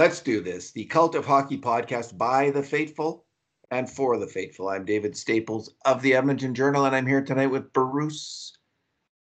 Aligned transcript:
Let's 0.00 0.22
do 0.22 0.40
this. 0.40 0.70
The 0.70 0.86
Cult 0.86 1.14
of 1.14 1.26
Hockey 1.26 1.58
podcast 1.58 2.16
by 2.16 2.48
the 2.48 2.62
faithful 2.62 3.26
and 3.70 3.86
for 3.86 4.16
the 4.16 4.26
faithful. 4.26 4.70
I'm 4.70 4.86
David 4.86 5.14
Staples 5.14 5.74
of 5.84 6.00
the 6.00 6.14
Edmonton 6.14 6.54
Journal, 6.54 6.86
and 6.86 6.96
I'm 6.96 7.06
here 7.06 7.22
tonight 7.22 7.48
with 7.48 7.70
Bruce 7.74 8.56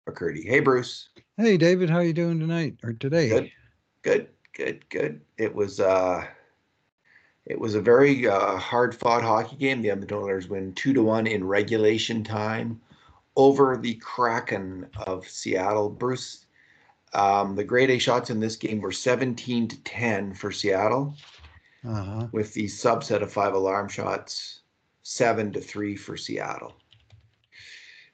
McCurdy. 0.09 0.43
Hey, 0.43 0.61
Bruce. 0.61 1.09
Hey, 1.37 1.57
David. 1.57 1.91
How 1.91 1.97
are 1.97 2.03
you 2.03 2.11
doing 2.11 2.39
tonight 2.39 2.77
or 2.81 2.93
today? 2.93 3.29
Good, 3.29 3.51
good, 4.01 4.29
good, 4.57 4.89
good. 4.89 5.21
It 5.37 5.53
was 5.53 5.79
uh, 5.79 6.25
it 7.45 7.59
was 7.59 7.75
a 7.75 7.79
very 7.79 8.27
uh, 8.27 8.57
hard 8.57 8.95
fought 8.95 9.21
hockey 9.21 9.57
game. 9.57 9.83
The 9.83 9.91
Edmonton 9.91 10.17
Oilers 10.17 10.47
win 10.47 10.73
two 10.73 10.91
to 10.93 11.03
one 11.03 11.27
in 11.27 11.43
regulation 11.43 12.23
time 12.23 12.81
over 13.35 13.77
the 13.77 13.93
Kraken 13.97 14.87
of 15.05 15.27
Seattle. 15.29 15.91
Bruce, 15.91 16.42
um, 17.13 17.55
the 17.55 17.63
grade 17.63 17.89
A 17.91 17.97
shots 17.99 18.29
in 18.29 18.39
this 18.39 18.55
game 18.55 18.79
were 18.81 18.91
17 18.91 19.67
to 19.67 19.83
10 19.83 20.33
for 20.33 20.51
Seattle, 20.51 21.15
Uh-huh. 21.85 22.27
with 22.31 22.53
the 22.53 22.65
subset 22.65 23.21
of 23.21 23.31
five 23.31 23.53
alarm 23.53 23.87
shots, 23.89 24.61
seven 25.03 25.51
to 25.53 25.61
three 25.61 25.95
for 25.95 26.15
Seattle. 26.17 26.73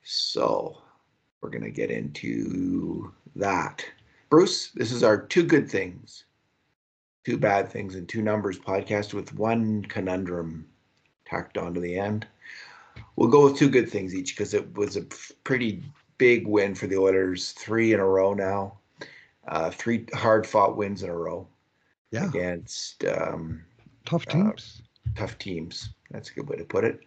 So 0.04 0.82
we're 1.42 1.50
going 1.50 1.64
to 1.64 1.72
get 1.72 1.92
into 1.92 3.14
that. 3.36 3.86
Bruce, 4.30 4.72
this 4.72 4.92
is 4.92 5.04
our 5.04 5.18
two 5.22 5.44
good 5.44 5.70
things, 5.70 6.26
two 7.26 7.38
bad 7.38 7.70
things, 7.70 7.96
and 7.96 8.08
two 8.08 8.22
numbers 8.22 8.60
podcast 8.60 9.14
with 9.14 9.34
one 9.36 9.84
conundrum 9.84 10.68
tacked 11.26 11.58
onto 11.58 11.80
the 11.80 11.98
end. 11.98 12.28
We'll 13.16 13.30
go 13.30 13.44
with 13.46 13.58
two 13.58 13.70
good 13.70 13.90
things 13.90 14.16
each 14.16 14.36
because 14.36 14.54
it 14.54 14.76
was 14.76 14.98
a 14.98 15.02
pretty 15.44 15.84
big 16.18 16.48
win 16.48 16.76
for 16.76 16.88
the 16.88 16.98
Oilers, 16.98 17.52
three 17.52 17.94
in 17.94 18.00
a 18.00 18.06
row 18.06 18.34
now 18.34 18.79
uh, 19.48 19.70
three 19.72 20.06
hard 20.14 20.46
fought 20.46 20.78
wins 20.78 21.04
in 21.04 21.10
a 21.10 21.16
row 21.16 21.48
Yeah. 22.12 22.28
against 22.28 23.06
um, 23.06 23.64
Tough 24.06 24.28
uh, 24.28 24.32
teams. 24.32 24.82
tough 25.16 25.38
teams. 25.38 25.90
That's 26.12 26.30
a 26.30 26.34
good 26.34 26.48
way 26.50 26.58
to 26.58 26.66
put 26.66 26.84
it. 26.84 27.00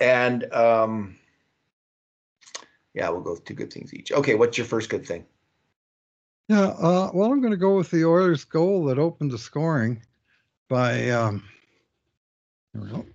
And 0.00 0.52
um, 0.52 1.16
yeah, 2.94 3.08
we'll 3.10 3.20
go 3.20 3.32
with 3.32 3.44
two 3.44 3.54
good 3.54 3.72
things 3.72 3.92
each. 3.94 4.12
Okay, 4.12 4.34
what's 4.34 4.56
your 4.58 4.66
first 4.66 4.88
good 4.90 5.06
thing? 5.06 5.24
yeah. 6.48 6.68
Uh, 6.68 7.10
well, 7.14 7.32
I'm 7.32 7.40
going 7.40 7.52
to 7.52 7.56
go 7.56 7.76
with 7.76 7.90
the 7.90 8.04
Oilers' 8.04 8.44
goal 8.44 8.84
that 8.86 8.98
opened 8.98 9.30
the 9.30 9.38
scoring 9.38 10.02
by 10.68 11.10
um, 11.10 11.42
here 12.72 12.82
we 12.82 12.88
go, 12.90 13.06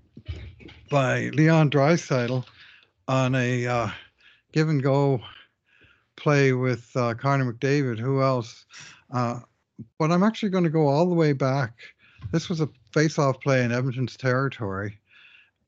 by 0.90 1.30
Leon 1.30 1.70
Draisaitl 1.70 2.46
on 3.08 3.36
a 3.36 3.66
uh, 3.68 3.90
give 4.52 4.70
and 4.70 4.82
go 4.84 5.22
play 6.20 6.54
with 6.54 6.90
uh, 6.96 7.14
Connor 7.16 7.52
McDavid. 7.52 8.00
Who 8.00 8.22
else? 8.22 8.66
Uh, 9.12 9.40
but 9.98 10.12
I'm 10.12 10.24
actually 10.24 10.50
going 10.50 10.66
to 10.66 10.70
go 10.70 10.88
all 10.88 11.08
the 11.08 11.16
way 11.16 11.34
back. 11.34 11.74
This 12.32 12.50
was 12.50 12.62
a 12.62 12.70
face-off 12.94 13.40
play 13.42 13.64
in 13.64 13.72
Edmonton's 13.72 14.18
territory. 14.18 15.00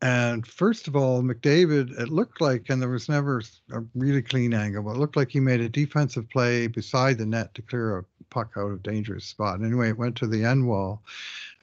And 0.01 0.45
first 0.47 0.87
of 0.87 0.95
all, 0.95 1.21
McDavid, 1.21 1.99
it 1.99 2.09
looked 2.09 2.41
like, 2.41 2.69
and 2.69 2.81
there 2.81 2.89
was 2.89 3.07
never 3.07 3.41
a 3.71 3.83
really 3.93 4.23
clean 4.23 4.53
angle, 4.53 4.83
but 4.83 4.95
it 4.95 4.97
looked 4.97 5.15
like 5.15 5.29
he 5.29 5.39
made 5.39 5.61
a 5.61 5.69
defensive 5.69 6.27
play 6.29 6.67
beside 6.67 7.17
the 7.19 7.25
net 7.25 7.53
to 7.53 7.61
clear 7.61 7.99
a 7.99 8.05
puck 8.31 8.53
out 8.57 8.71
of 8.71 8.81
dangerous 8.81 9.25
spot. 9.25 9.59
And 9.59 9.65
anyway, 9.65 9.89
it 9.89 9.97
went 9.97 10.15
to 10.17 10.27
the 10.27 10.43
end 10.43 10.67
wall, 10.67 11.03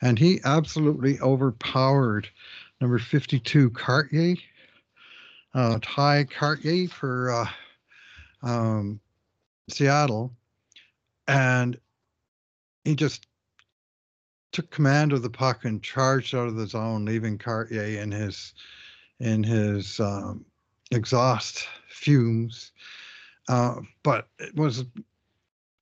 and 0.02 0.19
he 0.19 0.41
absolutely 0.45 1.19
overpowered 1.20 2.28
number 2.80 3.00
52 3.00 3.70
Kartye, 3.70 4.39
uh, 5.55 5.80
Tye 5.83 6.25
Kartye 6.25 6.89
for 6.89 7.33
uh, 7.33 7.48
um, 8.42 9.00
Seattle, 9.69 10.33
and 11.27 11.78
he 12.84 12.95
just 12.95 13.27
took 14.53 14.70
command 14.70 15.12
of 15.12 15.22
the 15.22 15.30
puck 15.30 15.64
and 15.64 15.83
charged 15.83 16.34
out 16.34 16.48
of 16.48 16.56
the 16.56 16.67
zone, 16.67 17.05
leaving 17.05 17.39
Kartye 17.39 18.00
in 18.00 18.11
his 18.11 18.55
in 19.20 19.42
his 19.42 20.01
um, 20.01 20.45
exhaust 20.90 21.67
fumes. 21.89 22.73
Uh, 23.48 23.77
but 24.02 24.29
it 24.39 24.55
was 24.55 24.85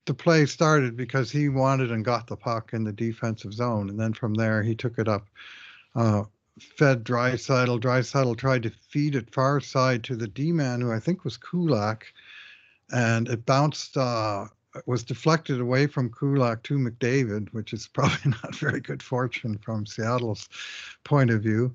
the 0.06 0.14
play 0.14 0.46
started 0.46 0.96
because 0.96 1.30
he 1.30 1.48
wanted 1.48 1.90
and 1.90 2.04
got 2.04 2.26
the 2.26 2.36
puck 2.36 2.72
in 2.72 2.84
the 2.84 2.92
defensive 2.92 3.52
zone, 3.52 3.90
and 3.90 3.98
then 3.98 4.12
from 4.12 4.34
there 4.34 4.62
he 4.62 4.74
took 4.74 4.98
it 4.98 5.08
up. 5.08 5.26
Uh, 5.94 6.24
fed 6.58 7.04
Draisaitl. 7.04 7.80
Draisaitl 7.80 8.36
tried 8.36 8.62
to 8.62 8.70
feed 8.70 9.14
it 9.14 9.32
far 9.34 9.60
side 9.60 10.04
to 10.04 10.16
the 10.16 10.28
D 10.28 10.52
man, 10.52 10.80
who 10.80 10.92
I 10.92 11.00
think 11.00 11.24
was 11.24 11.36
Kulak, 11.36 12.06
and 12.92 13.28
it 13.28 13.44
bounced 13.46 13.96
uh, 13.96 14.46
was 14.84 15.02
deflected 15.02 15.60
away 15.60 15.86
from 15.86 16.12
Kulak 16.12 16.62
to 16.64 16.78
McDavid, 16.78 17.48
which 17.52 17.72
is 17.72 17.86
probably 17.92 18.32
not 18.42 18.54
very 18.54 18.80
good 18.80 19.02
fortune 19.02 19.58
from 19.58 19.86
Seattle's 19.86 20.48
point 21.04 21.30
of 21.30 21.42
view. 21.42 21.74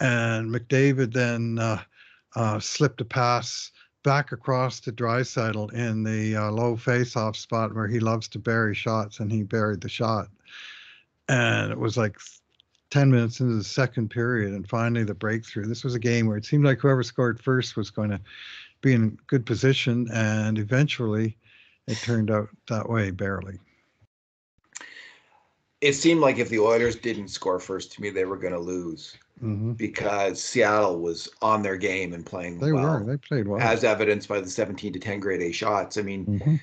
And 0.00 0.50
McDavid 0.50 1.12
then 1.12 1.58
uh, 1.58 1.82
uh, 2.34 2.58
slipped 2.58 3.00
a 3.00 3.04
pass 3.04 3.70
back 4.02 4.32
across 4.32 4.80
to 4.80 4.92
Draisaitl 4.92 5.74
in 5.74 6.02
the 6.02 6.34
uh, 6.36 6.50
low 6.50 6.74
face-off 6.74 7.36
spot 7.36 7.74
where 7.74 7.86
he 7.86 8.00
loves 8.00 8.28
to 8.28 8.38
bury 8.38 8.74
shots, 8.74 9.20
and 9.20 9.30
he 9.30 9.42
buried 9.42 9.82
the 9.82 9.90
shot. 9.90 10.28
And 11.28 11.70
it 11.70 11.78
was 11.78 11.98
like 11.98 12.16
10 12.90 13.10
minutes 13.10 13.40
into 13.40 13.56
the 13.56 13.64
second 13.64 14.10
period, 14.10 14.54
and 14.54 14.66
finally 14.66 15.04
the 15.04 15.14
breakthrough. 15.14 15.66
This 15.66 15.84
was 15.84 15.94
a 15.94 16.00
game 16.00 16.26
where 16.26 16.38
it 16.38 16.46
seemed 16.46 16.64
like 16.64 16.78
whoever 16.78 17.02
scored 17.02 17.40
first 17.40 17.76
was 17.76 17.90
going 17.90 18.10
to 18.10 18.20
be 18.82 18.94
in 18.94 19.18
good 19.26 19.44
position, 19.46 20.08
and 20.12 20.58
eventually 20.58 21.36
it 21.86 21.96
turned 21.98 22.30
out 22.30 22.48
that 22.68 22.88
way, 22.88 23.10
barely. 23.10 23.58
It 25.80 25.94
seemed 25.94 26.20
like 26.20 26.38
if 26.38 26.48
the 26.50 26.58
Oilers 26.58 26.96
didn't 26.96 27.28
score 27.28 27.58
first, 27.58 27.92
to 27.92 28.02
me, 28.02 28.10
they 28.10 28.24
were 28.24 28.36
going 28.36 28.52
to 28.52 28.58
lose 28.60 29.16
hmm 29.40 29.72
because 29.72 30.42
Seattle 30.42 31.00
was 31.00 31.28
on 31.40 31.62
their 31.62 31.78
game 31.78 32.12
and 32.12 32.26
playing 32.26 32.60
well. 32.60 32.66
They 32.66 32.72
well, 32.72 33.00
were. 33.00 33.04
They 33.06 33.16
played 33.16 33.48
well. 33.48 33.58
as 33.60 33.84
evidenced 33.84 34.28
by 34.28 34.40
the 34.40 34.50
17 34.50 34.92
to 34.92 34.98
10 34.98 35.20
grade 35.20 35.40
A 35.40 35.52
shots. 35.52 35.96
I 35.96 36.02
mean, 36.02 36.26
Mhm. 36.26 36.60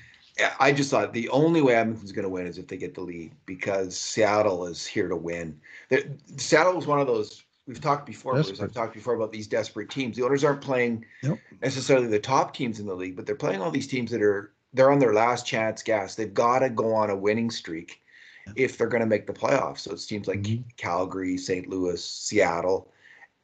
I 0.60 0.70
just 0.70 0.90
thought 0.90 1.12
the 1.12 1.28
only 1.30 1.60
way 1.62 1.74
Edmonton's 1.74 2.12
going 2.12 2.22
to 2.22 2.28
win 2.28 2.46
is 2.46 2.58
if 2.58 2.68
they 2.68 2.76
get 2.76 2.94
the 2.94 3.00
lead 3.00 3.32
because 3.46 3.98
Seattle 3.98 4.66
is 4.66 4.86
here 4.86 5.08
to 5.08 5.16
win. 5.16 5.60
They're, 5.88 6.04
Seattle 6.36 6.74
was 6.74 6.86
one 6.86 7.00
of 7.00 7.08
those 7.08 7.42
we've 7.68 7.80
talked 7.80 8.06
before. 8.06 8.32
Bruce, 8.32 8.60
I've 8.60 8.72
talked 8.72 8.94
before 8.94 9.14
about 9.14 9.30
these 9.30 9.46
desperate 9.46 9.90
teams. 9.90 10.16
The 10.16 10.24
owners 10.24 10.42
aren't 10.42 10.62
playing 10.62 11.04
Nope. 11.22 11.38
necessarily 11.62 12.06
the 12.08 12.18
top 12.18 12.54
teams 12.54 12.80
in 12.80 12.86
the 12.86 12.94
league, 12.96 13.14
but 13.14 13.26
they're 13.26 13.36
playing 13.36 13.60
all 13.60 13.70
these 13.70 13.86
teams 13.86 14.10
that 14.10 14.22
are 14.22 14.52
they're 14.74 14.90
on 14.90 14.98
their 14.98 15.14
last 15.14 15.46
chance 15.46 15.82
gas. 15.82 16.14
They've 16.14 16.32
got 16.34 16.58
to 16.58 16.68
go 16.68 16.92
on 16.94 17.08
a 17.10 17.16
winning 17.16 17.50
streak 17.50 18.02
Yeah. 18.46 18.52
if 18.56 18.76
they're 18.76 18.86
going 18.88 19.00
to 19.00 19.06
make 19.06 19.26
the 19.26 19.32
playoffs. 19.32 19.78
So 19.80 19.92
it's 19.92 20.04
teams 20.06 20.26
like 20.28 20.42
Mhm. 20.42 20.64
Calgary, 20.76 21.38
St. 21.38 21.66
Louis, 21.68 22.02
Seattle, 22.04 22.90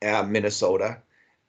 uh, 0.05 0.23
Minnesota, 0.25 0.99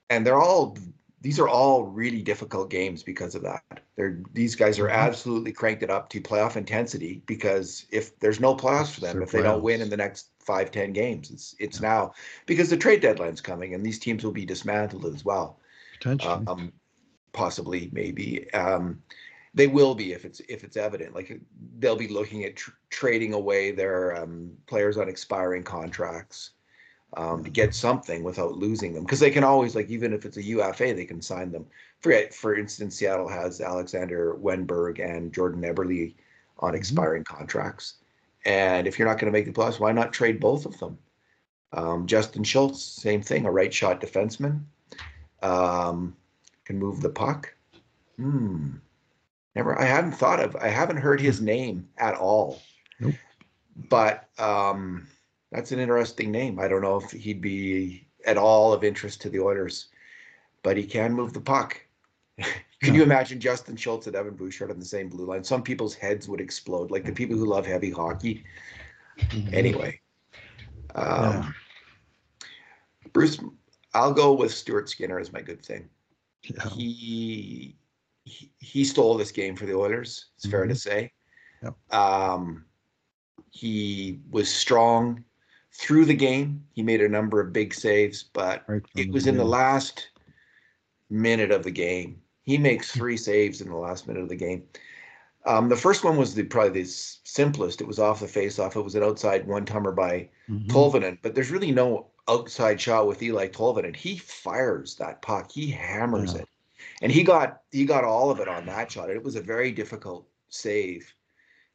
and 0.10 0.26
they're 0.26 0.38
all 0.40 0.78
these 1.26 1.40
are 1.40 1.48
all 1.48 1.86
really 1.86 2.22
difficult 2.22 2.70
games 2.70 3.02
because 3.02 3.34
of 3.34 3.42
that. 3.42 3.64
They're 3.96 4.22
these 4.34 4.54
guys 4.54 4.78
are 4.78 4.88
Mhm. 4.88 4.94
absolutely 4.94 5.54
cranked 5.54 5.82
it 5.82 5.90
up 5.90 6.08
to 6.10 6.22
playoff 6.22 6.56
intensity 6.56 7.24
because 7.26 7.88
if 7.90 8.20
there's 8.20 8.40
no 8.40 8.56
playoffs 8.56 8.94
for 8.94 9.02
them, 9.02 9.24
if 9.24 9.32
they 9.32 9.42
don't 9.42 9.64
win 9.64 9.82
in 9.82 9.90
the 9.90 9.98
next 9.98 10.30
five, 10.40 10.70
ten 10.70 10.94
games, 10.94 11.32
it's 11.32 11.56
it's 11.58 11.82
now 11.82 12.14
because 12.46 12.70
the 12.70 12.78
trade 12.78 13.02
deadline's 13.02 13.42
coming 13.42 13.74
and 13.74 13.84
these 13.84 13.98
teams 13.98 14.24
will 14.24 14.32
be 14.32 14.46
dismantled 14.46 15.08
as 15.08 15.26
well. 15.26 15.60
Potentially. 15.94 16.46
Um, 16.46 16.72
possibly, 17.34 17.90
maybe. 17.92 18.48
Um, 18.54 19.02
they 19.56 19.66
will 19.66 19.96
be 19.96 20.14
if 20.14 20.26
it's 20.26 20.42
if 20.48 20.64
it's 20.64 20.78
evident. 20.78 21.16
Like 21.16 21.42
they'll 21.80 21.96
be 21.96 22.08
looking 22.08 22.44
at 22.44 22.56
tr- 22.56 22.78
trading 22.92 23.34
away 23.34 23.72
their 23.72 24.16
um, 24.16 24.52
players 24.68 24.96
on 24.96 25.10
expiring 25.10 25.64
contracts 25.64 26.52
um, 27.16 27.44
to 27.44 27.50
get 27.50 27.74
something 27.74 28.24
without 28.24 28.58
losing 28.58 28.94
them 28.94 29.04
because 29.04 29.20
they 29.20 29.32
can 29.32 29.44
always 29.44 29.76
like 29.76 29.90
even 29.90 30.14
if 30.14 30.26
it's 30.26 30.38
a 30.38 30.44
UFA 30.44 30.94
they 30.94 31.06
can 31.06 31.22
sign 31.22 31.52
them. 31.52 31.66
For 32.02 32.14
for 32.32 32.56
instance, 32.56 32.96
Seattle 32.96 33.28
has 33.28 33.62
Alexander 33.62 34.36
Wennberg 34.36 35.00
and 35.00 35.34
Jordan 35.34 35.62
Eberle 35.62 36.14
on 36.60 36.74
Mhm. 36.74 36.78
expiring 36.78 37.24
contracts, 37.24 37.96
and 38.46 38.88
if 38.88 39.00
you're 39.00 39.08
not 39.08 39.18
going 39.20 39.32
to 39.32 39.38
make 39.38 39.46
the 39.46 39.52
playoffs, 39.52 39.80
why 39.80 39.92
not 39.92 40.14
trade 40.14 40.40
both 40.40 40.66
of 40.66 40.78
them? 40.80 40.98
Um, 41.74 42.06
Justin 42.08 42.44
Schultz, 42.44 42.82
same 42.82 43.22
thing, 43.22 43.46
a 43.46 43.52
right 43.52 43.74
shot 43.74 44.00
defenseman, 44.00 44.62
um, 45.42 46.16
can 46.64 46.80
move 46.80 47.02
the 47.02 47.10
puck. 47.10 47.54
Hmm. 48.18 48.76
Never, 49.56 49.80
I 49.80 49.86
hadn't 49.86 50.14
thought 50.14 50.40
of. 50.40 50.56
I 50.58 50.68
haven't 50.68 50.98
heard 50.98 51.20
his 51.20 51.42
name 51.42 51.88
at 51.98 52.16
all. 52.16 52.62
Nope. 53.00 53.16
But 53.90 54.30
um, 54.40 55.08
that's 55.56 55.72
an 55.72 55.80
interesting 55.80 56.32
name. 56.32 56.60
I 56.60 56.68
don't 56.68 56.82
know 56.82 56.98
if 56.98 57.12
he'd 57.12 57.42
be 57.42 58.06
at 58.26 58.38
all 58.38 58.74
of 58.74 58.84
interest 58.84 59.22
to 59.22 59.30
the 59.30 59.40
Oilers, 59.40 59.88
but 60.64 60.76
he 60.76 60.84
can 60.84 61.14
move 61.14 61.32
the 61.32 61.40
puck. 61.40 61.80
Can 62.82 62.94
you 62.94 63.04
imagine 63.04 63.40
Justin 63.40 63.78
Schultz 63.78 64.06
and 64.06 64.16
Evan 64.16 64.36
Bouchard 64.36 64.70
on 64.70 64.78
the 64.78 64.86
same 64.86 65.08
blue 65.08 65.26
line? 65.26 65.44
Some 65.44 65.64
people's 65.64 65.96
heads 65.96 66.28
would 66.28 66.42
explode, 66.42 66.92
like 66.92 67.06
the 67.06 67.14
people 67.14 67.38
who 67.38 67.46
love 67.46 67.66
heavy 67.66 67.90
hockey. 67.90 68.44
Mhm. 69.18 69.54
Anyway, 69.54 70.00
um, 70.94 71.24
Yeah. 71.24 71.52
Bruce, 73.14 73.40
I'll 73.94 74.14
go 74.14 74.34
with 74.34 74.54
Stuart 74.54 74.90
Skinner 74.90 75.20
as 75.20 75.32
my 75.32 75.42
good 75.42 75.66
thing. 75.66 75.88
Yeah. 76.44 76.68
He, 76.70 77.76
he 78.26 78.52
he 78.60 78.84
stole 78.84 79.16
this 79.16 79.32
game 79.32 79.56
for 79.56 79.66
the 79.66 79.74
Oilers. 79.74 80.26
It's 80.36 80.46
fair 80.46 80.68
to 80.68 80.76
say. 80.76 81.14
Yep. 81.64 81.76
Um, 81.94 82.66
He 83.52 84.20
was 84.30 84.54
strong 84.54 85.24
through 85.78 86.06
the 86.06 86.14
game. 86.14 86.66
He 86.74 86.84
made 86.84 87.02
a 87.02 87.10
number 87.10 87.40
of 87.40 87.54
big 87.54 87.74
saves, 87.74 88.24
but 88.24 88.64
Right 88.68 88.82
it 88.96 89.08
the 89.08 89.12
was 89.12 89.28
in 89.28 89.38
the 89.38 89.46
last 89.46 90.10
minute 91.10 91.52
of 91.52 91.64
the 91.64 91.72
game. 91.72 92.22
He 92.44 92.58
makes 92.58 92.92
three 92.92 93.18
saves 93.18 93.62
in 93.62 93.70
the 93.70 93.76
last 93.76 94.08
minute 94.08 94.24
of 94.24 94.30
the 94.30 94.36
game. 94.36 94.64
Um, 95.46 95.70
the 95.70 95.76
first 95.76 96.04
one 96.04 96.18
was 96.18 96.34
the 96.34 96.44
probably 96.44 96.82
the 96.82 96.90
simplest. 96.90 97.82
It 97.82 97.88
was 97.88 98.00
off 98.00 98.20
the 98.20 98.28
face-off. 98.28 98.76
It 98.76 98.82
was 98.82 98.96
an 98.96 99.04
outside 99.04 99.48
one-timer 99.48 99.92
by 99.92 100.30
Mhm. 100.50 100.68
Tolvanen, 100.68 101.18
but 101.22 101.36
there's 101.36 101.52
really 101.52 101.72
no 101.72 102.08
outside 102.28 102.82
shot 102.82 103.08
with 103.08 103.22
Eli 103.22 103.48
Tolvanen. 103.50 103.96
He 103.96 104.18
fires 104.18 104.96
that 104.96 105.22
puck. 105.22 105.52
He 105.52 105.70
hammers 105.70 106.34
Yeah. 106.34 106.42
it, 106.42 106.50
and 107.02 107.12
he 107.12 107.24
got 107.24 107.62
he 107.72 107.86
got 107.86 108.04
all 108.04 108.32
of 108.32 108.40
it 108.40 108.48
on 108.48 108.66
that 108.66 108.92
shot. 108.92 109.10
It 109.10 109.24
was 109.24 109.36
a 109.36 109.42
very 109.42 109.72
difficult 109.72 110.28
save 110.50 111.14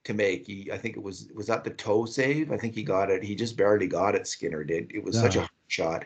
to 0.05 0.15
make. 0.15 0.47
He, 0.47 0.71
I 0.73 0.79
think 0.79 0.97
it 0.97 1.03
was 1.03 1.29
was 1.35 1.47
that 1.47 1.65
the 1.65 1.71
toe 1.71 2.05
save. 2.07 2.53
I 2.53 2.57
think 2.57 2.75
he 2.75 2.83
got 2.83 3.11
it. 3.11 3.23
He 3.23 3.35
just 3.35 3.57
barely 3.57 3.87
got 3.87 4.15
it. 4.15 4.27
Skinner 4.27 4.65
did. 4.65 4.91
It 4.95 5.03
was 5.05 5.19
such 5.19 5.37
a 5.37 5.41
hard 5.41 5.51
shot. 5.69 6.05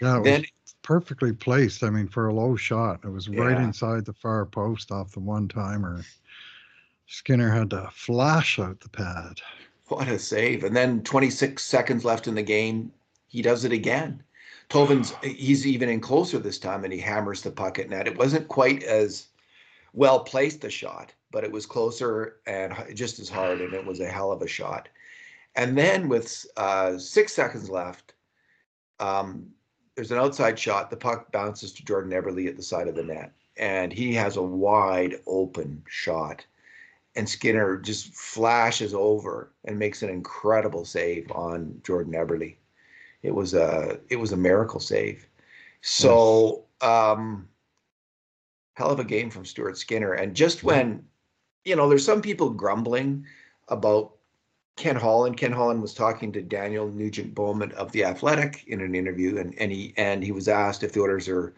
Yeah, 0.00 0.18
it 0.18 0.24
Then 0.24 0.40
was 0.40 0.74
perfectly 0.82 1.32
placed. 1.32 1.82
I 1.82 1.90
mean, 1.90 2.08
for 2.08 2.28
a 2.28 2.34
low 2.34 2.56
shot, 2.56 3.00
it 3.04 3.08
was 3.08 3.28
right 3.28 3.56
Yeah. 3.58 3.64
inside 3.64 4.04
the 4.04 4.12
far 4.12 4.44
post 4.46 4.90
off 4.90 5.12
the 5.12 5.20
one 5.20 5.48
timer. 5.48 6.04
Skinner 7.06 7.50
had 7.50 7.70
to 7.70 7.88
flash 7.92 8.58
out 8.58 8.80
the 8.80 8.88
pad. 8.88 9.40
What 9.88 10.08
a 10.08 10.18
save. 10.18 10.64
And 10.64 10.74
then 10.74 11.02
26 11.02 11.62
seconds 11.62 12.04
left 12.04 12.26
in 12.26 12.34
the 12.34 12.42
game, 12.42 12.90
he 13.28 13.42
does 13.42 13.64
it 13.64 13.72
again. 13.72 14.22
Tovin's 14.70 15.12
he's 15.22 15.66
even 15.66 15.90
in 15.90 16.00
closer 16.00 16.38
this 16.38 16.58
time 16.58 16.84
and 16.84 16.92
he 16.92 16.98
hammers 16.98 17.42
the 17.42 17.50
puck 17.50 17.78
at 17.78 17.90
net. 17.90 18.06
It 18.06 18.16
wasn't 18.16 18.48
quite 18.48 18.82
as 18.84 19.26
well 19.92 20.20
placed 20.20 20.64
a 20.64 20.70
shot, 20.70 21.12
but 21.32 21.44
it 21.44 21.50
was 21.50 21.66
closer 21.66 22.36
and 22.46 22.74
just 22.94 23.18
as 23.18 23.28
hard 23.28 23.60
and 23.60 23.74
it 23.74 23.84
was 23.84 24.00
a 24.00 24.06
hell 24.10 24.30
of 24.30 24.42
a 24.42 24.48
shot. 24.48 24.88
And 25.56 25.76
then 25.76 26.08
with 26.08 26.46
uh, 26.56 26.96
six 26.98 27.32
seconds 27.32 27.68
left, 27.68 28.14
um, 29.00 29.46
there's 29.96 30.12
an 30.12 30.18
outside 30.18 30.58
shot. 30.58 30.90
The 30.90 30.96
puck 30.96 31.32
bounces 31.32 31.72
to 31.72 31.84
Jordan 31.84 32.12
Eberle 32.12 32.48
at 32.48 32.56
the 32.56 32.62
side 32.62 32.88
of 32.88 32.94
the 32.94 33.02
net, 33.02 33.32
and 33.58 33.92
he 33.92 34.14
has 34.14 34.36
a 34.36 34.42
wide 34.42 35.16
open 35.26 35.82
shot 35.88 36.46
and 37.14 37.28
Skinner 37.28 37.76
just 37.76 38.14
flashes 38.14 38.94
over 38.94 39.52
and 39.64 39.78
makes 39.78 40.02
an 40.02 40.08
incredible 40.08 40.84
save 40.84 41.30
on 41.32 41.80
Jordan 41.84 42.14
Eberle. 42.14 42.56
It 43.22 43.34
was 43.34 43.54
a 43.54 44.00
it 44.08 44.16
was 44.16 44.32
a 44.32 44.36
miracle 44.36 44.80
save. 44.80 45.28
So 45.82 46.64
um 46.80 47.48
hell 48.74 48.90
of 48.90 49.00
a 49.00 49.04
game 49.04 49.30
from 49.30 49.44
Stuart 49.44 49.76
Skinner. 49.76 50.14
And 50.14 50.34
just 50.34 50.64
when, 50.64 51.04
you 51.64 51.76
know, 51.76 51.88
there's 51.88 52.04
some 52.04 52.22
people 52.22 52.50
grumbling 52.50 53.26
about 53.68 54.12
Ken 54.76 54.96
Holland. 54.96 55.36
Ken 55.36 55.52
Holland 55.52 55.82
was 55.82 55.94
talking 55.94 56.32
to 56.32 56.42
Daniel 56.42 56.88
Nugent-Bopp 56.88 57.72
of 57.72 57.92
the 57.92 58.04
Athletic 58.04 58.64
in 58.66 58.80
an 58.80 58.94
interview, 58.94 59.38
and, 59.38 59.54
and 59.58 59.70
he 59.70 59.92
and 59.96 60.24
he 60.24 60.32
was 60.32 60.48
asked 60.48 60.82
if 60.82 60.92
the 60.92 61.00
Oilers 61.00 61.28
are 61.28 61.54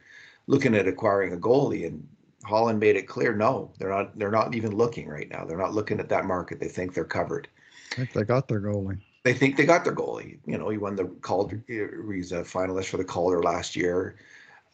looking 0.46 0.74
at 0.74 0.88
acquiring 0.88 1.32
a 1.32 1.36
goalie, 1.36 1.86
and 1.86 2.06
Holland 2.44 2.80
made 2.80 2.96
it 2.96 3.08
clear 3.08 3.34
no, 3.34 3.72
they're 3.78 3.90
not. 3.90 4.18
They're 4.18 4.30
not 4.30 4.54
even 4.54 4.76
looking 4.76 5.08
right 5.08 5.30
now. 5.30 5.44
They're 5.44 5.58
not 5.58 5.74
looking 5.74 6.00
at 6.00 6.08
that 6.10 6.26
market. 6.26 6.60
They 6.60 6.68
think 6.68 6.92
they're 6.92 7.04
covered. 7.04 7.48
I 7.92 7.96
think 7.96 8.12
they 8.12 8.24
got 8.24 8.48
their 8.48 8.60
goalie. 8.60 8.98
They 9.22 9.32
think 9.32 9.56
they 9.56 9.64
got 9.64 9.84
their 9.84 9.94
goalie. 9.94 10.38
You 10.44 10.58
know, 10.58 10.68
he 10.68 10.76
won 10.76 10.96
the 10.96 11.06
Calder. 11.22 11.62
He's 11.66 12.32
a 12.32 12.42
finalist 12.42 12.86
for 12.86 12.98
the 12.98 13.04
Calder 13.04 13.42
last 13.42 13.74
year. 13.74 14.16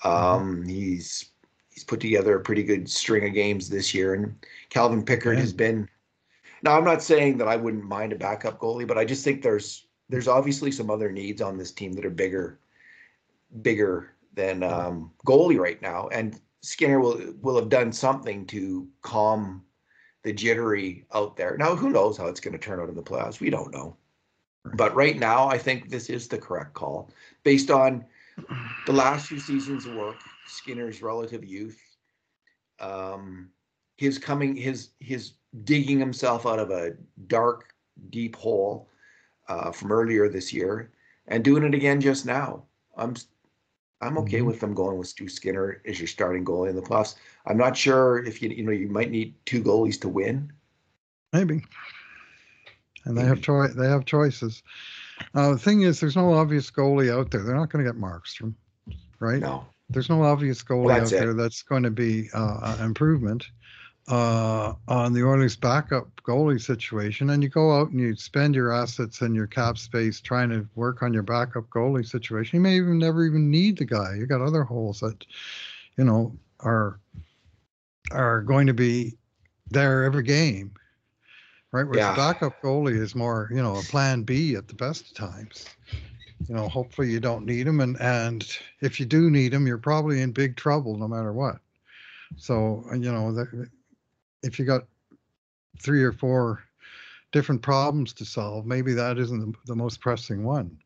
Um, 0.03 0.65
He's 0.65 1.30
he's 1.81 1.85
put 1.85 2.00
together 2.00 2.37
a 2.37 2.41
pretty 2.41 2.62
good 2.62 2.88
string 2.91 3.27
of 3.27 3.32
games 3.32 3.71
this 3.71 3.94
year, 3.94 4.15
and 4.15 4.35
Calvin 4.69 5.03
Pickard 5.03 5.37
Yeah. 5.37 5.41
has 5.41 5.53
been. 5.53 5.88
Now, 6.62 6.77
I'm 6.77 6.85
not 6.85 7.03
saying 7.03 7.38
that 7.38 7.49
I 7.49 7.56
wouldn't 7.56 7.85
mind 7.85 8.12
a 8.12 8.17
backup 8.17 8.59
goalie, 8.59 8.87
but 8.87 8.99
I 8.99 9.05
just 9.05 9.25
think 9.25 9.43
there's 9.43 9.87
there's 10.11 10.29
obviously 10.29 10.71
some 10.73 10.91
other 10.91 11.11
needs 11.11 11.41
on 11.41 11.56
this 11.56 11.73
team 11.73 11.93
that 11.94 12.05
are 12.05 12.11
bigger, 12.11 12.59
bigger 13.62 14.12
than 14.35 14.62
um, 14.62 15.12
goalie 15.25 15.59
right 15.59 15.81
now. 15.81 16.09
And 16.09 16.38
Skinner 16.62 17.00
will 17.00 17.19
will 17.41 17.56
have 17.56 17.71
done 17.71 17.93
something 17.93 18.44
to 18.47 18.87
calm 19.00 19.65
the 20.23 20.32
jittery 20.35 21.06
out 21.15 21.37
there. 21.37 21.56
Now, 21.56 21.75
who 21.75 21.88
knows 21.88 22.19
how 22.19 22.27
it's 22.27 22.41
going 22.41 22.53
to 22.53 22.59
turn 22.59 22.79
out 22.79 22.91
in 22.91 22.94
the 22.94 23.03
playoffs? 23.03 23.41
We 23.41 23.49
don't 23.49 23.73
know. 23.73 23.97
But 24.75 24.94
right 24.94 25.19
now, 25.19 25.49
I 25.49 25.56
think 25.56 25.88
this 25.88 26.11
is 26.11 26.29
the 26.29 26.37
correct 26.37 26.75
call 26.75 27.09
based 27.43 27.71
on 27.71 28.05
the 28.87 28.92
last 28.92 29.26
few 29.28 29.38
seasons 29.38 29.87
of 29.87 29.94
work, 29.94 30.16
Skinner's 30.46 31.02
relative 31.02 31.44
youth, 31.44 31.81
um, 32.81 33.50
his 33.96 34.19
coming, 34.19 34.56
his 34.56 34.90
his 35.00 35.32
digging 35.64 35.98
himself 35.98 36.46
out 36.46 36.58
of 36.58 36.70
a 36.70 36.92
dark, 37.26 37.75
deep 38.10 38.37
hole 38.37 38.88
uh, 39.48 39.70
from 39.70 39.92
earlier 39.92 40.28
this 40.28 40.52
year, 40.52 40.92
and 41.28 41.44
doing 41.44 41.64
it 41.64 41.75
again 41.75 42.00
just 42.00 42.25
now. 42.26 42.64
I'm 42.96 43.14
I'm 44.00 44.16
okay 44.19 44.40
Mhm. 44.40 44.46
with 44.46 44.60
them 44.60 44.75
going 44.75 44.96
with 44.96 45.08
Stu 45.08 45.28
Skinner 45.28 45.82
as 45.86 45.98
your 46.00 46.08
starting 46.08 46.44
goalie 46.44 46.70
in 46.70 46.76
the 46.76 46.82
playoffs. 46.82 47.16
I'm 47.46 47.58
not 47.58 47.76
sure 47.76 48.25
if 48.25 48.40
you 48.43 48.48
you 48.48 48.64
know 48.64 48.72
you 48.72 48.88
might 48.88 49.10
need 49.10 49.34
two 49.44 49.62
goalies 49.62 50.00
to 50.00 50.08
win. 50.08 50.52
Maybe. 51.32 51.62
And 53.04 53.16
they 53.16 53.25
have 53.25 53.40
choi- 53.40 53.69
They 53.69 53.88
have 53.88 54.04
choices. 54.04 54.62
Uh, 55.34 55.50
the 55.52 55.58
thing 55.58 55.82
is, 55.82 56.00
there's 56.00 56.17
no 56.17 56.32
obvious 56.34 56.70
goalie 56.70 57.12
out 57.12 57.31
there. 57.31 57.43
They're 57.43 57.55
not 57.56 57.70
going 57.70 57.84
to 57.84 57.90
get 57.90 58.00
Markstrom, 58.00 58.55
right? 59.19 59.40
No, 59.40 59.64
There's 59.88 60.08
no 60.08 60.22
obvious 60.22 60.62
goalie 60.62 60.84
Well, 60.87 61.00
out 61.02 61.12
it. 61.12 61.19
there 61.20 61.34
that's 61.34 61.62
going 61.62 61.82
to 61.82 61.90
be 61.90 62.28
uh, 62.34 62.75
an 62.78 62.84
improvement 62.84 63.46
uh, 64.08 64.75
on 64.88 65.12
the 65.12 65.22
Oilers' 65.25 65.56
backup 65.56 66.08
goalie 66.22 66.61
situation. 66.61 67.31
And 67.31 67.43
you 67.43 67.49
go 67.49 67.78
out 67.78 67.90
and 67.90 68.00
you 68.00 68.17
spend 68.17 68.55
your 68.55 68.72
assets 68.72 69.20
and 69.20 69.34
your 69.34 69.46
cap 69.46 69.78
space 69.78 70.20
trying 70.20 70.50
to 70.50 70.67
work 70.75 71.02
on 71.02 71.12
your 71.12 71.22
backup 71.22 71.69
goalie 71.70 72.06
situation. 72.06 72.56
You 72.56 72.62
may 72.62 72.76
even 72.76 72.99
never 72.99 73.25
even 73.25 73.50
need 73.50 73.78
the 73.78 73.84
guy. 73.84 74.14
You 74.17 74.26
got 74.26 74.40
other 74.40 74.64
holes 74.64 75.00
that, 75.00 75.25
you 75.96 76.05
know, 76.05 76.32
are 76.61 76.99
are 78.11 78.40
going 78.43 78.67
to 78.67 78.75
be 78.75 79.17
there 79.70 80.05
every 80.05 80.25
game. 80.25 80.72
Right, 81.72 81.87
Where 81.87 81.99
Yeah. 81.99 82.11
the 82.11 82.14
backup 82.14 82.61
goalie 82.61 82.99
is 82.99 83.14
more, 83.14 83.49
you 83.52 83.62
know, 83.62 83.78
a 83.78 83.82
plan 83.84 84.22
B 84.25 84.55
at 84.56 84.69
the 84.69 84.75
best 84.75 85.06
of 85.08 85.14
times 85.14 85.69
you 86.49 86.55
know, 86.55 86.69
hopefully 86.69 87.11
you 87.11 87.20
don't 87.20 87.46
need 87.46 87.67
them, 87.67 87.81
and 87.81 88.00
and 88.00 88.46
if 88.81 88.99
you 88.99 89.06
do 89.06 89.31
need 89.31 89.52
them, 89.52 89.67
you're 89.67 89.78
probably 89.78 90.20
in 90.20 90.32
big 90.32 90.56
trouble 90.56 90.96
no 90.96 91.08
matter 91.08 91.32
what. 91.32 91.58
So 92.37 92.84
uh, 92.90 92.94
you 92.96 93.12
know, 93.12 93.32
the, 93.32 93.69
if 94.43 94.58
you 94.58 94.64
got 94.64 94.82
three 95.78 96.02
or 96.02 96.12
four 96.12 96.62
different 97.32 97.62
problems 97.62 98.12
to 98.14 98.25
solve, 98.25 98.67
maybe 98.67 98.93
that 98.94 99.19
isn't 99.19 99.41
the, 99.41 99.58
the 99.67 99.77
most 99.77 100.00
pressing 100.00 100.44
one. 100.44 100.79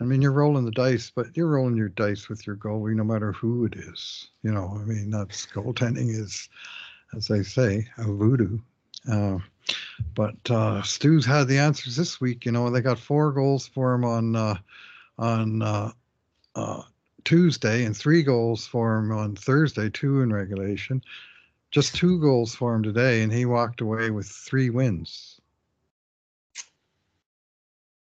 I 0.00 0.04
mean, 0.04 0.20
you're 0.22 0.32
rolling 0.32 0.64
the 0.64 0.70
dice, 0.72 1.10
but 1.10 1.36
you're 1.36 1.48
rolling 1.48 1.76
your 1.76 1.88
dice 1.88 2.28
with 2.28 2.46
your 2.46 2.56
goalie, 2.56 2.94
no 2.94 3.04
matter 3.04 3.32
who 3.32 3.64
it 3.64 3.74
is. 3.76 4.28
You 4.42 4.52
know, 4.52 4.76
I 4.80 4.84
mean, 4.84 5.10
that's 5.10 5.46
goaltending 5.46 6.10
is, 6.10 6.48
as 7.16 7.28
they 7.28 7.42
say, 7.42 7.86
a 7.98 8.04
voodoo. 8.04 8.58
Uh, 9.10 9.38
but 10.14 10.34
uh, 10.50 10.82
Stu's 10.82 11.24
had 11.24 11.48
the 11.48 11.58
answers 11.58 11.96
this 11.96 12.20
week. 12.20 12.44
You 12.44 12.52
know, 12.52 12.70
they 12.70 12.80
got 12.80 12.98
four 12.98 13.32
goals 13.32 13.66
for 13.66 13.94
him 13.94 14.04
on 14.04 14.36
uh, 14.36 14.56
on 15.18 15.62
uh, 15.62 15.92
uh, 16.54 16.82
Tuesday 17.24 17.84
and 17.84 17.96
three 17.96 18.22
goals 18.22 18.66
for 18.66 18.98
him 18.98 19.12
on 19.12 19.36
Thursday, 19.36 19.90
two 19.90 20.20
in 20.20 20.32
regulation. 20.32 21.02
Just 21.70 21.94
two 21.96 22.20
goals 22.20 22.54
for 22.54 22.74
him 22.74 22.82
today, 22.82 23.22
and 23.22 23.32
he 23.32 23.44
walked 23.44 23.80
away 23.80 24.10
with 24.10 24.26
three 24.26 24.70
wins. 24.70 25.40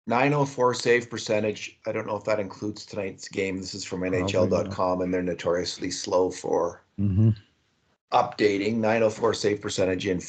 904 0.07 0.75
save 0.75 1.09
percentage. 1.09 1.79
I 1.87 1.93
don't 1.93 2.07
know 2.07 2.17
if 2.17 2.25
that 2.25 2.39
includes 2.39 2.85
tonight's 2.85 3.27
game. 3.29 3.57
This 3.59 3.75
is 3.75 3.85
from 3.85 4.03
NHL.com, 4.03 5.01
and 5.01 5.13
they're 5.13 5.23
notoriously 5.23 5.91
slow 5.91 6.31
for 6.31 6.83
Mm-hmm. 7.01 7.31
updating. 8.13 8.77
904 8.77 9.35
save 9.35 9.61
percentage 9.61 10.07
in 10.07 10.21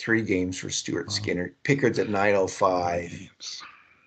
43 0.00 0.22
games 0.22 0.58
for 0.58 0.70
Stuart 0.70 1.08
Wow. 1.08 1.12
Skinner. 1.12 1.54
Pickard's 1.62 1.98
at 1.98 2.08
905 2.08 3.30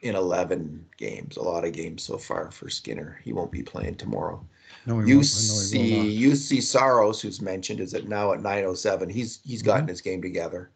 in 0.02 0.16
11 0.16 0.86
games. 0.98 1.38
A 1.38 1.42
lot 1.42 1.66
of 1.66 1.74
games 1.74 2.04
so 2.04 2.18
far 2.18 2.50
for 2.52 2.70
Skinner. 2.70 3.20
He 3.24 3.32
won't 3.32 3.52
be 3.52 3.62
playing 3.62 3.96
tomorrow. 3.96 4.44
No, 4.86 5.00
he 5.00 5.16
won't. 5.16 5.26
I 5.26 5.78
know 5.78 5.84
he 5.84 5.98
will 5.98 6.32
Juuse 6.32 6.50
Juuse 6.50 6.64
Saros, 6.64 7.22
who's 7.22 7.42
mentioned, 7.42 7.80
is 7.80 7.94
at 7.94 8.08
now 8.08 8.34
at 8.34 8.42
907. 8.42 9.10
He's 9.10 9.40
he's 9.44 9.60
mm-hmm. 9.60 9.68
gotten 9.68 9.88
his 9.88 10.02
game 10.02 10.22
together. 10.22 10.72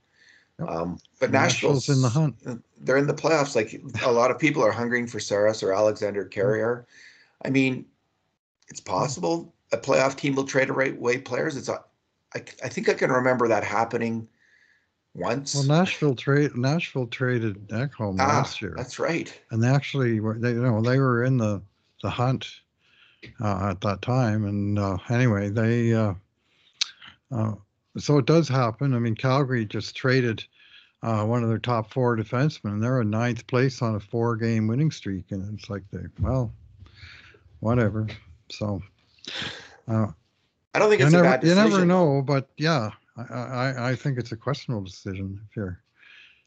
Yep. 0.59 0.69
Um, 0.69 0.99
but 1.19 1.31
Nashville's 1.31 1.87
Nashville's 1.87 1.97
in 1.97 2.01
the 2.01 2.09
hunt. 2.09 2.35
Uh, 2.45 2.55
they're 2.81 2.97
in 2.97 3.07
the 3.07 3.13
playoffs. 3.13 3.55
Like 3.55 3.81
a 4.03 4.11
lot 4.11 4.31
of 4.31 4.39
people 4.39 4.63
are 4.63 4.71
hungering 4.71 5.07
for 5.07 5.19
Saros 5.19 5.63
or 5.63 5.73
Alexandre 5.73 6.25
Carrier. 6.25 6.85
I 7.43 7.49
mean, 7.49 7.85
it's 8.69 8.79
mm-hmm. 8.79 8.97
possible 8.99 9.53
a 9.71 9.77
playoff 9.77 10.15
team 10.15 10.35
will 10.35 10.45
trade 10.45 10.69
away 10.69 11.17
players. 11.17 11.57
It's 11.57 11.69
a, 11.69 11.83
I, 12.33 12.39
I 12.63 12.69
think 12.69 12.87
I 12.87 12.93
can 12.93 13.11
remember 13.11 13.47
that 13.47 13.63
happening 13.63 14.27
once. 15.17 15.55
Well, 15.55 15.65
Nashville 15.65 16.15
trade 16.15 16.55
Nashville 16.55 17.07
traded 17.07 17.67
Ekholm 17.69 18.17
ah, 18.19 18.27
last 18.27 18.61
year, 18.61 18.73
that's 18.77 18.99
right. 18.99 19.37
and 19.51 19.61
they 19.61 19.67
actually 19.67 20.19
were 20.19 20.37
they 20.37 20.51
you 20.51 20.61
know 20.61 20.81
they 20.81 20.99
were 20.99 21.23
in 21.23 21.37
the 21.37 21.61
the 22.01 22.09
hunt 22.09 22.47
uh, 23.41 23.69
at 23.71 23.81
that 23.81 24.01
time. 24.01 24.45
And 24.45 24.79
uh, 24.79 24.97
anyway, 25.09 25.49
they 25.49 25.93
uh, 25.93 26.13
uh, 27.31 27.53
so 27.97 28.17
it 28.17 28.25
does 28.25 28.47
happen. 28.47 28.93
I 28.93 28.99
mean, 28.99 29.15
Calgary 29.15 29.65
just 29.65 29.95
traded 29.95 30.43
uh, 31.03 31.23
one 31.25 31.43
of 31.43 31.49
their 31.49 31.59
top 31.59 31.91
four 31.91 32.15
defensemen, 32.15 32.73
and 32.73 32.83
they're 32.83 33.01
in 33.01 33.09
ninth 33.09 33.45
place 33.47 33.81
on 33.81 33.95
a 33.95 33.99
four-game 33.99 34.67
winning 34.67 34.91
streak, 34.91 35.31
and 35.31 35.57
it's 35.57 35.69
like 35.69 35.83
they 35.91 36.05
well, 36.19 36.53
whatever. 37.59 38.07
So, 38.49 38.81
uh, 39.87 40.07
I 40.73 40.79
don't 40.79 40.89
think 40.89 41.01
it's 41.01 41.13
a 41.13 41.17
never 41.17 41.23
bad 41.23 41.43
you 41.43 41.55
never 41.55 41.85
know, 41.85 42.21
but 42.21 42.49
yeah, 42.57 42.91
I, 43.17 43.33
I 43.33 43.89
I 43.89 43.95
think 43.95 44.17
it's 44.17 44.31
a 44.31 44.37
questionable 44.37 44.83
decision 44.83 45.39
if 45.49 45.55
you're, 45.55 45.81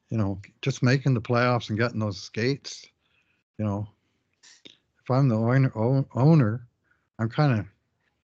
you 0.08 0.18
know, 0.18 0.40
just 0.62 0.82
making 0.82 1.14
the 1.14 1.20
playoffs 1.20 1.70
and 1.70 1.78
getting 1.78 2.00
those 2.00 2.20
skates. 2.20 2.86
You 3.58 3.64
know, 3.64 3.88
if 4.64 5.10
I'm 5.10 5.28
the 5.28 5.36
owner, 5.36 5.72
own- 5.74 6.06
owner 6.14 6.66
I'm 7.18 7.28
kind 7.28 7.58
of 7.58 7.66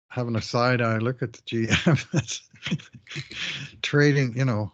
having 0.10 0.36
a 0.36 0.42
side 0.42 0.82
eye 0.82 0.98
look 0.98 1.22
at 1.22 1.34
the 1.34 1.42
GM 1.42 2.12
that's 2.14 2.42
trading, 3.82 4.38
you 4.38 4.46
know, 4.46 4.72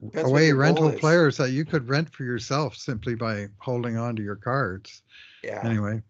what 0.00 0.24
away 0.24 0.52
rental 0.52 0.92
players 0.92 1.36
that 1.36 1.50
you 1.50 1.64
could 1.64 1.88
rent 1.88 2.10
for 2.10 2.24
yourself 2.24 2.76
simply 2.76 3.14
by 3.14 3.46
holding 3.58 3.96
on 3.96 4.16
to 4.16 4.22
your 4.22 4.36
cards. 4.36 5.02
Yeah. 5.44 5.60
Anyway, 5.64 6.02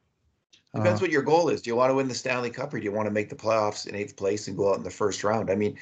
Depends 0.75 1.01
uh, 1.01 1.05
what 1.05 1.11
your 1.11 1.23
goal 1.23 1.49
is. 1.49 1.63
Do 1.63 1.71
you 1.71 1.77
want 1.77 1.91
to 1.91 1.95
win 1.95 2.09
the 2.09 2.15
Stanley 2.15 2.51
Cup 2.51 2.73
or 2.75 2.79
do 2.79 2.85
you 2.85 2.93
want 2.93 3.07
to 3.07 3.13
make 3.13 3.29
the 3.29 3.37
playoffs 3.37 3.87
in 3.87 3.95
eighth 3.95 4.17
place 4.17 4.49
and 4.49 4.57
go 4.57 4.71
out 4.71 4.79
in 4.79 4.83
the 4.83 4.91
first 4.91 5.25
round? 5.25 5.51
I 5.51 5.55
mean, 5.55 5.77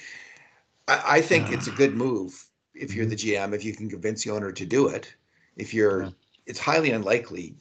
I, 0.89 1.03
I 1.17 1.21
think 1.21 1.51
it's 1.53 1.69
a 1.69 1.73
uh. 1.73 1.77
good 1.77 1.95
move 1.95 2.47
if 2.75 2.95
you're 2.95 3.07
the 3.07 3.17
mm-hmm. 3.17 3.53
GM, 3.53 3.55
if 3.55 3.65
you 3.65 3.75
can 3.75 3.89
convince 3.89 4.25
the 4.25 4.31
owner 4.31 4.53
to 4.53 4.67
do 4.67 4.89
it. 4.89 5.15
If 5.57 5.73
you're, 5.73 6.05
Yeah. 6.05 6.11
it's 6.47 6.59
highly 6.59 6.91
unlikely 6.91 7.55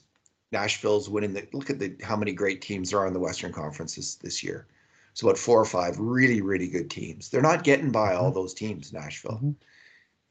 Nashville's 0.52 1.10
winning 1.10 1.34
the, 1.34 1.48
look 1.54 1.70
at 1.70 1.80
the, 1.80 1.96
how 2.04 2.16
many 2.16 2.34
great 2.34 2.62
teams 2.62 2.90
there 2.92 3.00
are 3.00 3.08
in 3.08 3.14
the 3.14 3.20
Western 3.20 3.52
Conference 3.52 3.96
this, 3.96 4.16
this 4.16 4.44
year. 4.44 4.68
So 5.14 5.28
about 5.28 5.38
four 5.38 5.60
or 5.60 5.66
five 5.66 6.00
really, 6.00 6.42
really 6.42 6.68
good 6.68 6.90
teams. 6.90 7.30
They're 7.30 7.42
not 7.42 7.64
getting 7.64 7.92
by 7.92 8.16
all 8.16 8.26
mm-hmm. 8.26 8.36
those 8.36 8.54
teams, 8.54 8.94
Nashville. 8.94 9.40
Mhm. 9.44 9.56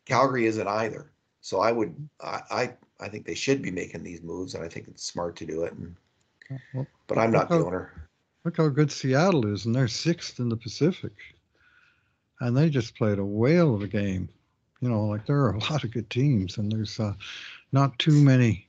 Calgary 0.05 0.47
isn't 0.47 0.67
either. 0.67 1.13
So 1.41 1.61
I 1.61 1.71
would, 1.71 1.91
mm-hmm. 1.91 2.27
I, 2.27 2.63
I, 2.63 2.75
I 3.01 3.09
think 3.09 3.27
they 3.27 3.35
should 3.35 3.63
be 3.63 3.71
making 3.71 4.03
these 4.03 4.23
moves 4.23 4.55
and 4.55 4.65
I 4.65 4.69
think 4.69 4.89
it's 4.89 5.05
smart 5.05 5.37
to 5.37 5.47
do 5.47 5.63
it. 5.63 5.73
And, 5.75 5.97
well, 6.75 6.87
but 7.07 7.19
I'm 7.19 7.31
not 7.31 7.49
the 7.49 7.57
Okay. 7.57 7.67
owner. 7.67 8.09
look 8.45 8.57
how 8.57 8.69
good 8.69 8.91
Seattle 8.91 9.47
is, 9.47 9.67
and 9.67 9.75
they're 9.75 9.89
sixth 9.89 10.41
in 10.41 10.49
the 10.49 10.57
Pacific. 10.57 11.13
And 12.43 12.57
they 12.57 12.69
just 12.69 12.97
played 12.97 13.21
a 13.21 13.25
whale 13.25 13.73
of 13.73 13.83
a 13.83 13.87
game. 13.87 14.29
You 14.81 14.89
know, 14.89 15.05
like 15.05 15.27
there 15.27 15.43
are 15.45 15.53
a 15.53 15.59
lot 15.71 15.85
of 15.85 15.93
good 15.93 16.11
teams, 16.11 16.59
and 16.59 16.71
there's 16.71 16.99
uh, 16.99 17.15
not 17.71 17.97
too 18.01 18.21
many 18.21 18.67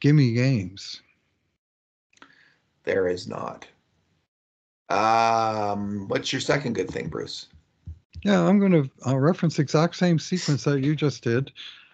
gimme 0.00 0.34
games. 0.34 1.00
There 2.82 3.08
is 3.08 3.26
not. 3.26 3.66
Um, 4.90 6.06
what's 6.08 6.34
your 6.34 6.40
second 6.42 6.74
good 6.74 6.90
thing, 6.90 7.08
Bruce? 7.08 7.46
Yeah, 8.24 8.46
I'm 8.46 8.58
going 8.58 8.72
to 8.72 8.90
uh, 9.06 9.16
reference 9.16 9.56
the 9.56 9.62
exact 9.62 9.96
same 9.96 10.18
sequence 10.18 10.64
that 10.64 10.84
you 10.84 10.94
just 10.94 11.24
did. 11.24 11.50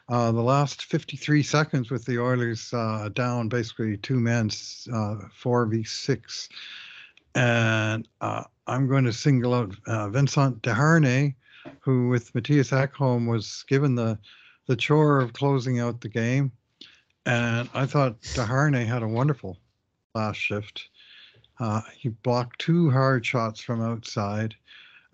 Uh, 0.08 0.32
the 0.32 0.42
last 0.42 0.87
53 0.87 1.44
seconds 1.44 1.92
with 1.92 2.04
the 2.06 2.20
Oilers 2.20 2.75
uh, 2.75 3.08
down 3.14 3.49
basically 3.49 3.96
two 3.99 4.18
men, 4.18 4.46
uh, 4.92 5.22
4v6. 5.40 6.49
And 7.37 8.08
uh, 8.20 8.42
I'm 8.71 8.87
going 8.87 9.05
to 9.05 9.12
single 9.12 9.53
out 9.53 9.75
uh, 9.87 10.09
Vincent 10.09 10.62
Desharnais, 10.62 11.35
who 11.81 12.09
with 12.09 12.33
Mattias 12.35 12.71
Ekholm 12.71 13.29
was 13.29 13.65
given 13.69 13.97
the, 13.97 14.17
the 14.67 14.77
chore 14.77 15.21
of 15.21 15.33
closing 15.33 15.81
out 15.81 16.00
the 16.00 16.09
game. 16.09 16.53
And 17.27 17.69
I 17.75 17.85
thought 17.87 18.21
Desharnais 18.23 18.87
had 18.87 19.03
a 19.03 19.09
wonderful 19.09 19.59
last 20.15 20.37
shift. 20.37 20.89
Uh, 21.59 21.83
he 21.95 22.11
blocked 22.11 22.61
two 22.61 22.91
hard 22.91 23.27
shots 23.27 23.61
from 23.61 23.83
outside. 23.83 24.55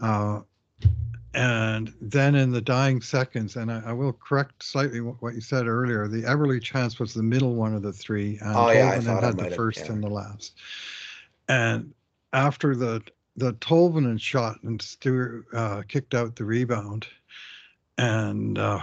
Uh, 0.00 0.40
and 1.34 1.92
then 2.00 2.34
in 2.34 2.52
the 2.52 2.60
dying 2.60 3.00
seconds, 3.00 3.56
and 3.56 3.72
I, 3.72 3.82
I 3.86 3.92
will 3.92 4.12
correct 4.12 4.62
slightly 4.62 5.00
what, 5.00 5.34
you 5.34 5.40
said 5.40 5.66
earlier, 5.66 6.08
the 6.08 6.22
Eberle 6.22 6.62
chance 6.62 7.00
was 7.00 7.14
the 7.14 7.22
middle 7.22 7.54
one 7.54 7.74
of 7.74 7.82
the 7.82 7.92
three, 7.92 8.38
and 8.42 8.54
Oh, 8.54 8.70
yeah, 8.70 8.90
I 8.90 8.98
Tolvanen 8.98 9.04
thought 9.04 9.24
I 9.24 9.26
had 9.28 9.38
the 9.38 9.50
first 9.50 9.86
yeah. 9.86 9.92
and 9.92 10.02
the 10.02 10.08
last. 10.08 10.54
And 11.48 11.92
after 12.32 12.76
the 12.76 13.02
the 13.36 13.52
Tolvanen 13.54 14.20
shot 14.20 14.62
and 14.62 14.80
Stuart 14.80 15.46
uh, 15.52 15.82
kicked 15.86 16.14
out 16.14 16.36
the 16.36 16.44
rebound, 16.44 17.06
and 17.98 18.58
uh, 18.58 18.80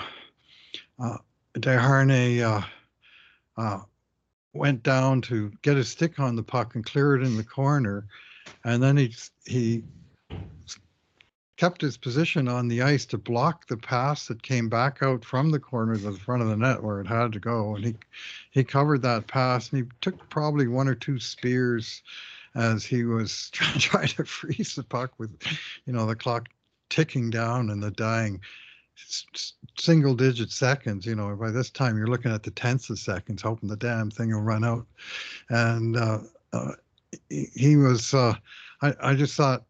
uh, 1.00 1.18
Desharnais 1.56 2.42
uh, 2.42 2.62
uh, 3.58 3.80
went 4.54 4.84
down 4.84 5.22
to 5.22 5.52
get 5.62 5.78
his 5.78 5.90
stick 5.90 6.20
on 6.20 6.36
the 6.36 6.44
puck 6.44 6.76
and 6.76 6.86
clear 6.86 7.16
it 7.16 7.24
in 7.24 7.36
the 7.36 7.44
corner, 7.44 8.06
and 8.64 8.82
then 8.82 8.98
he 8.98 9.16
he 9.46 9.84
kept 11.58 11.82
his 11.82 11.98
position 11.98 12.48
on 12.48 12.68
the 12.68 12.82
ice 12.82 13.06
to 13.06 13.18
block 13.18 13.68
the 13.68 13.78
pass 13.78 14.28
that 14.28 14.42
came 14.42 14.70
back 14.70 15.02
out 15.02 15.24
from 15.24 15.52
the 15.52 15.60
corner 15.60 15.96
to 15.96 16.12
the 16.12 16.20
front 16.20 16.42
of 16.42 16.50
the 16.50 16.58
net 16.58 16.82
where 16.82 17.00
it 17.00 17.08
had 17.08 17.32
to 17.32 17.40
go, 17.40 17.76
and 17.76 17.86
he 17.86 17.96
he 18.52 18.64
covered 18.64 19.02
that 19.02 19.26
pass 19.26 19.72
and 19.72 19.84
he 19.84 19.90
took 20.02 20.30
probably 20.30 20.68
one 20.68 20.88
or 20.88 20.96
two 20.96 21.20
spears 21.20 22.04
as 22.56 22.86
he 22.86 23.04
was 23.04 23.50
trying 23.52 24.08
to 24.10 24.26
freeze 24.26 24.76
the 24.76 24.84
puck 24.84 25.12
with, 25.18 25.32
you 25.86 25.94
know, 25.94 26.06
the 26.06 26.16
clock 26.16 26.50
ticking 26.90 27.30
down 27.30 27.70
and 27.70 27.82
the 27.82 27.92
dying 27.92 28.40
single 29.78 30.14
digit 30.14 30.52
seconds. 30.52 31.06
You 31.06 31.16
know, 31.16 31.36
by 31.36 31.52
this 31.52 31.70
time 31.70 31.98
you're 31.98 32.08
looking 32.08 32.32
at 32.32 32.44
the 32.44 32.52
tenths 32.52 32.90
of 32.90 33.00
seconds, 33.00 33.42
hoping 33.42 33.70
the 33.70 33.76
damn 33.76 34.12
thing 34.12 34.32
will 34.32 34.42
run 34.42 34.64
out. 34.64 34.86
And 35.50 35.98
uh, 35.98 36.20
uh, 36.52 36.74
he, 37.30 37.78
was, 37.78 38.14
uh, 38.14 38.34
I, 38.82 38.94
I 39.02 39.16
just 39.16 39.36
thought 39.36 39.64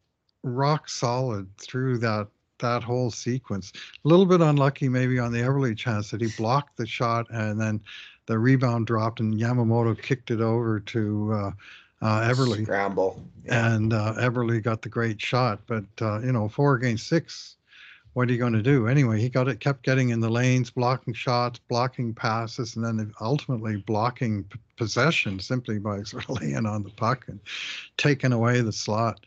rock 0.43 0.89
solid 0.89 1.47
through 1.57 1.99
that 1.99 2.27
that 2.59 2.83
whole 2.83 3.11
sequence. 3.11 3.73
A 4.05 4.07
little 4.07 4.25
bit 4.25 4.39
unlucky 4.39 4.87
maybe 4.87 5.19
on 5.19 5.33
the 5.33 5.39
Eberle 5.39 5.75
chance 5.75 6.11
that 6.11 6.21
he 6.21 6.29
blocked 6.37 6.77
the 6.77 6.87
shot 6.87 7.27
and 7.29 7.59
then 7.59 7.81
the 8.25 8.39
rebound 8.39 8.87
dropped 8.87 9.19
and 9.19 9.33
Yamamoto 9.33 10.01
kicked 10.01 10.31
it 10.31 10.39
over 10.39 10.79
to 10.79 11.53
uh, 12.03 12.29
Eberle 12.29 12.61
Scramble. 12.63 13.21
Yeah. 13.45 13.73
and 13.73 13.93
uh, 13.93 14.13
Eberle 14.17 14.61
got 14.61 14.81
the 14.81 14.89
great 14.89 15.21
shot. 15.21 15.61
But 15.67 15.85
uh, 16.01 16.19
you 16.19 16.31
know, 16.31 16.49
four 16.49 16.75
against 16.75 17.07
six, 17.07 17.55
what 18.13 18.29
are 18.29 18.31
you 18.31 18.37
going 18.37 18.53
to 18.53 18.61
do? 18.61 18.87
Anyway, 18.87 19.19
he 19.19 19.29
got 19.29 19.47
it, 19.47 19.59
kept 19.59 19.83
getting 19.83 20.09
in 20.09 20.19
the 20.19 20.29
lanes, 20.29 20.69
blocking 20.69 21.13
shots, 21.13 21.59
blocking 21.67 22.13
passes, 22.13 22.75
and 22.75 22.85
then 22.85 23.13
ultimately 23.21 23.77
blocking 23.77 24.43
p- 24.43 24.59
possession 24.77 25.39
simply 25.39 25.79
by 25.79 26.03
sort 26.03 26.29
of 26.29 26.41
laying 26.41 26.65
on 26.65 26.83
the 26.83 26.89
puck 26.91 27.25
and 27.27 27.39
taking 27.97 28.33
away 28.33 28.61
the 28.61 28.73
slot. 28.73 29.25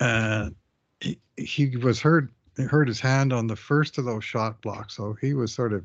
And 0.00 0.54
he, 1.00 1.18
he 1.36 1.76
was 1.76 2.00
hurt 2.00 2.30
hurt 2.70 2.86
his 2.86 3.00
hand 3.00 3.32
on 3.32 3.48
the 3.48 3.56
first 3.56 3.98
of 3.98 4.04
those 4.04 4.24
shot 4.24 4.62
blocks, 4.62 4.96
so 4.96 5.16
he 5.20 5.34
was 5.34 5.52
sort 5.52 5.72
of 5.72 5.84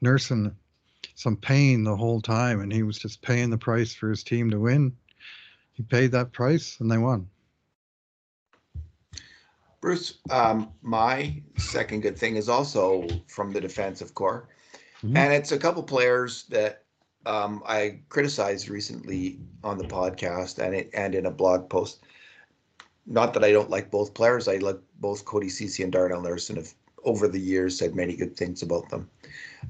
nursing 0.00 0.54
some 1.16 1.36
pain 1.36 1.82
the 1.82 1.96
whole 1.96 2.20
time, 2.20 2.60
and 2.60 2.72
he 2.72 2.82
was 2.82 2.98
just 2.98 3.22
paying 3.22 3.50
the 3.50 3.58
price 3.58 3.92
for 3.92 4.08
his 4.08 4.22
team 4.22 4.50
to 4.50 4.60
win 4.60 4.92
he 5.76 5.82
paid 5.82 6.10
that 6.12 6.32
price 6.32 6.78
and 6.80 6.90
they 6.90 6.98
won. 6.98 7.28
Bruce, 9.80 10.18
um, 10.30 10.72
my 10.82 11.40
second 11.58 12.00
good 12.00 12.18
thing 12.18 12.36
is 12.36 12.48
also 12.48 13.06
from 13.28 13.52
the 13.52 13.60
defensive 13.60 14.14
corps. 14.14 14.48
Mhm. 15.02 15.16
And 15.16 15.32
it's 15.32 15.52
a 15.52 15.58
couple 15.58 15.82
players 15.82 16.44
that 16.44 16.82
um, 17.26 17.62
I 17.66 18.00
criticized 18.08 18.68
recently 18.68 19.38
on 19.62 19.78
the 19.78 19.84
podcast 19.84 20.58
and 20.64 20.74
it, 20.74 20.90
and 20.94 21.14
in 21.14 21.26
a 21.26 21.30
blog 21.30 21.68
post. 21.68 22.04
Not 23.04 23.34
that 23.34 23.44
I 23.44 23.52
don't 23.52 23.70
like 23.70 23.90
both 23.90 24.14
players. 24.14 24.48
I 24.48 24.56
like 24.56 24.78
both 25.00 25.24
Cody 25.24 25.48
Ceci 25.48 25.82
and 25.82 25.92
Darnell 25.92 26.22
Nurse 26.22 26.48
and 26.48 26.58
have 26.58 26.72
over 27.04 27.28
the 27.28 27.38
years 27.38 27.78
said 27.78 27.94
many 27.94 28.16
good 28.16 28.36
things 28.36 28.62
about 28.62 28.88
them. 28.88 29.08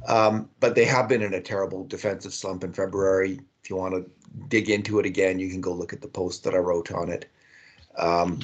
Um, 0.07 0.49
but 0.61 0.75
they 0.75 0.85
have 0.87 1.09
been 1.09 1.23
in 1.23 1.35
a 1.35 1.41
terrible 1.41 1.85
defensive 1.85 2.33
slump 2.33 2.65
in 2.65 2.73
February. 2.73 3.41
If 3.67 3.71
you 3.71 3.75
want 3.75 3.95
to 3.95 4.09
dig 4.47 4.71
into 4.71 5.01
it 5.01 5.07
again, 5.07 5.41
you 5.41 5.51
can 5.51 5.61
go 5.61 5.73
look 5.73 5.93
at 5.93 6.01
the 6.01 6.07
post 6.07 6.45
that 6.45 6.55
I 6.55 6.59
wrote 6.59 6.93
on 6.93 7.11
it. 7.11 7.29
Um, 7.99 8.39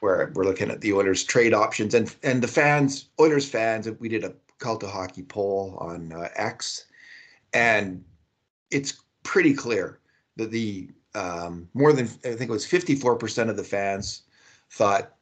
where 0.00 0.30
we're 0.34 0.44
looking 0.44 0.70
at 0.70 0.82
the 0.82 0.92
Oilers 0.92 1.24
trade 1.24 1.54
options 1.54 1.94
and 1.94 2.14
and 2.22 2.42
the 2.42 2.48
fans, 2.48 3.06
Oilers 3.18 3.48
fans, 3.48 3.88
we 3.98 4.10
did 4.10 4.24
a 4.24 4.34
cult 4.58 4.82
of 4.82 4.90
hockey 4.90 5.22
poll 5.22 5.78
on 5.80 6.12
uh, 6.12 6.28
X, 6.34 6.84
and 7.54 8.04
it's 8.70 9.00
pretty 9.22 9.54
clear 9.54 10.00
that 10.36 10.50
the 10.50 10.90
um, 11.14 11.66
more 11.72 11.94
than 11.94 12.04
I 12.04 12.34
think 12.34 12.42
it 12.42 12.50
was 12.50 12.66
54% 12.66 13.48
of 13.48 13.56
the 13.56 13.64
fans 13.64 14.24
thought 14.70 15.14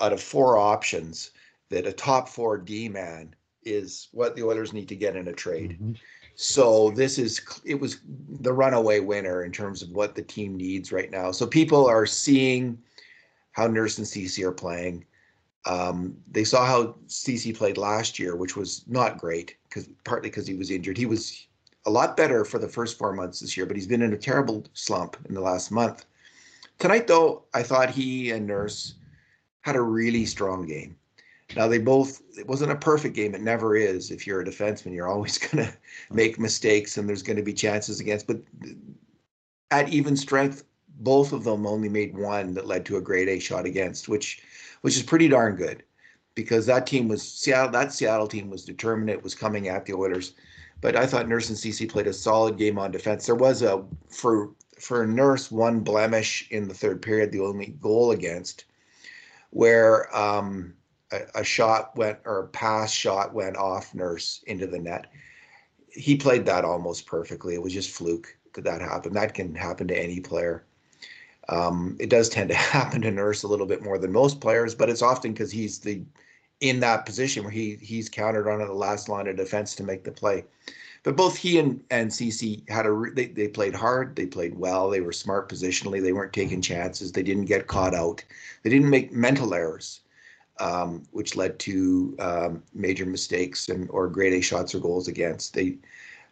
out 0.00 0.14
of 0.14 0.22
four 0.22 0.56
options 0.56 1.32
that 1.68 1.86
a 1.86 1.92
top 1.92 2.30
four 2.30 2.56
D 2.56 2.88
man 2.88 3.34
is 3.62 4.08
what 4.12 4.34
the 4.36 4.42
Oilers 4.44 4.72
need 4.72 4.88
to 4.88 4.96
get 4.96 5.16
in 5.16 5.28
a 5.28 5.34
trade. 5.34 5.78
Mhm. 5.78 5.98
So 6.36 6.90
this 6.90 7.18
is 7.18 7.40
it 7.64 7.80
was 7.80 8.00
the 8.04 8.52
runaway 8.52 9.00
winner 9.00 9.42
in 9.42 9.52
terms 9.52 9.82
of 9.82 9.90
what 9.90 10.14
the 10.14 10.22
team 10.22 10.56
needs 10.56 10.92
right 10.92 11.10
now. 11.10 11.32
So 11.32 11.46
people 11.46 11.86
are 11.86 12.04
seeing 12.04 12.78
how 13.52 13.66
Nurse 13.66 13.96
and 13.96 14.06
Ceci 14.06 14.44
are 14.44 14.52
playing. 14.52 15.06
Um, 15.64 16.16
they 16.30 16.44
saw 16.44 16.66
how 16.66 16.96
Ceci 17.06 17.54
played 17.54 17.78
last 17.78 18.18
year, 18.18 18.36
which 18.36 18.54
was 18.54 18.84
not 18.86 19.18
great 19.18 19.56
because 19.64 19.88
partly 20.04 20.28
because 20.28 20.46
he 20.46 20.54
was 20.54 20.70
injured. 20.70 20.98
He 20.98 21.06
was 21.06 21.48
a 21.86 21.90
lot 21.90 22.18
better 22.18 22.44
for 22.44 22.58
the 22.58 22.68
first 22.68 22.98
four 22.98 23.14
months 23.14 23.40
this 23.40 23.56
year, 23.56 23.64
but 23.64 23.74
he's 23.74 23.86
been 23.86 24.02
in 24.02 24.12
a 24.12 24.18
terrible 24.18 24.64
slump 24.74 25.16
in 25.28 25.34
the 25.34 25.40
last 25.40 25.70
month. 25.70 26.04
Tonight, 26.78 27.06
though, 27.06 27.44
I 27.54 27.62
thought 27.62 27.88
he 27.88 28.30
and 28.32 28.46
Nurse 28.46 28.94
had 29.62 29.76
a 29.76 29.80
really 29.80 30.26
strong 30.26 30.66
game. 30.66 30.96
Now 31.54 31.68
they 31.68 31.78
both 31.78 32.22
it 32.36 32.46
wasn't 32.46 32.72
a 32.72 32.76
perfect 32.76 33.14
game. 33.14 33.34
It 33.34 33.40
never 33.40 33.76
is. 33.76 34.10
If 34.10 34.26
you're 34.26 34.40
a 34.40 34.44
defenseman, 34.44 34.94
you're 34.94 35.08
always 35.08 35.38
going 35.48 35.66
to 35.66 35.72
make 36.10 36.38
mistakes 36.38 36.96
and 36.96 37.08
there's 37.08 37.22
going 37.22 37.36
to 37.36 37.42
be 37.42 37.54
chances 37.54 38.00
against. 38.00 38.26
But 38.26 38.40
at 39.70 39.88
even 39.90 40.16
strength, 40.16 40.64
both 40.98 41.32
of 41.32 41.44
them 41.44 41.66
only 41.66 41.88
made 41.88 42.16
one 42.16 42.54
that 42.54 42.66
led 42.66 42.84
to 42.86 42.96
a 42.96 43.00
grade 43.00 43.28
A 43.28 43.38
shot 43.38 43.66
against, 43.66 44.08
which 44.08 44.42
which 44.82 44.96
is 44.96 45.02
pretty 45.02 45.28
darn 45.28 45.56
good 45.56 45.82
because 46.34 46.66
that 46.66 46.86
team 46.86 47.08
was 47.08 47.22
Seattle. 47.22 47.72
That 47.72 47.92
Seattle 47.92 48.28
team 48.28 48.50
was 48.50 48.64
determined. 48.64 49.10
It 49.10 49.22
was 49.22 49.34
coming 49.34 49.68
at 49.68 49.84
the 49.84 49.94
Oilers, 49.94 50.34
but 50.80 50.96
I 50.96 51.06
thought 51.06 51.28
Nurse 51.28 51.48
and 51.48 51.58
Ceci 51.58 51.86
played 51.86 52.06
a 52.06 52.12
solid 52.12 52.56
game 52.56 52.78
on 52.78 52.90
defense. 52.90 53.26
There 53.26 53.34
was 53.34 53.62
a 53.62 53.84
for 54.08 54.50
for 54.78 55.06
Nurse 55.06 55.50
one 55.50 55.80
blemish 55.80 56.48
in 56.50 56.68
the 56.68 56.74
third 56.74 57.02
period, 57.02 57.32
the 57.32 57.40
only 57.40 57.74
goal 57.80 58.12
against, 58.12 58.66
where 59.50 60.14
um, 60.16 60.74
a, 61.34 61.44
shot 61.44 61.96
went 61.96 62.18
or 62.24 62.40
a 62.40 62.48
pass 62.48 62.92
shot 62.92 63.32
went 63.34 63.56
off 63.56 63.94
Nurse 63.94 64.42
into 64.46 64.66
the 64.66 64.78
net. 64.78 65.06
He 65.88 66.16
played 66.16 66.44
that 66.46 66.64
almost 66.64 67.06
perfectly. 67.06 67.54
It 67.54 67.62
was 67.62 67.72
just 67.72 67.90
fluke 67.90 68.36
that 68.54 68.64
that 68.64 68.80
happened. 68.80 69.16
That 69.16 69.34
can 69.34 69.54
happen 69.54 69.88
to 69.88 69.98
any 69.98 70.20
player. 70.20 70.64
Um, 71.48 71.96
it 72.00 72.10
does 72.10 72.28
tend 72.28 72.48
to 72.50 72.54
happen 72.54 73.02
to 73.02 73.10
Nurse 73.10 73.42
a 73.42 73.48
little 73.48 73.66
bit 73.66 73.82
more 73.82 73.98
than 73.98 74.12
most 74.12 74.40
players, 74.40 74.74
but 74.74 74.90
it's 74.90 75.02
often 75.02 75.32
because 75.32 75.52
he's 75.52 75.78
the 75.78 76.02
in 76.60 76.80
that 76.80 77.04
position 77.04 77.44
where 77.44 77.52
he 77.52 77.76
he's 77.80 78.08
countered 78.08 78.48
on 78.48 78.58
the 78.58 78.72
last 78.72 79.08
line 79.08 79.26
of 79.26 79.36
defense 79.36 79.74
to 79.76 79.84
make 79.84 80.04
the 80.04 80.12
play. 80.12 80.44
But 81.02 81.16
both 81.16 81.36
he 81.36 81.58
and 81.58 81.84
and 81.90 82.12
Ceci 82.12 82.64
had 82.68 82.86
a 82.86 83.04
they, 83.14 83.26
they 83.26 83.48
played 83.48 83.74
hard, 83.74 84.16
they 84.16 84.26
played 84.26 84.58
well, 84.58 84.90
they 84.90 85.00
were 85.00 85.12
smart 85.12 85.48
positionally, 85.48 86.02
they 86.02 86.12
weren't 86.12 86.32
taking 86.32 86.60
chances, 86.60 87.12
they 87.12 87.22
didn't 87.22 87.44
get 87.44 87.68
caught 87.68 87.94
out, 87.94 88.24
they 88.62 88.70
didn't 88.70 88.90
make 88.90 89.12
mental 89.12 89.54
errors, 89.54 90.00
um, 90.58 91.02
which 91.10 91.36
led 91.36 91.58
to 91.60 92.16
um, 92.18 92.62
major 92.74 93.06
mistakes 93.06 93.68
and 93.68 93.88
or 93.90 94.08
grade 94.08 94.32
A 94.32 94.40
shots 94.40 94.74
or 94.74 94.80
goals 94.80 95.08
against. 95.08 95.54
They 95.54 95.78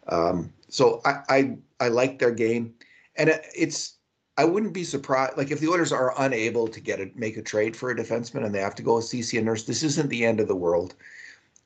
um, 0.07 0.53
so 0.69 1.01
I 1.05 1.19
I 1.29 1.57
I 1.79 1.87
like 1.89 2.19
their 2.19 2.31
game, 2.31 2.73
and 3.15 3.39
it's 3.55 3.95
I 4.37 4.45
wouldn't 4.45 4.73
be 4.73 4.83
surprised. 4.83 5.37
Like 5.37 5.51
if 5.51 5.59
the 5.59 5.69
Oilers 5.69 5.91
are 5.91 6.13
unable 6.17 6.67
to 6.67 6.79
get 6.79 6.99
a 6.99 7.09
make 7.15 7.37
a 7.37 7.41
trade 7.41 7.75
for 7.75 7.91
a 7.91 7.95
defenseman 7.95 8.45
and 8.45 8.53
they 8.53 8.59
have 8.59 8.75
to 8.75 8.83
go 8.83 8.95
with 8.95 9.05
Ceci 9.05 9.37
and 9.37 9.45
Nurse, 9.45 9.63
this 9.63 9.83
isn't 9.83 10.09
the 10.09 10.25
end 10.25 10.39
of 10.39 10.47
the 10.47 10.55
world. 10.55 10.95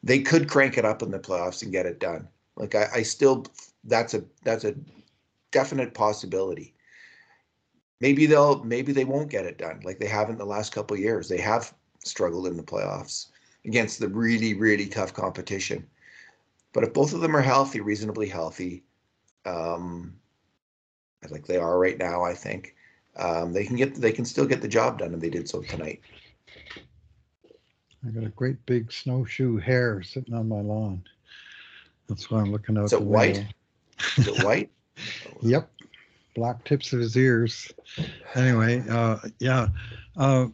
They 0.03 0.21
could 0.21 0.49
crank 0.49 0.77
it 0.77 0.85
up 0.85 1.01
in 1.01 1.11
the 1.11 1.19
playoffs 1.19 1.63
and 1.63 1.71
get 1.71 1.85
it 1.85 1.99
done. 1.99 2.27
Like 2.55 2.75
I, 2.75 2.87
I 2.95 3.01
still, 3.03 3.45
that's 3.83 4.13
a 4.13 4.23
that's 4.43 4.65
a 4.65 4.75
definite 5.51 5.93
possibility. 5.93 6.75
Maybe 8.01 8.25
they'll 8.27 8.63
maybe 8.63 8.93
they 8.93 9.05
won't 9.05 9.31
get 9.31 9.45
it 9.45 9.57
done 9.57 9.81
like 9.83 9.99
they 9.99 10.07
haven't 10.07 10.37
the 10.37 10.45
last 10.45 10.71
couple 10.71 10.95
years. 10.97 11.27
They 11.27 11.41
have 11.41 11.73
struggled 12.03 12.47
in 12.47 12.57
the 12.57 12.63
playoffs 12.63 13.27
against 13.65 13.99
the 13.99 14.07
really 14.07 14.53
really 14.53 14.87
tough 14.87 15.13
competition. 15.13 15.85
But 16.73 16.83
if 16.83 16.93
both 16.93 17.13
of 17.13 17.21
them 17.21 17.35
are 17.35 17.41
healthy, 17.41 17.81
reasonably 17.81 18.29
healthy, 18.29 18.83
um, 19.45 20.13
like 21.29 21.45
they 21.45 21.57
are 21.57 21.79
right 21.79 21.97
now, 21.97 22.23
I 22.23 22.33
think 22.33 22.75
um, 23.17 23.53
they 23.53 23.65
can 23.65 23.75
get 23.75 23.95
they 23.95 24.11
can 24.11 24.25
still 24.25 24.45
get 24.45 24.61
the 24.61 24.67
job 24.67 24.99
done, 24.99 25.13
and 25.13 25.21
they 25.21 25.29
did 25.29 25.49
so 25.49 25.61
tonight. 25.61 26.01
I 28.05 28.11
got 28.11 28.23
a 28.23 28.29
great 28.29 28.65
big 28.65 28.91
snowshoe 28.91 29.57
hare 29.57 30.01
sitting 30.01 30.33
on 30.33 30.47
my 30.47 30.61
lawn. 30.61 31.03
That's 32.07 32.31
why 32.31 32.39
I'm 32.39 32.51
looking 32.51 32.77
out. 32.77 32.85
Is 32.85 32.93
it 32.93 33.01
white? 33.01 33.45
Is 34.17 34.27
it 34.27 34.43
white? 34.43 34.71
yep, 35.41 35.69
black 36.35 36.63
tips 36.63 36.93
of 36.93 36.99
his 36.99 37.17
ears. 37.17 37.71
Anyway, 38.35 38.83
uh, 38.89 39.17
yeah, 39.39 39.67
uh, 40.15 40.47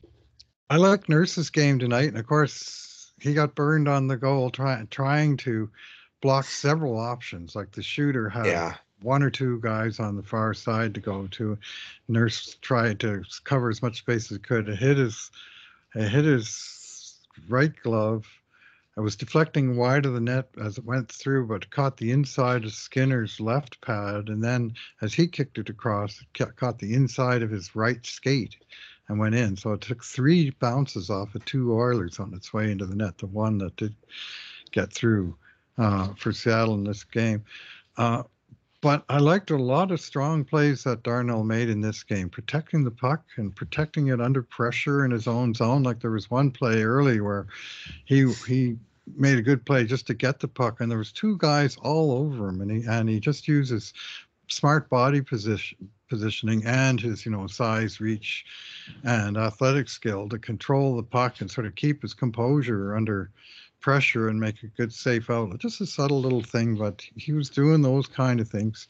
I 0.69 0.77
like 0.77 1.10
Nurse's 1.10 1.50
game 1.50 1.79
tonight, 1.79 2.10
and 2.10 2.17
of 2.17 2.27
course 2.27 3.12
he 3.19 3.34
got 3.34 3.55
burned 3.55 3.88
on 3.88 4.07
the 4.07 4.17
goal 4.17 4.50
trying 4.50 4.88
trying 4.88 5.38
to 5.38 5.69
block 6.22 6.45
several 6.45 6.98
options. 6.98 7.55
Like 7.55 7.72
the 7.72 7.84
shooter 7.84 8.29
had 8.29 8.48
yeah 8.48 8.75
one 9.01 9.24
or 9.24 9.29
two 9.29 9.60
guys 9.60 10.00
on 10.00 10.15
the 10.15 10.24
far 10.24 10.53
side 10.53 10.93
to 10.95 10.99
go 10.99 11.28
to. 11.28 11.58
Nurse 12.08 12.58
tried 12.62 12.99
to 13.01 13.23
cover 13.43 13.69
as 13.69 13.82
much 13.82 13.99
space 13.99 14.32
as 14.32 14.38
he 14.38 14.39
could. 14.39 14.69
It 14.69 14.78
hit 14.78 14.97
his, 14.97 15.32
it 15.93 16.10
hit 16.10 16.25
his 16.25 17.15
right 17.47 17.73
glove. 17.84 18.25
It 18.97 19.01
was 19.01 19.17
deflecting 19.17 19.75
wide 19.75 20.06
of 20.06 20.13
the 20.13 20.21
net 20.21 20.49
as 20.60 20.78
it 20.78 20.86
went 20.86 21.12
through, 21.12 21.47
but 21.47 21.69
caught 21.69 21.97
the 21.97 22.12
inside 22.12 22.63
of 22.63 22.73
Skinner's 22.73 23.41
left 23.41 23.82
pad, 23.82 24.30
and 24.30 24.41
then 24.41 24.73
as 25.01 25.13
he 25.13 25.28
kicked 25.28 25.58
it 25.58 25.69
across, 25.69 26.21
it 26.21 26.56
caught 26.56 26.80
the 26.80 26.93
inside 26.93 27.43
of 27.43 27.51
his 27.51 27.75
right 27.75 28.06
skate 28.06 28.56
and 29.08 29.20
went 29.20 29.36
in. 29.36 29.56
So 29.56 29.74
it 29.74 29.82
took 29.82 30.04
three 30.04 30.50
bounces 30.52 31.10
off 31.10 31.36
of 31.36 31.46
two 31.46 31.74
Oilers 31.74 32.20
on 32.20 32.34
its 32.34 32.54
way 32.54 32.72
into 32.72 32.86
the 32.86 32.96
net. 32.96 33.18
The 33.18 33.28
one 33.28 33.58
that 33.60 33.76
did 33.76 33.96
get 34.72 34.91
through 34.91 35.36
uh, 35.78 36.10
for 36.18 36.32
Seattle 36.32 36.76
in 36.76 36.84
this 36.84 37.04
game. 37.04 37.44
Uh, 37.98 38.24
but 38.82 39.04
I 39.10 39.18
liked 39.18 39.50
a 39.50 39.58
lot 39.58 39.91
of 39.91 40.00
strong 40.00 40.44
plays 40.44 40.84
that 40.84 41.02
Darnell 41.02 41.44
made 41.44 41.70
in 41.70 41.82
this 41.82 42.04
game, 42.04 42.30
protecting 42.30 42.84
the 42.84 42.91
puck 42.91 43.24
and 43.38 43.56
protecting 43.56 44.10
it 44.10 44.22
under 44.22 44.44
pressure 44.44 45.06
in 45.06 45.12
his 45.12 45.28
own 45.28 45.56
zone. 45.56 45.82
Like 45.82 46.00
there 46.00 46.12
was 46.12 46.30
one 46.30 46.52
play 46.52 46.84
early 46.84 47.20
where 47.20 47.48
he 48.06 48.32
he 48.48 48.78
made 49.15 49.39
a 49.39 49.41
good 49.41 49.65
play 49.65 49.86
just 49.86 50.06
to 50.08 50.13
get 50.13 50.39
the 50.39 50.48
puck, 50.48 50.82
and 50.82 50.91
there 50.91 51.00
was 51.00 51.12
two 51.12 51.36
guys 51.38 51.78
all 51.78 52.12
over 52.12 52.50
him, 52.50 52.62
and 52.62 52.70
he 52.70 52.88
and 52.88 53.10
he 53.10 53.20
just 53.20 53.48
uses 53.48 53.94
smart 54.50 54.88
body 54.89 55.22
position 55.22 55.89
positioning 56.08 56.65
and 56.65 57.02
his 57.02 57.26
you 57.26 57.32
know 57.32 57.48
size 57.48 58.00
reach 58.00 58.46
and 59.04 59.38
athletic 59.38 59.89
skill 59.89 60.30
to 60.30 60.38
control 60.38 60.96
the 60.96 61.04
puck 61.04 61.41
and 61.41 61.50
sort 61.50 61.68
of 61.68 61.76
keep 61.76 62.02
his 62.02 62.13
composure 62.13 62.96
under 62.96 63.32
pressure 63.86 64.30
and 64.30 64.39
make 64.39 64.63
a 64.63 64.68
good 64.68 64.91
safe 64.91 65.30
outlet. 65.30 65.60
Just 65.60 65.80
a 65.80 65.86
subtle 65.86 66.20
little 66.20 66.41
thing, 66.41 66.76
but 66.76 67.06
he 67.15 67.34
was 67.34 67.52
doing 67.52 67.84
those 67.84 68.08
kind 68.08 68.39
of 68.39 68.50
things. 68.50 68.88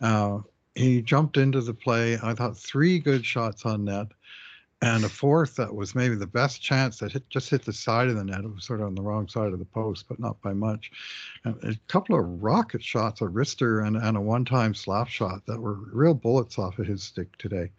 Uh, 0.00 0.38
he 0.74 1.02
jumped 1.02 1.36
into 1.36 1.60
the 1.60 1.74
play. 1.74 2.18
I 2.22 2.32
thought 2.32 2.56
three 2.56 2.98
good 2.98 3.26
shots 3.26 3.66
on 3.66 3.84
net, 3.84 4.06
and 4.80 5.04
a 5.04 5.08
fourth 5.08 5.56
that 5.56 5.74
was 5.74 5.94
maybe 5.94 6.14
the 6.14 6.26
best 6.26 6.62
chance 6.62 6.98
that 6.98 7.12
hit, 7.12 7.28
just 7.30 7.50
hit 7.50 7.64
the 7.64 7.72
side 7.72 8.08
of 8.08 8.16
the 8.16 8.24
net. 8.24 8.44
It 8.44 8.54
was 8.54 8.64
sort 8.64 8.80
of 8.80 8.86
on 8.86 8.94
the 8.94 9.02
wrong 9.02 9.26
side 9.28 9.52
of 9.52 9.58
the 9.58 9.64
post, 9.64 10.06
but 10.08 10.20
not 10.20 10.40
by 10.40 10.52
much. 10.52 10.92
And 11.44 11.56
a 11.64 11.76
couple 11.88 12.18
of 12.18 12.42
rocket 12.42 12.82
shots, 12.82 13.20
a 13.20 13.24
wrister 13.24 13.86
and, 13.86 13.96
and 13.96 14.16
a 14.16 14.20
one-time 14.20 14.74
slap 14.74 15.08
shot 15.08 15.44
that 15.46 15.60
were 15.60 15.74
real 15.92 16.14
bullets 16.14 16.58
off 16.58 16.78
of 16.78 16.86
his 16.86 17.02
stick 17.02 17.36
today. 17.38 17.70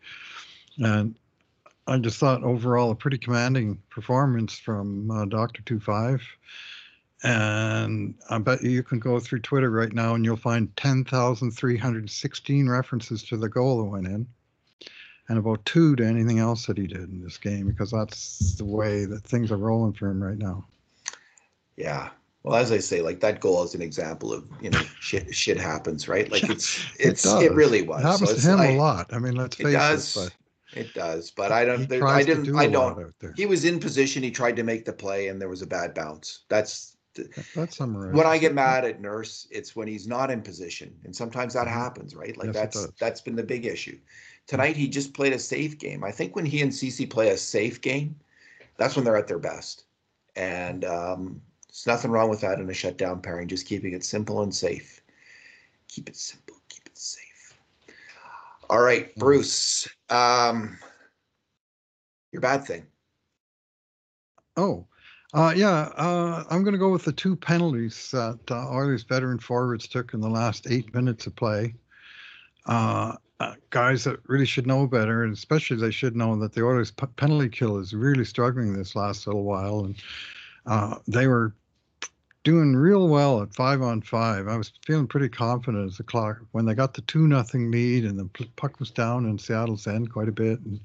And 0.77 1.15
I 1.88 1.97
just 1.97 2.19
thought 2.19 2.43
overall 2.43 2.91
a 2.91 2.95
pretty 2.95 3.17
commanding 3.17 3.81
performance 3.89 4.59
from 4.59 5.09
uh, 5.09 5.47
Two 5.65 5.79
Five, 5.79 6.21
and 7.23 8.13
I 8.29 8.38
bet 8.38 8.62
you 8.62 8.83
can 8.83 8.99
go 8.99 9.19
through 9.19 9.39
Twitter 9.39 9.71
right 9.71 9.91
now 9.91 10.13
and 10.13 10.23
you'll 10.23 10.38
find 10.38 10.75
ten 10.77 11.03
thousand 11.03 11.51
three 11.51 11.77
hundred 11.77 12.07
sixteen 12.09 12.69
references 12.69 13.23
to 13.23 13.38
the 13.38 13.49
goal 13.49 13.79
that 13.79 13.89
went 13.89 14.05
in, 14.05 14.27
and 15.29 15.37
about 15.37 15.63
two 15.65 15.95
to 15.95 16.05
anything 16.05 16.39
else 16.39 16.65
that 16.65 16.77
he 16.77 16.87
did 16.87 17.09
in 17.09 17.21
this 17.23 17.37
game 17.37 17.67
because 17.67 17.91
that's 17.91 18.55
the 18.55 18.65
way 18.65 19.05
that 19.05 19.23
things 19.23 19.51
are 19.51 19.57
rolling 19.57 19.93
for 19.93 20.09
him 20.09 20.21
right 20.21 20.37
now. 20.37 20.65
Yeah. 21.77 22.09
Well, 22.43 22.55
as 22.55 22.71
I 22.71 22.79
say, 22.79 23.01
like 23.01 23.19
that 23.19 23.39
goal 23.39 23.63
is 23.63 23.75
an 23.75 23.81
example 23.81 24.33
of 24.33 24.47
you 24.61 24.69
know 24.69 24.79
shit. 24.99 25.33
Shit 25.33 25.57
happens, 25.57 26.07
right? 26.07 26.31
Like 26.31 26.49
it's 26.49 26.85
it's 26.99 27.25
it, 27.25 27.43
it 27.43 27.53
really 27.53 27.81
was. 27.83 28.01
It 28.01 28.07
happens 28.07 28.29
so 28.29 28.35
to 28.35 28.53
him 28.53 28.59
I, 28.59 28.67
a 28.71 28.77
lot. 28.77 29.13
I 29.13 29.19
mean, 29.19 29.35
let's 29.35 29.55
face 29.55 29.67
it. 29.67 29.71
Does, 29.73 30.17
it 30.17 30.33
it 30.73 30.93
does, 30.93 31.31
but 31.31 31.51
I 31.51 31.65
don't. 31.65 31.87
There, 31.87 32.07
I 32.07 32.23
didn't. 32.23 32.43
Do 32.43 32.57
I 32.57 32.67
don't. 32.67 33.13
He 33.35 33.45
was 33.45 33.65
in 33.65 33.79
position. 33.79 34.23
He 34.23 34.31
tried 34.31 34.55
to 34.55 34.63
make 34.63 34.85
the 34.85 34.93
play, 34.93 35.27
and 35.27 35.41
there 35.41 35.49
was 35.49 35.61
a 35.61 35.67
bad 35.67 35.93
bounce. 35.93 36.41
That's 36.47 36.95
that's 37.55 37.77
summarized. 37.77 38.15
When 38.15 38.27
I 38.27 38.37
get 38.37 38.53
mad 38.53 38.85
at 38.85 39.01
Nurse, 39.01 39.47
it's 39.51 39.75
when 39.75 39.87
he's 39.87 40.07
not 40.07 40.31
in 40.31 40.41
position, 40.41 40.95
and 41.03 41.15
sometimes 41.15 41.53
that 41.53 41.67
mm-hmm. 41.67 41.77
happens, 41.77 42.15
right? 42.15 42.37
Like 42.37 42.53
yes, 42.53 42.55
that's 42.55 42.87
that's 42.99 43.21
been 43.21 43.35
the 43.35 43.43
big 43.43 43.65
issue. 43.65 43.97
Tonight 44.49 44.75
he 44.75 44.88
just 44.88 45.13
played 45.13 45.33
a 45.33 45.38
safe 45.38 45.77
game. 45.77 46.03
I 46.03 46.09
think 46.09 46.35
when 46.35 46.43
he 46.43 46.63
and 46.63 46.73
Ceci 46.73 47.05
play 47.05 47.29
a 47.29 47.38
safe 47.38 47.81
game, 47.81 48.15
that's 48.77 48.95
when 48.95 49.05
they're 49.05 49.15
at 49.15 49.27
their 49.27 49.38
best. 49.38 49.83
And 50.35 50.83
um, 50.85 51.39
there's 51.67 51.85
nothing 51.85 52.09
wrong 52.09 52.31
with 52.31 52.41
that 52.41 52.57
in 52.57 52.67
a 52.67 52.73
shutdown 52.73 53.21
pairing. 53.21 53.47
Just 53.47 53.67
keeping 53.67 53.93
it 53.93 54.03
simple 54.03 54.41
and 54.41 54.51
safe. 54.51 55.03
Keep 55.88 56.09
it 56.09 56.15
simple. 56.15 56.55
Keep 56.67 56.88
it 56.88 56.97
safe. 56.97 57.59
All 58.71 58.81
right, 58.81 59.13
mm. 59.13 59.19
Bruce. 59.19 59.88
Um, 60.09 60.79
your 62.31 62.41
bad 62.41 62.65
thing. 62.65 62.88
Oh, 64.57 64.88
uh, 65.35 65.53
yeah. 65.55 65.91
Uh, 65.95 66.43
I'm 66.49 66.63
going 66.63 66.73
to 66.73 66.79
go 66.79 66.89
with 66.89 67.05
the 67.05 67.13
two 67.13 67.35
penalties 67.35 68.09
that 68.13 68.39
uh, 68.49 68.67
Oilers 68.71 69.03
veteran 69.03 69.38
forwards 69.38 69.88
took 69.88 70.15
in 70.15 70.21
the 70.21 70.27
last 70.27 70.65
eight 70.71 70.91
minutes 70.91 71.27
of 71.27 71.35
play. 71.35 71.75
Uh, 72.65 73.15
uh, 73.39 73.56
guys 73.69 74.04
that 74.04 74.19
really 74.28 74.45
should 74.45 74.67
know 74.67 74.86
better, 74.88 75.23
and 75.23 75.34
especially 75.34 75.78
they 75.78 75.91
should 75.91 76.15
know 76.15 76.38
that 76.39 76.54
the 76.54 76.63
Oilers 76.63 76.91
p- 76.91 77.06
penalty 77.15 77.49
kill 77.49 77.78
is 77.78 77.93
really 77.93 78.25
struggling 78.25 78.73
this 78.73 78.95
last 78.95 79.28
little 79.28 79.43
while, 79.43 79.86
and 79.86 79.95
uh, 80.65 80.95
they 81.08 81.28
were 81.28 81.54
doing 82.43 82.75
real 82.75 83.08
well 83.10 83.41
at 83.41 83.54
five 83.54 83.82
on 83.82 84.02
five. 84.02 84.47
I 84.47 84.58
was 84.58 84.71
feeling 84.86 85.08
pretty 85.08 85.30
confident 85.30 85.88
as 85.88 85.97
the 85.97 86.04
clock 86.04 86.39
when 86.52 86.65
they 86.65 86.73
got 86.73 86.93
the 86.93 87.02
two 87.02 87.28
nothing 87.28 87.69
lead 87.69 88.06
and 88.06 88.17
the 88.17 88.25
puck 88.56 88.80
was 88.80 88.91
down 88.91 89.25
in 89.25 89.38
Seattle's 89.38 89.88
end 89.88 90.12
quite 90.12 90.30
a 90.30 90.34
bit, 90.34 90.60
and 90.62 90.80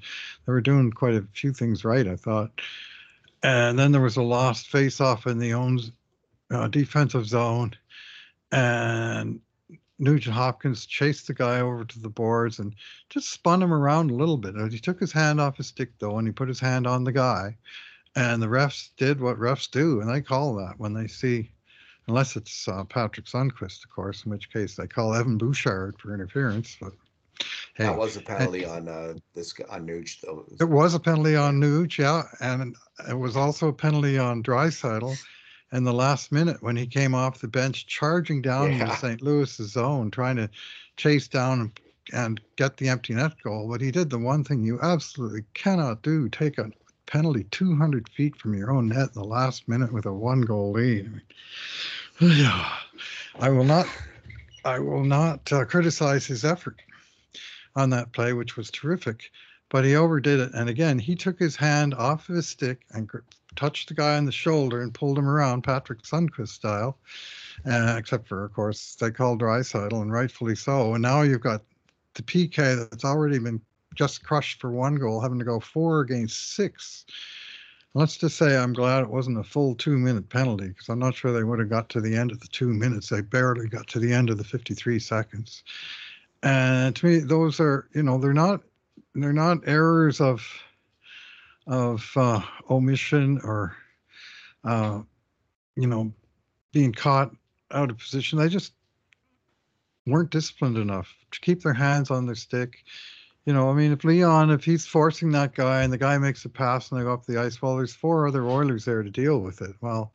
they 0.45 0.51
were 0.51 0.61
doing 0.61 0.91
quite 0.91 1.15
a 1.15 1.25
few 1.33 1.53
things 1.53 1.85
right. 1.85 2.07
I 2.07 2.15
thought, 2.17 2.61
And 3.43 3.77
then 3.77 3.91
there 3.91 4.01
was 4.01 4.17
a 4.17 4.21
lost 4.23 4.67
face-off 4.67 5.27
in 5.27 5.39
the 5.39 5.53
own 5.53 5.79
uh, 6.51 6.67
defensive 6.67 7.27
zone, 7.27 7.73
and 8.51 9.39
Nugent 9.97 10.35
Hopkins 10.35 10.85
chased 10.85 11.27
the 11.27 11.33
guy 11.33 11.61
over 11.61 11.85
to 11.85 11.99
the 11.99 12.09
boards 12.09 12.59
and 12.59 12.75
just 13.09 13.29
spun 13.29 13.61
him 13.61 13.73
around 13.73 14.11
a 14.11 14.15
little 14.15 14.37
bit. 14.37 14.55
He 14.71 14.79
took 14.79 14.99
his 14.99 15.11
hand 15.11 15.39
off 15.39 15.57
his 15.57 15.67
stick 15.67 15.91
though, 15.99 16.17
and 16.17 16.27
he 16.27 16.33
put 16.33 16.49
his 16.49 16.59
hand 16.59 16.85
on 16.85 17.03
the 17.03 17.11
guy. 17.11 17.55
And 18.15 18.41
the 18.41 18.47
refs 18.47 18.89
did 18.97 19.19
what 19.19 19.39
refs 19.39 19.69
do, 19.69 20.01
and 20.01 20.09
they 20.09 20.21
call 20.21 20.55
that 20.55 20.75
when 20.77 20.93
they 20.93 21.07
see, 21.07 21.51
unless 22.07 22.35
it's 22.35 22.67
uh, 22.67 22.83
Patrick 22.85 23.25
Sundqvist, 23.25 23.83
of 23.83 23.89
course, 23.89 24.23
in 24.25 24.31
which 24.31 24.51
case 24.51 24.75
they 24.75 24.87
call 24.87 25.13
Evan 25.13 25.37
Bouchard 25.37 25.99
for 25.99 26.13
interference. 26.13 26.77
But 26.79 26.93
hey, 27.75 27.83
that 27.85 27.97
was 27.97 28.15
a 28.15 28.21
penalty 28.21 28.65
on 28.65 28.87
uh, 28.87 29.15
this 29.33 29.53
on 29.69 29.85
Nuge, 29.85 30.21
though. 30.21 30.45
It 30.59 30.69
was, 30.69 30.93
a 30.93 30.99
penalty 30.99 31.35
on 31.35 31.59
Nuge, 31.59 31.97
yeah, 31.97 32.23
and 32.39 32.75
it 33.09 33.17
was 33.17 33.35
also 33.35 33.67
a 33.67 33.73
penalty 33.73 34.17
on 34.17 34.43
Draisaitl 34.43 35.17
in 35.71 35.83
the 35.83 35.93
last 35.93 36.31
minute 36.31 36.61
when 36.61 36.75
he 36.75 36.87
came 36.87 37.15
off 37.15 37.39
the 37.39 37.47
bench, 37.47 37.87
charging 37.87 38.41
down 38.41 38.71
yeah. 38.71 38.83
into 38.83 38.95
St. 38.97 39.21
Louis's 39.21 39.71
zone, 39.71 40.11
trying 40.11 40.35
to 40.37 40.49
chase 40.97 41.27
down 41.27 41.61
and, 41.61 41.79
and 42.13 42.41
get 42.55 42.77
the 42.77 42.89
empty 42.89 43.13
net 43.13 43.33
goal. 43.43 43.67
But 43.69 43.81
he 43.81 43.91
did 43.91 44.09
the 44.09 44.19
one 44.19 44.43
thing 44.43 44.63
you 44.63 44.79
absolutely 44.81 45.43
cannot 45.53 46.01
do: 46.01 46.29
take 46.29 46.57
a 46.57 46.71
penalty 47.05 47.45
200 47.51 48.09
feet 48.09 48.35
from 48.35 48.53
your 48.53 48.71
own 48.71 48.87
net 48.87 49.09
in 49.15 49.21
the 49.21 49.23
last 49.23 49.67
minute 49.67 49.91
with 49.91 50.05
a 50.05 50.13
one 50.13 50.41
goal 50.41 50.71
lead. 50.71 51.21
I, 52.19 52.23
mean, 52.25 52.51
I 53.39 53.49
will 53.49 53.63
not, 53.63 53.87
I 54.63 54.79
will 54.79 55.03
not 55.03 55.51
uh, 55.51 55.65
criticize 55.65 56.25
his 56.25 56.45
effort 56.45 56.81
on 57.75 57.89
that 57.91 58.13
play, 58.13 58.33
which 58.33 58.55
was 58.55 58.71
terrific, 58.71 59.31
but 59.69 59.85
he 59.85 59.95
overdid 59.95 60.39
it. 60.39 60.53
And 60.53 60.69
again, 60.69 60.97
he 60.97 61.15
took 61.15 61.37
his 61.37 61.55
hand 61.55 61.93
off 61.93 62.29
of 62.29 62.35
his 62.35 62.47
stick 62.47 62.81
and 62.91 63.07
touched 63.55 63.89
the 63.89 63.93
guy 63.93 64.17
on 64.17 64.25
the 64.25 64.31
shoulder 64.31 64.81
and 64.81 64.93
pulled 64.93 65.17
him 65.17 65.27
around, 65.27 65.63
Patrick 65.63 66.01
Sundqvist 66.03 66.49
style. 66.49 66.97
Uh, 67.65 67.95
except 67.97 68.27
for, 68.27 68.43
of 68.43 68.53
course, 68.53 68.95
they 68.95 69.11
called 69.11 69.41
Draisaitl, 69.41 70.01
and 70.01 70.11
rightfully 70.11 70.55
so. 70.55 70.93
And 70.93 71.01
now 71.01 71.21
you've 71.21 71.41
got 71.41 71.61
the 72.13 72.23
PK 72.23 72.89
that's 72.89 73.05
already 73.05 73.39
been 73.39 73.61
just 73.95 74.23
crushed 74.23 74.59
for 74.59 74.71
one 74.71 74.95
goal, 74.95 75.21
having 75.21 75.39
to 75.39 75.45
go 75.45 75.59
four 75.59 76.01
against 76.01 76.55
six. 76.55 77.05
Let's 77.93 78.17
just 78.17 78.37
say 78.37 78.57
I'm 78.57 78.73
glad 78.73 79.03
it 79.03 79.09
wasn't 79.09 79.39
a 79.39 79.43
full 79.43 79.73
two 79.73 79.97
minute 79.97 80.27
penalty 80.29 80.67
because 80.67 80.89
I'm 80.89 80.99
not 80.99 81.15
sure 81.15 81.31
they 81.31 81.45
would 81.45 81.59
have 81.59 81.69
got 81.69 81.87
to 81.89 82.01
the 82.01 82.15
end 82.15 82.31
of 82.31 82.41
the 82.41 82.47
two 82.47 82.67
minutes. 82.67 83.07
They 83.07 83.21
barely 83.21 83.69
got 83.69 83.87
to 83.87 83.99
the 83.99 84.11
end 84.11 84.29
of 84.29 84.37
the 84.37 84.43
53 84.43 84.99
seconds. 84.99 85.63
And 86.43 86.93
to 86.97 87.05
me, 87.05 87.17
those 87.19 87.59
are, 87.61 87.87
you 87.93 88.03
know, 88.03 88.17
they're 88.17 88.33
not 88.33 88.61
they're 89.15 89.31
not 89.31 89.59
errors 89.65 90.19
of 90.19 90.45
of 91.67 92.09
uh, 92.15 92.41
omission 92.69 93.39
or 93.43 93.75
uh, 94.63 95.01
you 95.75 95.87
know 95.87 96.11
being 96.71 96.91
caught 96.91 97.31
out 97.71 97.89
of 97.89 97.97
position. 97.97 98.37
They 98.39 98.49
just 98.49 98.73
weren't 100.05 100.31
disciplined 100.31 100.77
enough 100.77 101.13
to 101.31 101.39
keep 101.39 101.63
their 101.63 101.73
hands 101.73 102.11
on 102.11 102.25
their 102.25 102.35
stick. 102.35 102.83
You 103.45 103.53
know, 103.53 103.69
I 103.69 103.73
mean, 103.73 103.91
if 103.91 104.03
Leon, 104.03 104.49
if 104.51 104.63
he's 104.63 104.87
forcing 104.87 105.31
that 105.31 105.53
guy 105.53 105.83
and 105.83 105.93
the 105.93 105.97
guy 105.97 106.17
makes 106.17 106.45
a 106.45 106.49
pass 106.49 106.91
and 106.91 106.99
they 106.99 107.03
go 107.03 107.13
up 107.13 107.25
the 107.25 107.39
ice, 107.39 107.61
well, 107.61 107.77
there's 107.77 107.93
four 107.93 108.27
other 108.27 108.43
Oilers 108.43 108.85
there 108.85 109.03
to 109.03 109.09
deal 109.09 109.39
with 109.39 109.61
it. 109.61 109.75
Well, 109.81 110.13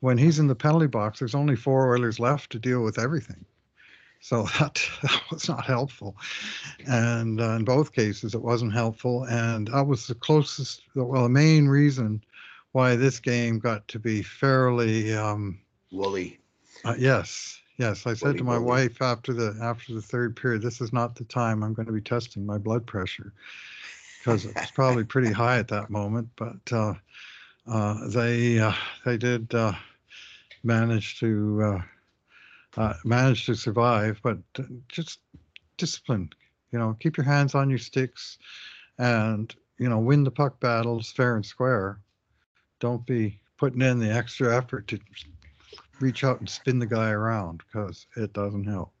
when 0.00 0.18
he's 0.18 0.38
in 0.38 0.48
the 0.48 0.54
penalty 0.54 0.88
box, 0.88 1.18
there's 1.18 1.34
only 1.34 1.56
four 1.56 1.92
Oilers 1.94 2.18
left 2.18 2.50
to 2.52 2.58
deal 2.58 2.82
with 2.82 2.98
everything. 2.98 3.44
So 4.20 4.42
that, 4.58 4.80
that 5.02 5.22
was 5.30 5.48
not 5.48 5.64
helpful. 5.64 6.16
And 6.86 7.40
uh, 7.40 7.50
in 7.50 7.64
both 7.64 7.92
cases, 7.92 8.34
it 8.34 8.42
wasn't 8.42 8.72
helpful. 8.72 9.24
And 9.24 9.68
that 9.68 9.86
was 9.86 10.06
the 10.06 10.14
closest, 10.14 10.82
well, 10.94 11.22
the 11.22 11.28
main 11.28 11.68
reason 11.68 12.22
why 12.72 12.96
this 12.96 13.20
game 13.20 13.58
got 13.58 13.86
to 13.88 13.98
be 13.98 14.22
fairly 14.22 15.14
um, 15.14 15.58
woolly. 15.90 16.38
Uh, 16.84 16.94
yes, 16.98 17.58
yes. 17.78 18.06
I 18.06 18.14
said 18.14 18.26
woolly, 18.26 18.38
to 18.38 18.44
my 18.44 18.58
woolly. 18.58 18.88
wife 18.88 19.00
after 19.00 19.32
the 19.32 19.56
after 19.62 19.94
the 19.94 20.02
third 20.02 20.36
period, 20.36 20.62
this 20.62 20.80
is 20.80 20.92
not 20.92 21.16
the 21.16 21.24
time 21.24 21.62
I'm 21.62 21.72
going 21.72 21.86
to 21.86 21.92
be 21.92 22.02
testing 22.02 22.44
my 22.44 22.58
blood 22.58 22.86
pressure 22.86 23.32
because 24.18 24.44
it's 24.44 24.70
probably 24.72 25.04
pretty 25.14 25.32
high 25.32 25.58
at 25.58 25.68
that 25.68 25.88
moment. 25.88 26.28
But 26.36 26.72
uh, 26.72 26.94
uh, 27.66 28.08
they 28.08 28.58
uh, 28.58 28.74
they 29.04 29.16
did 29.16 29.54
uh, 29.54 29.72
manage 30.62 31.18
to 31.20 31.82
uh, 32.76 32.94
managed 33.04 33.46
to 33.46 33.54
survive, 33.54 34.20
but 34.22 34.38
just 34.88 35.20
discipline. 35.76 36.30
You 36.72 36.78
know, 36.78 36.96
keep 37.00 37.16
your 37.16 37.24
hands 37.24 37.54
on 37.54 37.70
your 37.70 37.78
sticks, 37.78 38.38
and 38.98 39.54
you 39.78 39.88
know, 39.88 39.98
win 39.98 40.24
the 40.24 40.30
puck 40.30 40.60
battles 40.60 41.12
fair 41.12 41.36
and 41.36 41.44
square. 41.44 42.00
Don't 42.80 43.06
be 43.06 43.38
putting 43.56 43.80
in 43.80 43.98
the 43.98 44.12
extra 44.12 44.54
effort 44.56 44.86
to 44.88 44.98
reach 46.00 46.24
out 46.24 46.40
and 46.40 46.48
spin 46.48 46.78
the 46.78 46.86
guy 46.86 47.10
around 47.10 47.62
because 47.66 48.06
it 48.16 48.32
doesn't 48.32 48.64
help. 48.64 48.92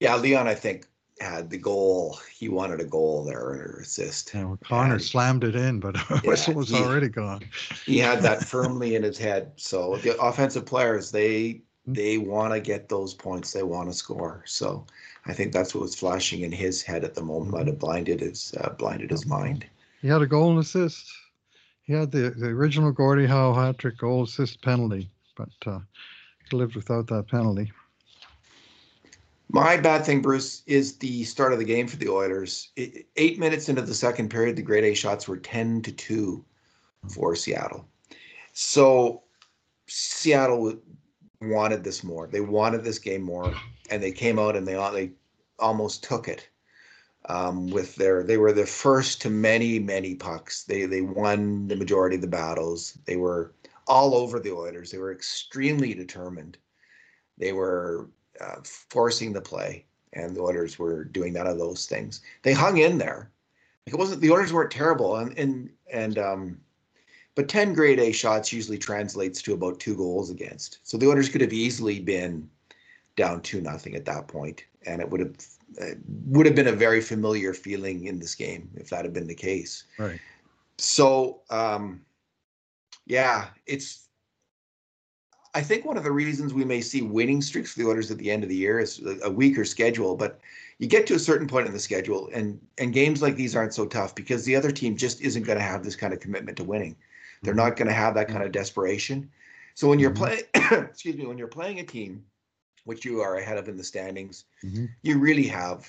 Yeah, 0.00 0.16
Leon, 0.16 0.48
I 0.48 0.54
think 0.54 0.86
had 1.20 1.50
the 1.50 1.58
goal. 1.58 2.18
He 2.32 2.48
wanted 2.48 2.80
a 2.80 2.84
goal 2.84 3.24
there 3.24 3.40
or 3.40 3.78
assist. 3.82 4.34
Well, 4.34 4.58
Connor 4.64 4.94
and, 4.94 5.02
slammed 5.02 5.44
it 5.44 5.54
in, 5.54 5.80
but 5.80 5.96
yeah, 6.10 6.20
whistle 6.24 6.54
was 6.54 6.68
he, 6.68 6.76
already 6.76 7.08
gone. 7.08 7.42
he 7.86 7.98
had 7.98 8.22
that 8.22 8.42
firmly 8.44 8.96
in 8.96 9.02
his 9.02 9.18
head. 9.18 9.52
So 9.56 9.96
the 9.96 10.20
offensive 10.20 10.66
players, 10.66 11.10
they 11.10 11.62
they 11.86 12.18
want 12.18 12.52
to 12.52 12.60
get 12.60 12.88
those 12.88 13.14
points. 13.14 13.52
They 13.52 13.62
want 13.62 13.88
to 13.90 13.94
score. 13.94 14.42
So 14.46 14.86
I 15.26 15.32
think 15.32 15.52
that's 15.52 15.74
what 15.74 15.82
was 15.82 15.94
flashing 15.94 16.40
in 16.42 16.52
his 16.52 16.82
head 16.82 17.04
at 17.04 17.14
the 17.14 17.22
moment. 17.22 17.52
Might 17.52 17.66
have 17.66 17.78
blinded 17.78 18.20
his 18.20 18.54
uh, 18.60 18.70
blinded 18.70 19.10
his 19.10 19.26
mind. 19.26 19.66
He 20.00 20.08
had 20.08 20.22
a 20.22 20.26
goal 20.26 20.50
and 20.50 20.60
assist. 20.60 21.10
He 21.82 21.92
had 21.92 22.10
the, 22.10 22.30
the 22.30 22.48
original 22.48 22.92
Gordie 22.92 23.26
Howe 23.26 23.52
hat 23.52 23.78
trick 23.78 23.98
goal 23.98 24.22
assist 24.22 24.62
penalty, 24.62 25.10
but 25.36 25.50
uh, 25.66 25.80
he 26.50 26.56
lived 26.56 26.74
without 26.76 27.06
that 27.08 27.28
penalty. 27.28 27.70
My 29.50 29.76
bad 29.76 30.04
thing, 30.04 30.22
Bruce, 30.22 30.62
is 30.66 30.96
the 30.96 31.24
start 31.24 31.52
of 31.52 31.58
the 31.58 31.64
game 31.64 31.86
for 31.86 31.96
the 31.96 32.08
Oilers. 32.08 32.70
It, 32.76 33.06
eight 33.16 33.38
minutes 33.38 33.68
into 33.68 33.82
the 33.82 33.94
second 33.94 34.30
period, 34.30 34.56
the 34.56 34.62
grade 34.62 34.84
A 34.84 34.94
shots 34.94 35.28
were 35.28 35.36
10 35.36 35.82
to 35.82 35.92
2 35.92 36.44
for 37.08 37.36
Seattle. 37.36 37.86
So 38.54 39.22
Seattle 39.86 40.78
wanted 41.48 41.84
this 41.84 42.04
more. 42.04 42.26
They 42.26 42.40
wanted 42.40 42.84
this 42.84 42.98
game 42.98 43.22
more, 43.22 43.54
and 43.90 44.02
they 44.02 44.12
came 44.12 44.38
out 44.38 44.56
and 44.56 44.66
they 44.66 44.74
they 44.74 45.12
almost 45.58 46.04
took 46.04 46.28
it. 46.28 46.48
Um, 47.26 47.70
with 47.70 47.96
their, 47.96 48.22
they 48.22 48.36
were 48.36 48.52
the 48.52 48.66
first 48.66 49.22
to 49.22 49.30
many 49.30 49.78
many 49.78 50.14
pucks. 50.14 50.64
They 50.64 50.84
they 50.84 51.00
won 51.00 51.68
the 51.68 51.76
majority 51.76 52.16
of 52.16 52.22
the 52.22 52.28
battles. 52.28 52.98
They 53.06 53.16
were 53.16 53.54
all 53.86 54.14
over 54.14 54.38
the 54.38 54.52
Oilers. 54.52 54.90
They 54.90 54.98
were 54.98 55.12
extremely 55.12 55.94
determined. 55.94 56.58
They 57.38 57.52
were 57.52 58.10
uh, 58.40 58.56
forcing 58.64 59.32
the 59.32 59.40
play, 59.40 59.86
and 60.12 60.36
the 60.36 60.42
Oilers 60.42 60.78
were 60.78 61.04
doing 61.04 61.32
none 61.32 61.46
of 61.46 61.58
those 61.58 61.86
things. 61.86 62.20
They 62.42 62.52
hung 62.52 62.78
in 62.78 62.98
there. 62.98 63.30
It 63.86 63.94
wasn't 63.94 64.20
the 64.20 64.30
Oilers 64.30 64.52
weren't 64.52 64.70
terrible, 64.70 65.16
and 65.16 65.36
and 65.38 65.70
and 65.90 66.18
um, 66.18 66.60
but 67.34 67.48
10 67.48 67.74
grade 67.74 67.98
A 67.98 68.12
shots 68.12 68.52
usually 68.52 68.78
translates 68.78 69.42
to 69.42 69.54
about 69.54 69.80
two 69.80 69.96
goals 69.96 70.30
against. 70.30 70.78
So 70.82 70.96
the 70.96 71.08
Oilers 71.08 71.28
could 71.28 71.40
have 71.40 71.52
easily 71.52 72.00
been 72.00 72.48
down 73.16 73.40
two 73.42 73.60
nothing 73.60 73.94
at 73.94 74.04
that 74.04 74.28
point, 74.28 74.64
and 74.86 75.00
it 75.00 75.08
would 75.08 75.20
have 75.20 75.34
uh, 75.80 75.94
would 76.26 76.46
have 76.46 76.54
been 76.54 76.68
a 76.68 76.72
very 76.72 77.00
familiar 77.00 77.52
feeling 77.52 78.06
in 78.06 78.18
this 78.18 78.34
game 78.34 78.70
if 78.76 78.90
that 78.90 79.04
had 79.04 79.12
been 79.12 79.26
the 79.26 79.34
case. 79.34 79.84
Right. 79.98 80.20
So 80.78 81.40
um, 81.50 82.04
yeah, 83.06 83.46
it's. 83.66 84.00
I 85.56 85.60
think 85.60 85.84
one 85.84 85.96
of 85.96 86.02
the 86.02 86.10
reasons 86.10 86.52
we 86.52 86.64
may 86.64 86.80
see 86.80 87.02
winning 87.02 87.40
streaks 87.40 87.72
for 87.72 87.78
the 87.78 87.88
Oilers 87.88 88.10
at 88.10 88.18
the 88.18 88.28
end 88.28 88.42
of 88.42 88.48
the 88.48 88.56
year 88.56 88.80
is 88.80 89.00
a 89.22 89.30
weaker 89.30 89.64
schedule, 89.64 90.16
but 90.16 90.40
you 90.78 90.88
get 90.88 91.06
to 91.06 91.14
a 91.14 91.18
certain 91.18 91.46
point 91.46 91.68
in 91.68 91.72
the 91.72 91.78
schedule, 91.78 92.28
and 92.32 92.60
and 92.78 92.92
games 92.92 93.22
like 93.22 93.36
these 93.36 93.54
aren't 93.54 93.74
so 93.74 93.86
tough 93.86 94.14
because 94.14 94.44
the 94.44 94.56
other 94.56 94.72
team 94.72 94.96
just 94.96 95.20
isn't 95.20 95.44
going 95.44 95.58
to 95.58 95.64
have 95.64 95.84
this 95.84 95.94
kind 95.94 96.12
of 96.12 96.20
commitment 96.20 96.56
to 96.56 96.64
winning. 96.64 96.96
They're 97.44 97.54
mm-hmm. 97.54 97.68
not 97.68 97.76
going 97.76 97.88
to 97.88 97.94
have 97.94 98.14
that 98.14 98.28
kind 98.28 98.42
of 98.42 98.52
desperation. 98.52 99.30
So 99.74 99.88
when 99.88 99.98
you're 99.98 100.10
mm-hmm. 100.10 100.52
playing, 100.62 100.84
excuse 100.88 101.16
me, 101.16 101.26
when 101.26 101.38
you're 101.38 101.46
playing 101.46 101.80
a 101.80 101.84
team, 101.84 102.24
which 102.84 103.04
you 103.04 103.20
are 103.20 103.36
ahead 103.36 103.58
of 103.58 103.68
in 103.68 103.76
the 103.76 103.84
standings, 103.84 104.44
mm-hmm. 104.64 104.86
you 105.02 105.18
really 105.18 105.46
have 105.46 105.88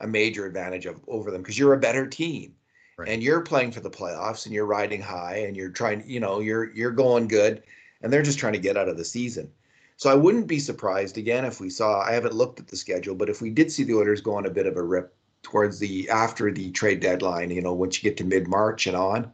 a 0.00 0.06
major 0.06 0.46
advantage 0.46 0.86
of 0.86 1.00
over 1.08 1.30
them 1.30 1.42
because 1.42 1.58
you're 1.58 1.74
a 1.74 1.78
better 1.78 2.06
team. 2.06 2.54
Right. 2.98 3.08
And 3.08 3.22
you're 3.22 3.40
playing 3.40 3.72
for 3.72 3.80
the 3.80 3.90
playoffs 3.90 4.44
and 4.44 4.54
you're 4.54 4.66
riding 4.66 5.00
high 5.00 5.36
and 5.46 5.56
you're 5.56 5.70
trying, 5.70 6.04
you 6.06 6.20
know, 6.20 6.40
you're 6.40 6.72
you're 6.74 6.90
going 6.90 7.26
good 7.26 7.62
and 8.02 8.12
they're 8.12 8.22
just 8.22 8.38
trying 8.38 8.52
to 8.52 8.58
get 8.58 8.76
out 8.76 8.88
of 8.88 8.98
the 8.98 9.04
season. 9.04 9.50
So 9.96 10.10
I 10.10 10.14
wouldn't 10.14 10.46
be 10.46 10.58
surprised 10.58 11.16
again 11.16 11.44
if 11.44 11.60
we 11.60 11.70
saw 11.70 12.02
I 12.02 12.12
haven't 12.12 12.34
looked 12.34 12.60
at 12.60 12.68
the 12.68 12.76
schedule, 12.76 13.14
but 13.14 13.30
if 13.30 13.40
we 13.40 13.50
did 13.50 13.72
see 13.72 13.84
the 13.84 13.94
Oilers 13.94 14.20
go 14.20 14.34
on 14.34 14.46
a 14.46 14.50
bit 14.50 14.66
of 14.66 14.76
a 14.76 14.82
rip 14.82 15.14
towards 15.42 15.78
the 15.78 16.08
after 16.10 16.50
the 16.50 16.70
trade 16.72 17.00
deadline, 17.00 17.50
you 17.50 17.62
know, 17.62 17.72
once 17.72 18.02
you 18.02 18.10
get 18.10 18.16
to 18.18 18.24
mid 18.24 18.46
March 18.46 18.86
and 18.86 18.96
on, 18.96 19.32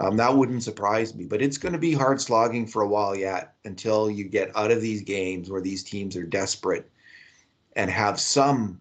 um, 0.00 0.16
that 0.16 0.34
wouldn't 0.34 0.62
surprise 0.62 1.14
me, 1.14 1.24
but 1.24 1.40
it's 1.40 1.58
going 1.58 1.72
to 1.72 1.78
be 1.78 1.92
hard 1.92 2.20
slogging 2.20 2.66
for 2.66 2.82
a 2.82 2.88
while 2.88 3.16
yet 3.16 3.54
until 3.64 4.10
you 4.10 4.24
get 4.24 4.54
out 4.56 4.70
of 4.70 4.80
these 4.80 5.02
games 5.02 5.50
where 5.50 5.62
these 5.62 5.82
teams 5.82 6.16
are 6.16 6.24
desperate 6.24 6.90
and 7.76 7.90
have 7.90 8.20
some 8.20 8.80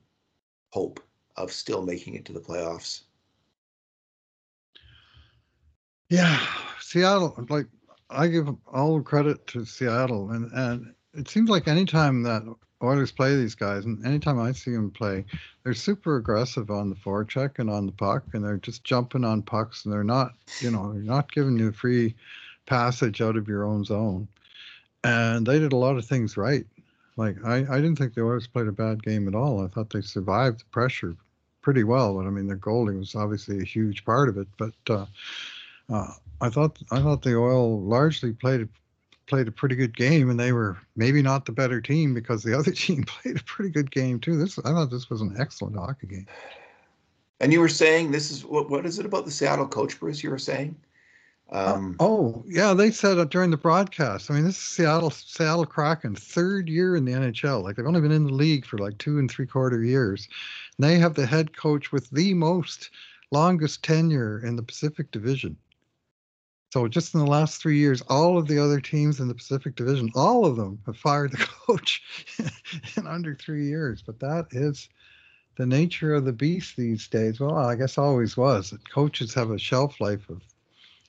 hope 0.72 1.00
of 1.38 1.52
still 1.52 1.82
making 1.82 2.16
it 2.16 2.26
to 2.26 2.34
the 2.34 2.40
playoffs. 2.40 3.04
Yeah, 6.10 6.40
Seattle. 6.80 7.36
Like 7.50 7.68
I 8.10 8.28
give 8.28 8.50
all 8.68 9.02
credit 9.02 9.46
to 9.48 9.66
Seattle, 9.66 10.32
and 10.32 10.52
and 10.54 10.95
it 11.16 11.30
seems 11.30 11.50
like 11.50 11.68
anytime 11.68 12.24
that 12.24 12.44
Oilers 12.84 13.12
play 13.12 13.36
these 13.36 13.56
guys, 13.56 13.86
and 13.86 14.06
anytime 14.06 14.40
I 14.40 14.52
see 14.52 14.72
them 14.72 14.92
play, 14.92 15.26
they're 15.64 15.74
super 15.74 16.18
aggressive 16.18 16.70
on 16.70 16.90
the 16.90 16.96
forecheck 16.96 17.60
and 17.60 17.70
on 17.70 17.86
the 17.86 17.92
puck, 17.92 18.24
and 18.34 18.44
they're 18.44 18.58
just 18.58 18.84
jumping 18.84 19.24
on 19.24 19.42
pucks, 19.42 19.86
and 19.86 19.94
they're 19.94 20.04
not, 20.04 20.34
you 20.60 20.72
know, 20.72 20.94
they're 20.94 21.02
not 21.02 21.32
giving 21.32 21.58
you 21.58 21.72
free 21.72 22.16
passage 22.66 23.22
out 23.22 23.38
of 23.38 23.48
your 23.48 23.64
own 23.64 23.84
zone. 23.86 24.28
And 25.04 25.46
they 25.46 25.60
did 25.60 25.74
a 25.74 25.78
lot 25.78 25.98
of 25.98 26.06
things 26.06 26.36
right. 26.36 26.66
Like 27.18 27.38
I, 27.46 27.58
I 27.58 27.76
didn't 27.78 27.98
think 27.98 28.14
the 28.14 28.24
Oilers 28.24 28.48
played 28.48 28.68
a 28.68 28.72
bad 28.72 29.04
game 29.04 29.28
at 29.28 29.36
all. 29.36 29.64
I 29.64 29.68
thought 29.68 29.92
they 29.92 30.02
survived 30.02 30.62
the 30.62 30.66
pressure 30.66 31.16
pretty 31.62 31.84
well. 31.84 32.16
But 32.16 32.28
I 32.28 32.30
mean, 32.30 32.48
the 32.48 32.56
goalie 32.56 32.98
was 32.98 33.16
obviously 33.16 33.60
a 33.60 33.66
huge 33.66 34.04
part 34.04 34.30
of 34.30 34.38
it. 34.38 34.48
But 34.58 34.74
uh, 34.90 35.06
uh, 35.90 36.12
I 36.42 36.50
thought 36.50 36.78
I 36.92 37.00
thought 37.02 37.22
the 37.22 37.38
Oil 37.38 37.80
largely 37.82 38.34
played 38.34 38.68
played 39.28 39.48
a 39.48 39.52
pretty 39.52 39.76
good 39.76 39.96
game, 39.96 40.30
and 40.30 40.40
they 40.40 40.52
were 40.52 40.78
maybe 40.96 41.22
not 41.22 41.46
the 41.46 41.52
better 41.52 41.82
team 41.82 42.14
because 42.14 42.44
the 42.44 42.54
other 42.58 42.72
team 42.72 43.04
played 43.04 43.38
a 43.38 43.44
pretty 43.44 43.72
good 43.72 43.92
game 43.92 44.20
too. 44.20 44.38
This 44.38 44.58
I 44.60 44.72
thought 44.72 44.92
this 44.92 45.10
was 45.10 45.22
an 45.22 45.36
excellent 45.40 45.78
hockey 45.78 46.08
game. 46.08 46.28
And 47.40 47.52
you 47.52 47.60
were 47.60 47.70
saying 47.70 48.12
this 48.12 48.32
is 48.32 48.46
what 48.46 48.70
what 48.70 48.86
is 48.86 49.00
it 49.00 49.06
about 49.06 49.26
the 49.26 49.32
Seattle 49.32 49.68
coach, 49.68 50.00
Bruce? 50.00 50.24
You 50.24 50.30
were 50.30 50.40
saying. 50.40 50.76
Um, 51.52 51.96
uh, 52.00 52.04
oh 52.04 52.44
yeah, 52.48 52.74
they 52.74 52.90
said 52.90 53.18
it 53.18 53.30
during 53.30 53.52
the 53.52 53.58
broadcast. 53.58 54.32
I 54.32 54.34
mean, 54.34 54.46
this 54.46 54.58
is 54.58 54.64
Seattle 54.64 55.12
Seattle 55.12 55.66
Kraken, 55.66 56.16
third 56.16 56.68
year 56.68 56.96
in 56.96 57.06
the 57.06 57.12
NHL. 57.12 57.64
Like 57.64 57.76
they've 57.76 57.86
only 57.86 58.02
been 58.02 58.12
in 58.12 58.26
the 58.26 58.34
league 58.34 58.66
for 58.66 58.78
like 58.78 58.98
two 58.98 59.20
and 59.20 59.30
three 59.30 59.46
quarter 59.46 59.84
years. 59.84 60.28
And 60.78 60.88
they 60.88 60.98
have 60.98 61.14
the 61.14 61.26
head 61.26 61.56
coach 61.56 61.92
with 61.92 62.10
the 62.10 62.34
most 62.34 62.90
longest 63.32 63.84
tenure 63.84 64.44
in 64.44 64.56
the 64.56 64.64
Pacific 64.64 65.12
Division. 65.12 65.58
So 66.72 66.88
just 66.88 67.14
in 67.14 67.22
the 67.22 67.26
last 67.26 67.62
three 67.62 67.78
years, 67.78 68.02
all 68.10 68.38
of 68.38 68.48
the 68.48 68.60
other 68.60 68.82
teams 68.82 69.20
in 69.20 69.28
the 69.28 69.34
Pacific 69.34 69.76
Division, 69.76 70.12
all 70.14 70.46
of 70.46 70.58
them 70.58 70.80
have 70.86 70.98
fired 70.98 71.32
the 71.32 71.38
coach 71.68 72.04
in 72.98 73.08
under 73.08 73.34
three 73.34 73.66
years. 73.66 74.02
But 74.06 74.20
that 74.20 74.48
is 74.52 74.90
the 75.58 75.66
nature 75.66 76.14
of 76.14 76.26
the 76.26 76.34
beast 76.34 76.76
these 76.76 77.08
days. 77.08 77.40
Well, 77.40 77.56
I 77.56 77.76
guess 77.76 77.98
always 77.98 78.36
was. 78.36 78.72
That 78.72 78.90
coaches 78.90 79.34
have 79.34 79.52
a 79.52 79.58
shelf 79.58 80.02
life 80.02 80.30
of, 80.30 80.42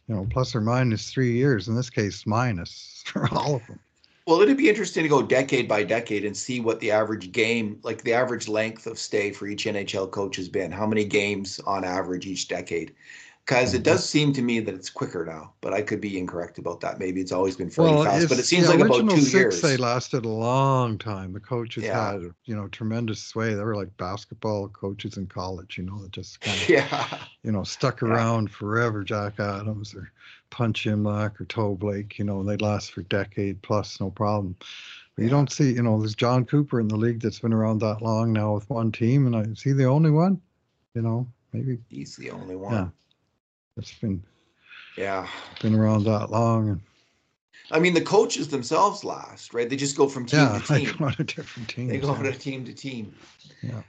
you 0.08 0.14
know, 0.14 0.26
plus 0.30 0.54
or 0.54 0.60
minus 0.60 1.10
three 1.10 1.32
years. 1.32 1.68
In 1.68 1.74
this 1.74 1.90
case, 1.90 2.26
minus 2.26 3.02
for 3.06 3.28
all 3.34 3.56
of 3.56 3.66
them. 3.66 3.80
Well, 4.26 4.40
it'd 4.40 4.56
be 4.56 4.68
interesting 4.68 5.04
to 5.04 5.08
go 5.08 5.22
decade 5.22 5.68
by 5.68 5.84
decade 5.84 6.24
and 6.24 6.36
see 6.36 6.58
what 6.58 6.80
the 6.80 6.90
average 6.90 7.30
game, 7.30 7.78
like 7.84 8.02
the 8.02 8.12
average 8.12 8.48
length 8.48 8.88
of 8.88 8.98
stay 8.98 9.30
for 9.30 9.46
each 9.46 9.66
NHL 9.66 10.10
coach 10.10 10.34
has 10.34 10.48
been. 10.48 10.72
How 10.72 10.84
many 10.84 11.04
games 11.04 11.60
on 11.64 11.84
average 11.84 12.26
each 12.26 12.48
decade? 12.48 12.92
Because 13.46 13.74
it 13.74 13.76
mm-hmm. 13.76 13.84
does 13.84 14.08
seem 14.08 14.32
to 14.32 14.42
me 14.42 14.58
that 14.58 14.74
it's 14.74 14.90
quicker 14.90 15.24
now, 15.24 15.52
but 15.60 15.72
I 15.72 15.80
could 15.80 16.00
be 16.00 16.18
incorrect 16.18 16.58
about 16.58 16.80
that. 16.80 16.98
Maybe 16.98 17.20
it's 17.20 17.30
always 17.30 17.54
been 17.54 17.70
fairly 17.70 17.94
well, 17.94 18.04
fast, 18.04 18.28
but 18.28 18.38
it 18.38 18.44
seems 18.44 18.68
like 18.68 18.80
about 18.80 19.08
two 19.08 19.20
six, 19.20 19.32
years. 19.32 19.60
They 19.60 19.76
lasted 19.76 20.24
a 20.24 20.28
long 20.28 20.98
time. 20.98 21.32
The 21.32 21.38
coaches 21.38 21.84
yeah. 21.84 22.12
had, 22.12 22.22
you 22.44 22.56
know, 22.56 22.66
tremendous 22.66 23.22
sway. 23.22 23.54
They 23.54 23.62
were 23.62 23.76
like 23.76 23.96
basketball 23.98 24.68
coaches 24.70 25.16
in 25.16 25.28
college, 25.28 25.78
you 25.78 25.84
know, 25.84 25.96
that 26.02 26.10
just 26.10 26.40
kind 26.40 26.60
of, 26.60 26.68
yeah. 26.68 27.18
you 27.44 27.52
know, 27.52 27.62
stuck 27.62 28.02
around 28.02 28.48
yeah. 28.48 28.56
forever. 28.56 29.04
Jack 29.04 29.38
Adams 29.38 29.94
or 29.94 30.10
Punch 30.50 30.84
Imlach 30.84 31.40
or 31.40 31.44
Toe 31.44 31.76
Blake, 31.76 32.18
you 32.18 32.24
know, 32.24 32.42
they'd 32.42 32.62
last 32.62 32.92
for 32.92 33.02
decade 33.02 33.62
plus, 33.62 34.00
no 34.00 34.10
problem. 34.10 34.56
But 35.14 35.22
you 35.22 35.30
don't 35.30 35.52
see, 35.52 35.72
you 35.72 35.82
know, 35.82 36.00
there's 36.00 36.16
Jon 36.16 36.44
Cooper 36.44 36.80
in 36.80 36.88
the 36.88 36.96
league 36.96 37.20
that's 37.20 37.38
been 37.38 37.52
around 37.52 37.78
that 37.78 38.02
long 38.02 38.32
now 38.32 38.54
with 38.54 38.68
one 38.68 38.90
team, 38.90 39.26
and 39.26 39.36
I 39.36 39.54
see 39.54 39.72
the 39.72 39.84
only 39.84 40.10
one, 40.10 40.40
you 40.94 41.02
know, 41.02 41.28
maybe 41.52 41.78
he's 41.88 42.16
the 42.16 42.32
only 42.32 42.56
one. 42.56 42.72
Yeah. 42.72 42.88
It's 43.76 43.92
been 43.94 44.22
yeah 44.96 45.28
been 45.60 45.74
around 45.74 46.04
that 46.04 46.30
long. 46.30 46.68
And, 46.70 46.80
I 47.70 47.80
mean, 47.80 47.94
the 47.94 48.00
coaches 48.00 48.48
themselves 48.48 49.04
last, 49.04 49.52
right? 49.52 49.68
They 49.68 49.76
just 49.76 49.96
go 49.96 50.08
from 50.08 50.26
team 50.26 50.40
yeah, 50.40 50.58
to 50.58 50.66
team. 50.78 50.86
they 50.86 50.92
go 50.92 51.10
to 51.10 51.24
different 51.24 51.68
teams. 51.68 51.90
They 51.90 51.98
go 51.98 52.14
yeah. 52.14 52.30
to 52.30 52.38
team 52.38 52.64
to 52.64 52.72
team. 52.72 53.14
Yeah. 53.62 53.82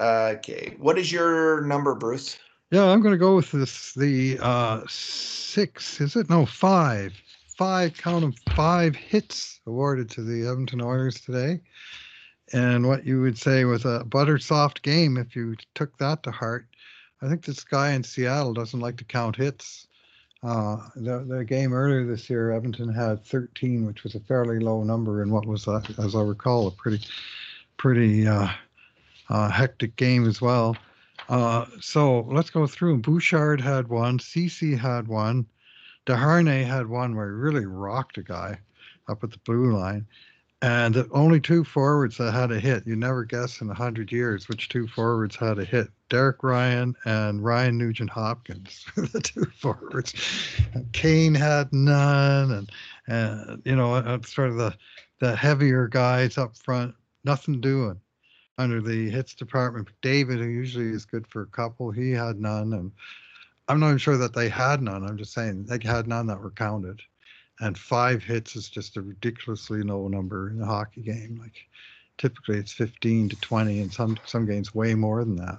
Okay. 0.00 0.74
What 0.78 0.98
is 0.98 1.12
your 1.12 1.62
number, 1.62 1.94
Bruce? 1.94 2.38
Yeah, 2.70 2.84
I'm 2.84 3.00
going 3.00 3.12
to 3.12 3.18
go 3.18 3.36
with 3.36 3.50
this. 3.52 3.94
The 3.94 4.38
uh, 4.40 4.82
six, 4.88 6.00
is 6.00 6.16
it? 6.16 6.30
No, 6.30 6.46
five. 6.46 7.12
Five, 7.56 7.94
count 7.98 8.24
of 8.24 8.38
five 8.54 8.96
hits 8.96 9.60
awarded 9.66 10.08
to 10.10 10.22
the 10.22 10.48
Edmonton 10.48 10.80
Oilers 10.80 11.20
today. 11.20 11.60
And 12.52 12.86
what 12.86 13.04
you 13.04 13.20
would 13.20 13.36
say 13.36 13.64
was 13.64 13.84
a 13.84 14.04
butter 14.04 14.38
soft 14.38 14.82
game 14.82 15.16
if 15.16 15.36
you 15.36 15.56
took 15.74 15.96
that 15.98 16.22
to 16.22 16.30
heart. 16.30 16.66
I 17.22 17.28
think 17.28 17.44
this 17.44 17.64
guy 17.64 17.92
in 17.92 18.02
Seattle 18.02 18.54
doesn't 18.54 18.80
like 18.80 18.96
to 18.98 19.04
count 19.04 19.36
hits. 19.36 19.86
Uh, 20.42 20.78
the, 20.96 21.24
the 21.28 21.44
game 21.44 21.74
earlier 21.74 22.06
this 22.06 22.30
year, 22.30 22.52
Edmonton 22.52 22.92
had 22.92 23.24
13, 23.24 23.84
which 23.84 24.04
was 24.04 24.14
a 24.14 24.20
fairly 24.20 24.58
low 24.58 24.82
number 24.82 25.22
in 25.22 25.30
what 25.30 25.46
was, 25.46 25.68
uh, 25.68 25.82
as 25.98 26.14
I 26.14 26.22
recall, 26.22 26.66
a 26.66 26.70
pretty, 26.70 27.04
pretty 27.76 28.26
uh, 28.26 28.48
uh, 29.28 29.50
hectic 29.50 29.96
game 29.96 30.26
as 30.26 30.40
well. 30.40 30.76
Uh, 31.28 31.66
so 31.80 32.20
let's 32.22 32.48
go 32.48 32.66
through. 32.66 32.98
Bouchard 32.98 33.60
had 33.60 33.88
one. 33.88 34.18
Ceci 34.18 34.74
had 34.74 35.06
one. 35.06 35.46
Desharnais 36.06 36.66
had 36.66 36.86
one 36.86 37.14
where 37.14 37.26
he 37.26 37.34
really 37.34 37.66
rocked 37.66 38.16
a 38.16 38.22
guy 38.22 38.58
up 39.08 39.22
at 39.22 39.30
the 39.30 39.38
blue 39.38 39.76
line 39.76 40.06
and 40.62 40.94
the 40.94 41.08
only 41.12 41.40
two 41.40 41.64
forwards 41.64 42.18
that 42.18 42.32
had 42.32 42.52
a 42.52 42.60
hit. 42.60 42.86
You 42.86 42.94
never 42.94 43.24
guess 43.24 43.60
in 43.60 43.70
a 43.70 43.74
hundred 43.74 44.12
years 44.12 44.48
which 44.48 44.68
two 44.68 44.86
forwards 44.86 45.36
had 45.36 45.58
a 45.58 45.64
hit. 45.64 45.88
Derek 46.10 46.42
Ryan 46.42 46.94
and 47.04 47.42
Ryan 47.42 47.78
Nugent 47.78 48.10
Hopkins, 48.10 48.84
were 48.96 49.06
the 49.06 49.20
two 49.20 49.46
forwards. 49.56 50.12
Kane 50.92 51.34
had 51.34 51.72
none, 51.72 52.50
and 52.52 52.72
and 53.06 53.62
you 53.64 53.74
know 53.74 53.94
uh, 53.94 54.18
sort 54.22 54.50
of 54.50 54.56
the 54.56 54.74
the 55.20 55.34
heavier 55.34 55.88
guys 55.88 56.36
up 56.36 56.56
front, 56.56 56.94
nothing 57.24 57.60
doing 57.60 58.00
under 58.58 58.82
the 58.82 59.08
hits 59.08 59.34
department. 59.34 59.88
David, 60.02 60.38
who 60.38 60.46
usually 60.46 60.90
is 60.90 61.06
good 61.06 61.26
for 61.26 61.42
a 61.42 61.46
couple, 61.46 61.90
he 61.90 62.10
had 62.10 62.38
none, 62.38 62.74
and 62.74 62.92
I'm 63.68 63.80
not 63.80 63.88
even 63.88 63.98
sure 63.98 64.18
that 64.18 64.34
they 64.34 64.50
had 64.50 64.82
none. 64.82 65.04
I'm 65.04 65.16
just 65.16 65.32
saying 65.32 65.64
they 65.64 65.78
had 65.82 66.06
none 66.06 66.26
that 66.26 66.40
were 66.40 66.50
counted 66.50 67.00
and 67.60 67.78
five 67.78 68.22
hits 68.22 68.56
is 68.56 68.68
just 68.68 68.96
a 68.96 69.02
ridiculously 69.02 69.82
low 69.82 70.08
number 70.08 70.50
in 70.50 70.60
a 70.60 70.66
hockey 70.66 71.02
game. 71.02 71.38
Like 71.40 71.68
typically 72.18 72.58
it's 72.58 72.72
15 72.72 73.30
to 73.30 73.36
20, 73.36 73.80
and 73.80 73.92
some 73.92 74.18
some 74.26 74.46
games 74.46 74.74
way 74.74 74.94
more 74.94 75.24
than 75.24 75.36
that. 75.36 75.58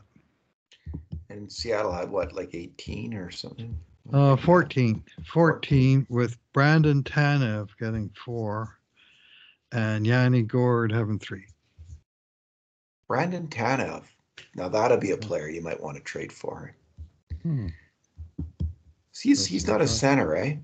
And 1.29 1.51
Seattle 1.51 1.93
had 1.93 2.09
what, 2.09 2.33
like 2.33 2.53
18 2.53 3.13
or 3.13 3.31
something? 3.31 3.77
Uh, 4.11 4.35
14, 4.35 5.03
14 5.31 6.07
with 6.09 6.37
Brandon 6.53 7.03
Tanev 7.03 7.69
getting 7.79 8.09
four, 8.09 8.79
and 9.71 10.05
Yanni 10.05 10.41
Gourde 10.41 10.91
having 10.91 11.19
three. 11.19 11.45
Brandon 13.07 13.47
Tanev. 13.47 14.03
Now 14.55 14.69
that'll 14.69 14.97
be 14.97 15.11
a 15.11 15.17
player 15.17 15.49
you 15.49 15.61
might 15.61 15.81
want 15.81 15.97
to 15.97 16.03
trade 16.03 16.31
for. 16.31 16.73
Hmm. 17.43 17.67
He's 19.17 19.45
he's 19.45 19.67
not 19.67 19.81
a 19.81 19.87
center, 19.87 20.27
right? 20.27 20.59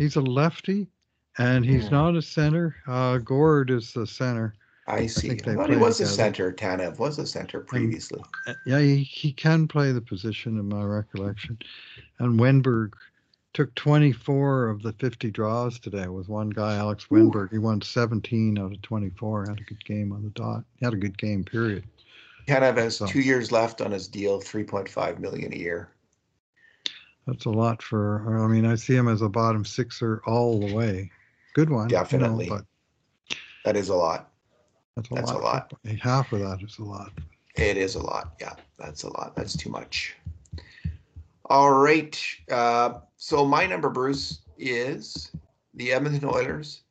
He's 0.00 0.16
a 0.16 0.22
lefty, 0.22 0.86
and 1.36 1.62
he's 1.62 1.90
not 1.90 2.16
a 2.16 2.22
center. 2.22 2.74
Uh, 2.88 3.18
Gourde 3.18 3.70
is 3.70 3.92
the 3.92 4.06
center. 4.06 4.54
I 4.86 5.04
see. 5.04 5.32
I, 5.32 5.34
I 5.34 5.54
thought 5.54 5.68
he 5.68 5.76
was 5.76 5.98
together. 5.98 6.10
a 6.10 6.14
center. 6.14 6.52
Tanev 6.52 6.98
was 6.98 7.18
a 7.18 7.26
center 7.26 7.60
previously. 7.60 8.22
And, 8.46 8.56
uh, 8.56 8.58
yeah, 8.64 8.78
he, 8.78 9.02
he 9.02 9.30
can 9.30 9.68
play 9.68 9.92
the 9.92 10.00
position 10.00 10.58
in 10.58 10.70
my 10.70 10.82
recollection. 10.84 11.58
And 12.18 12.40
Wennberg 12.40 12.94
took 13.52 13.74
24 13.74 14.70
of 14.70 14.82
the 14.82 14.94
50 14.94 15.30
draws 15.32 15.78
today 15.78 16.08
with 16.08 16.30
one 16.30 16.48
guy, 16.48 16.76
Alex 16.76 17.08
Wennberg. 17.10 17.50
He 17.50 17.58
won 17.58 17.82
17 17.82 18.58
out 18.58 18.72
of 18.72 18.80
24. 18.80 19.48
Had 19.50 19.60
a 19.60 19.64
good 19.64 19.84
game 19.84 20.12
on 20.12 20.22
the 20.22 20.30
dot. 20.30 20.64
He 20.78 20.86
had 20.86 20.94
a 20.94 20.96
good 20.96 21.18
game, 21.18 21.44
period. 21.44 21.84
Tanev 22.48 22.78
has 22.78 22.96
so. 22.96 23.06
two 23.06 23.20
years 23.20 23.52
left 23.52 23.82
on 23.82 23.90
his 23.90 24.08
deal, 24.08 24.40
3.5 24.40 25.18
million 25.18 25.52
a 25.52 25.56
year. 25.56 25.90
That's 27.26 27.44
a 27.44 27.50
lot 27.50 27.82
for. 27.82 28.42
I 28.42 28.46
mean, 28.46 28.66
I 28.66 28.74
see 28.74 28.94
him 28.94 29.08
as 29.08 29.22
a 29.22 29.28
bottom 29.28 29.64
sixer 29.64 30.22
all 30.26 30.60
the 30.60 30.74
way. 30.74 31.10
Good 31.54 31.70
one, 31.70 31.88
definitely. 31.88 32.46
You 32.46 32.50
know, 32.50 32.56
but 33.28 33.36
that 33.64 33.76
is 33.76 33.88
a 33.88 33.94
lot. 33.94 34.30
That's 34.96 35.10
a 35.10 35.14
that's 35.14 35.32
lot. 35.32 35.40
A 35.40 35.88
lot. 35.88 35.98
Half 36.00 36.32
of 36.32 36.40
that 36.40 36.62
is 36.62 36.78
a 36.78 36.84
lot. 36.84 37.12
It 37.56 37.76
is 37.76 37.94
a 37.94 38.02
lot. 38.02 38.34
Yeah, 38.40 38.54
that's 38.78 39.02
a 39.02 39.08
lot. 39.08 39.34
That's 39.36 39.56
too 39.56 39.70
much. 39.70 40.16
All 41.46 41.72
right. 41.72 42.18
Uh, 42.50 43.00
so 43.16 43.44
my 43.44 43.66
number, 43.66 43.90
Bruce, 43.90 44.40
is 44.58 45.32
the 45.74 45.92
Edmonton 45.92 46.28
Oilers 46.28 46.82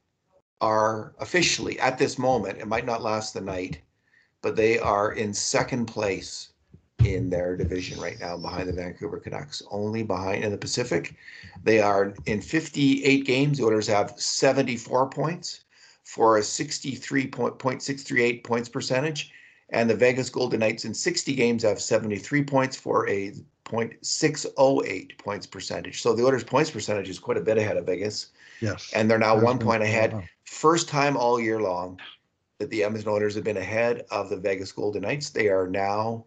are 0.62 1.14
officially 1.20 1.80
at 1.80 1.98
this 1.98 2.20
moment. 2.20 2.60
It 2.60 2.68
might 2.68 2.86
not 2.86 3.02
last 3.02 3.34
the 3.34 3.42
night, 3.42 3.80
but 4.42 4.56
they 4.56 4.78
are 4.80 5.14
in 5.14 5.34
second 5.34 5.86
place 5.86 6.50
in 7.06 7.30
their 7.30 7.56
division 7.56 8.00
right 8.00 8.20
now 8.20 8.38
behind 8.38 8.68
the 8.70 8.74
Vancouver 8.74 9.18
Canucks, 9.20 9.62
only 9.72 10.04
behind 10.04 10.44
in 10.44 10.52
the 10.52 10.58
Pacific. 10.58 11.16
They 11.64 11.80
are 11.80 12.14
in 12.26 12.42
58 12.42 13.26
games. 13.26 13.58
The 13.58 13.66
Oilers 13.66 13.88
have 13.88 14.14
74 14.18 15.10
points 15.10 15.62
for 16.04 16.38
a 16.38 16.42
63.638 16.42 18.44
points 18.44 18.70
percentage. 18.70 19.32
And 19.72 19.90
the 19.90 19.96
Vegas 19.96 20.30
Golden 20.30 20.60
Knights 20.62 20.86
in 20.86 20.94
60 20.94 21.34
games 21.36 21.64
have 21.64 21.80
73 21.82 22.44
points 22.44 22.76
for 22.76 23.08
a 23.08 23.34
.608 23.66 25.18
points 25.20 25.46
percentage. 25.46 26.02
So 26.02 26.14
the 26.14 26.26
Oilers' 26.26 26.44
points 26.44 26.72
percentage 26.72 27.08
is 27.08 27.20
quite 27.20 27.38
a 27.38 27.42
bit 27.42 27.60
ahead 27.60 27.78
of 27.78 27.86
Vegas, 27.86 28.28
Yes. 28.62 28.92
and 28.96 29.10
they're 29.10 29.20
now 29.20 29.36
That's 29.36 29.46
one 29.46 29.60
point 29.60 29.84
ahead. 29.84 30.14
wow. 30.14 30.24
First 30.46 30.90
time 30.90 31.16
all 31.16 31.40
year 31.40 31.62
long 31.62 32.00
that 32.58 32.72
the 32.72 32.84
Edmonton 32.84 33.12
Oilers 33.12 33.36
have 33.36 33.44
been 33.44 33.58
ahead 33.58 34.06
of 34.10 34.30
the 34.30 34.38
Vegas 34.38 34.72
Golden 34.72 35.04
Knights. 35.04 35.30
They 35.30 35.50
are 35.50 35.68
now 35.68 36.26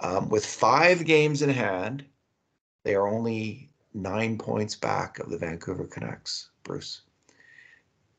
um, 0.00 0.28
with 0.28 0.44
five 0.44 1.04
games 1.04 1.42
in 1.42 1.50
hand. 1.50 2.04
They 2.84 2.94
are 2.94 3.08
only 3.08 3.68
nine 3.92 4.38
points 4.38 4.74
back 4.74 5.18
of 5.18 5.30
the 5.30 5.38
Vancouver 5.38 5.84
Canucks. 5.84 6.48
Bruce, 6.62 7.02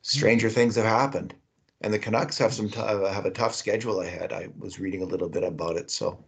stranger 0.02 0.48
things 0.48 0.76
have 0.76 0.84
happened, 0.84 1.34
and 1.80 1.92
the 1.92 1.98
Canucks 1.98 2.38
have 2.38 2.54
some 2.54 2.68
t- 2.68 2.78
have 2.78 3.26
a 3.26 3.30
tough 3.30 3.54
schedule 3.54 4.02
ahead. 4.02 4.32
I 4.32 4.48
was 4.58 4.78
reading 4.78 5.02
a 5.02 5.06
little 5.06 5.28
bit 5.28 5.42
about 5.42 5.76
it, 5.76 5.90
so. 5.90 6.18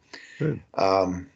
Um, 0.75 1.31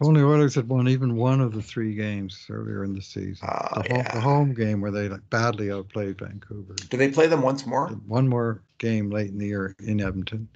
If 0.00 0.08
only 0.08 0.22
Oilers 0.22 0.54
had 0.54 0.68
won 0.68 0.88
even 0.88 1.16
one 1.16 1.40
of 1.40 1.52
the 1.52 1.62
three 1.62 1.94
games 1.94 2.46
earlier 2.50 2.82
in 2.82 2.94
the 2.94 3.02
season. 3.02 3.46
uh, 3.48 3.82
the, 3.82 3.88
home, 3.88 3.98
yeah. 3.98 4.14
the 4.14 4.20
home 4.20 4.54
game 4.54 4.80
where 4.80 4.90
they 4.90 5.08
like 5.08 5.28
badly 5.30 5.70
outplayed 5.70 6.18
Vancouver. 6.18 6.74
Do 6.74 6.96
they 6.96 7.10
play 7.10 7.26
them 7.26 7.42
once 7.42 7.66
more? 7.66 7.88
One 8.06 8.26
more 8.26 8.62
game 8.78 9.10
late 9.10 9.30
in 9.30 9.38
the 9.38 9.46
year 9.46 9.76
in 9.80 10.00
Edmonton. 10.00 10.48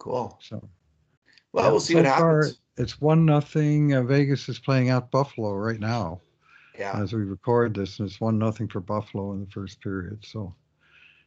Cool. 0.00 0.36
So 0.42 0.66
Well, 1.52 1.66
yeah, 1.66 1.70
we'll 1.70 1.80
see 1.80 1.92
so 1.92 2.02
what 2.02 2.08
far, 2.08 2.36
happens. 2.38 2.60
It's 2.78 3.00
one 3.00 3.24
nothing. 3.24 3.94
Uh, 3.94 4.02
Vegas 4.02 4.48
is 4.48 4.58
playing 4.58 4.88
out 4.88 5.10
Buffalo 5.10 5.52
right 5.52 5.78
now 5.78 6.20
Yeah, 6.76 6.98
as 7.00 7.12
we 7.12 7.22
record 7.22 7.74
this, 7.74 8.00
and 8.00 8.08
it's 8.08 8.20
one 8.20 8.38
nothing 8.38 8.66
for 8.66 8.80
Buffalo 8.80 9.32
in 9.32 9.40
the 9.40 9.50
first 9.50 9.80
period. 9.82 10.24
So 10.24 10.54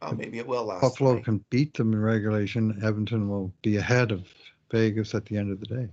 uh, 0.02 0.12
maybe 0.12 0.38
it 0.38 0.46
will 0.46 0.64
last. 0.64 0.80
Buffalo 0.80 1.12
tonight. 1.12 1.24
can 1.24 1.44
beat 1.50 1.72
them 1.74 1.92
in 1.92 2.00
regulation. 2.00 2.80
Edmonton 2.82 3.28
will 3.28 3.54
be 3.62 3.76
ahead 3.76 4.10
of 4.10 4.26
Vegas 4.72 5.14
at 5.14 5.24
the 5.26 5.36
end 5.36 5.52
of 5.52 5.60
the 5.60 5.66
day. 5.66 5.88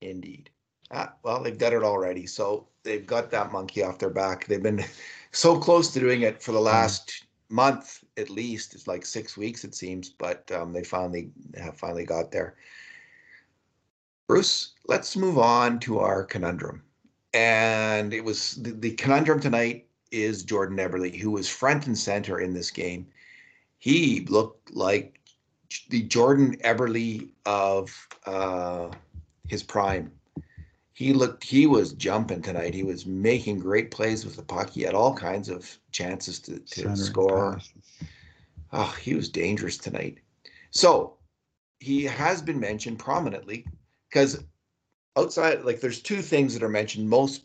Indeed. 0.00 0.50
Ah, 0.90 1.14
well, 1.22 1.42
they've 1.42 1.58
done 1.58 1.74
it 1.74 1.84
already, 1.84 2.26
so 2.26 2.66
they've 2.82 3.06
got 3.06 3.30
that 3.30 3.52
monkey 3.52 3.84
off 3.84 3.98
their 3.98 4.10
back. 4.10 4.46
They've 4.46 4.62
been 4.62 4.84
so 5.30 5.56
close 5.56 5.92
to 5.92 6.00
doing 6.00 6.22
it 6.22 6.42
for 6.42 6.50
the 6.50 6.60
last 6.60 7.27
month, 7.48 8.04
at 8.16 8.30
least. 8.30 8.74
It's 8.74 8.86
like 8.86 9.04
six 9.04 9.36
weeks, 9.36 9.64
it 9.64 9.74
seems, 9.74 10.10
but 10.10 10.50
um, 10.52 10.72
they 10.72 10.84
finally 10.84 11.30
have 11.60 11.76
finally 11.76 12.04
got 12.04 12.30
there. 12.30 12.56
Bruce, 14.26 14.74
let's 14.86 15.16
move 15.16 15.38
on 15.38 15.78
to 15.80 15.98
our 15.98 16.24
conundrum. 16.24 16.82
And 17.32 18.12
it 18.12 18.24
was 18.24 18.56
the, 18.56 18.72
the 18.72 18.92
conundrum 18.92 19.40
tonight 19.40 19.86
is 20.10 20.42
Jordan 20.42 20.78
Eberle, 20.78 21.18
who 21.18 21.30
was 21.30 21.48
front 21.48 21.86
and 21.86 21.96
center 21.96 22.40
in 22.40 22.52
this 22.52 22.70
game. 22.70 23.06
He 23.78 24.26
looked 24.28 24.74
like 24.74 25.20
the 25.88 26.02
Jordan 26.02 26.56
Eberle 26.58 27.30
of 27.46 28.08
uh, 28.26 28.90
his 29.48 29.62
prime. 29.62 30.10
He 30.98 31.12
looked, 31.12 31.44
he 31.44 31.68
was 31.68 31.92
jumping 31.92 32.42
tonight. 32.42 32.74
He 32.74 32.82
was 32.82 33.06
making 33.06 33.60
great 33.60 33.92
plays 33.92 34.24
with 34.24 34.34
the 34.34 34.42
puck. 34.42 34.70
He 34.70 34.82
had 34.82 34.96
all 34.96 35.14
kinds 35.14 35.48
of 35.48 35.78
chances 35.92 36.40
to, 36.40 36.58
to 36.58 36.96
score. 36.96 37.52
passes. 37.52 37.72
Oh, 38.72 38.96
he 39.00 39.14
was 39.14 39.28
dangerous 39.28 39.78
tonight. 39.78 40.18
So 40.72 41.16
he 41.78 42.02
has 42.02 42.42
been 42.42 42.58
mentioned 42.58 42.98
prominently 42.98 43.64
because 44.10 44.42
outside, 45.16 45.64
like, 45.64 45.80
there's 45.80 46.02
two 46.02 46.20
things 46.20 46.52
that 46.54 46.64
are 46.64 46.68
mentioned 46.68 47.08
most. 47.08 47.44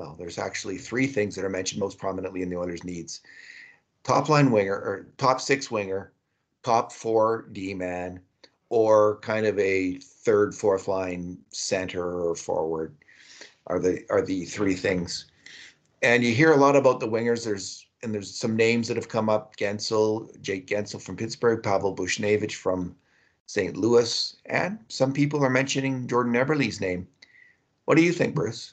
Well, 0.00 0.16
there's 0.18 0.40
actually 0.40 0.78
three 0.78 1.06
things 1.06 1.36
that 1.36 1.44
are 1.44 1.48
mentioned 1.48 1.78
most 1.78 1.98
prominently 1.98 2.42
in 2.42 2.50
the 2.50 2.56
Oilers' 2.56 2.82
needs: 2.82 3.20
top 4.02 4.28
line 4.28 4.50
winger 4.50 4.74
or 4.74 5.06
top 5.18 5.40
six 5.40 5.70
winger, 5.70 6.10
top 6.64 6.90
four 6.90 7.46
D 7.52 7.74
man, 7.74 8.18
or 8.72 9.18
kind 9.18 9.44
of 9.44 9.58
a 9.58 9.98
third, 9.98 10.54
fourth 10.54 10.88
line 10.88 11.36
center 11.50 12.26
or 12.26 12.34
forward. 12.34 12.96
Are 13.66 13.78
the 13.78 14.02
are 14.10 14.22
the 14.22 14.46
three 14.46 14.74
things, 14.74 15.26
and 16.02 16.24
you 16.24 16.34
hear 16.34 16.52
a 16.52 16.56
lot 16.56 16.74
about 16.74 16.98
the 16.98 17.06
wingers. 17.06 17.44
There's 17.44 17.86
and 18.02 18.12
there's 18.12 18.34
some 18.34 18.56
names 18.56 18.88
that 18.88 18.96
have 18.96 19.10
come 19.10 19.28
up: 19.28 19.56
Guentzel, 19.56 20.40
Jake 20.40 20.66
Guentzel 20.66 21.02
from 21.02 21.16
Pittsburgh, 21.16 21.62
Pavel 21.62 21.94
Buchnevich 21.94 22.54
from 22.54 22.96
St. 23.46 23.76
Louis, 23.76 24.34
and 24.46 24.78
some 24.88 25.12
people 25.12 25.44
are 25.44 25.50
mentioning 25.50 26.08
Jordan 26.08 26.32
Eberle's 26.32 26.80
name. 26.80 27.06
What 27.84 27.96
do 27.96 28.02
you 28.02 28.12
think, 28.12 28.34
Bruce? 28.34 28.72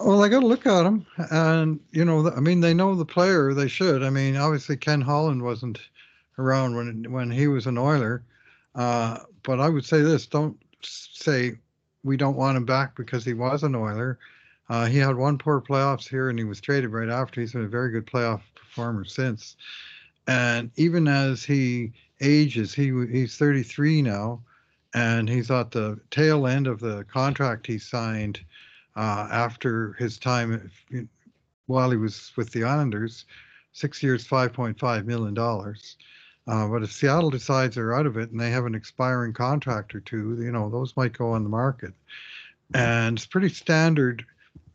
Well, 0.00 0.24
I 0.24 0.28
got 0.28 0.40
to 0.40 0.46
look 0.46 0.66
at 0.66 0.86
him, 0.86 1.06
and 1.30 1.78
you 1.92 2.04
know, 2.04 2.28
I 2.34 2.40
mean, 2.40 2.60
they 2.60 2.74
know 2.74 2.94
the 2.94 3.04
player. 3.04 3.54
They 3.54 3.68
should. 3.68 4.02
I 4.02 4.10
mean, 4.10 4.36
obviously, 4.36 4.76
Ken 4.76 5.02
Holland 5.02 5.42
wasn't 5.42 5.78
around 6.38 6.76
when 6.76 7.12
when 7.12 7.30
he 7.30 7.46
was 7.46 7.66
an 7.66 7.78
Oiler, 7.78 8.24
uh, 8.74 9.18
but 9.42 9.60
I 9.60 9.68
would 9.68 9.84
say 9.84 10.00
this: 10.00 10.26
don't 10.26 10.56
say 10.82 11.52
we 12.04 12.16
don't 12.16 12.36
want 12.36 12.56
him 12.56 12.64
back 12.64 12.96
because 12.96 13.24
he 13.24 13.34
was 13.34 13.62
an 13.62 13.74
Oiler. 13.74 14.18
Uh, 14.68 14.86
he 14.86 14.98
had 14.98 15.16
one 15.16 15.38
poor 15.38 15.60
playoffs 15.60 16.08
here, 16.08 16.30
and 16.30 16.38
he 16.38 16.44
was 16.44 16.60
traded 16.60 16.90
right 16.90 17.08
after. 17.08 17.40
He's 17.40 17.52
been 17.52 17.64
a 17.64 17.68
very 17.68 17.90
good 17.90 18.06
playoff 18.06 18.40
performer 18.54 19.04
since. 19.04 19.56
And 20.26 20.70
even 20.76 21.08
as 21.08 21.44
he 21.44 21.92
ages, 22.20 22.72
he 22.72 22.92
he's 23.10 23.36
33 23.36 24.02
now, 24.02 24.40
and 24.94 25.28
he's 25.28 25.50
at 25.50 25.70
the 25.70 25.98
tail 26.10 26.46
end 26.46 26.66
of 26.66 26.80
the 26.80 27.04
contract 27.04 27.66
he 27.66 27.78
signed 27.78 28.40
uh, 28.96 29.28
after 29.30 29.94
his 29.94 30.18
time 30.18 30.70
while 31.66 31.90
he 31.90 31.96
was 31.96 32.32
with 32.36 32.50
the 32.52 32.64
Islanders, 32.64 33.24
six 33.72 34.02
years, 34.02 34.26
$5.5 34.26 35.04
million. 35.04 35.74
Uh, 36.46 36.66
but 36.66 36.82
if 36.82 36.92
Seattle 36.92 37.30
decides 37.30 37.76
they're 37.76 37.94
out 37.94 38.06
of 38.06 38.16
it 38.16 38.30
and 38.30 38.40
they 38.40 38.50
have 38.50 38.66
an 38.66 38.74
expiring 38.74 39.32
contract 39.32 39.94
or 39.94 40.00
two, 40.00 40.38
you 40.40 40.50
know, 40.50 40.68
those 40.68 40.96
might 40.96 41.16
go 41.16 41.32
on 41.32 41.44
the 41.44 41.48
market. 41.48 41.92
And 42.74 43.16
it's 43.16 43.26
pretty 43.26 43.50
standard 43.50 44.24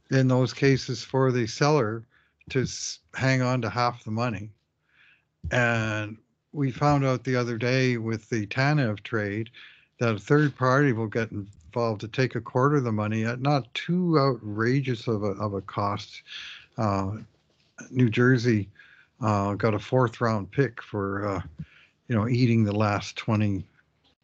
in 0.10 0.28
those 0.28 0.54
cases 0.54 1.04
for 1.04 1.32
the 1.32 1.48
seller 1.48 2.06
to 2.52 2.66
hang 3.14 3.42
on 3.42 3.62
to 3.62 3.70
half 3.70 4.04
the 4.04 4.12
money. 4.12 4.50
And 5.52 6.18
we 6.54 6.72
found 6.72 7.06
out 7.06 7.24
the 7.24 7.36
other 7.36 7.58
day 7.58 7.98
with 7.98 8.30
the 8.30 8.48
Tanev 8.48 9.02
trade 9.02 9.50
that 10.00 10.16
a 10.16 10.20
third 10.20 10.56
party 10.56 10.94
will 10.94 11.08
get 11.08 11.32
involved 11.32 12.02
to 12.02 12.08
take 12.08 12.36
a 12.36 12.42
quarter 12.42 12.78
of 12.78 12.84
the 12.84 12.92
money 12.92 13.26
at 13.26 13.42
not 13.42 13.74
too 13.74 14.18
outrageous 14.18 15.08
of 15.08 15.24
a, 15.24 15.32
of 15.32 15.54
a 15.54 15.62
cost. 15.62 16.22
Uh, 16.78 17.18
New 17.92 18.10
Jersey 18.10 18.70
uh, 19.22 19.54
got 19.56 19.74
a 19.74 19.80
fourth 19.80 20.22
round 20.22 20.52
pick 20.52 20.82
for, 20.82 21.28
uh, 21.28 21.42
you 22.08 22.16
know, 22.16 22.28
eating 22.28 22.64
the 22.64 22.76
last 22.76 23.16
20 23.18 23.66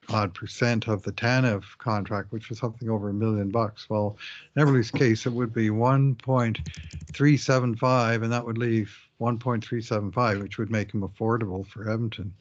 odd 0.10 0.34
percent 0.34 0.88
of 0.88 1.04
the 1.04 1.12
Tanev 1.12 1.64
contract, 1.78 2.32
which 2.32 2.50
was 2.50 2.58
something 2.60 2.90
over 2.90 3.10
a 3.10 3.14
million 3.14 3.50
bucks. 3.50 3.90
Well, 3.90 4.18
in 4.56 4.62
Eberle's 4.62 4.92
case, 4.92 5.26
it 5.26 5.34
would 5.34 5.54
be 5.54 5.70
1.375, 5.70 8.24
and 8.24 8.32
that 8.32 8.46
would 8.46 8.58
leave 8.58 8.98
1.375, 9.20 10.42
which 10.42 10.58
would 10.58 10.72
make 10.72 10.94
him 10.94 11.02
affordable 11.02 11.68
for 11.68 11.90
Edmonton. 11.90 12.34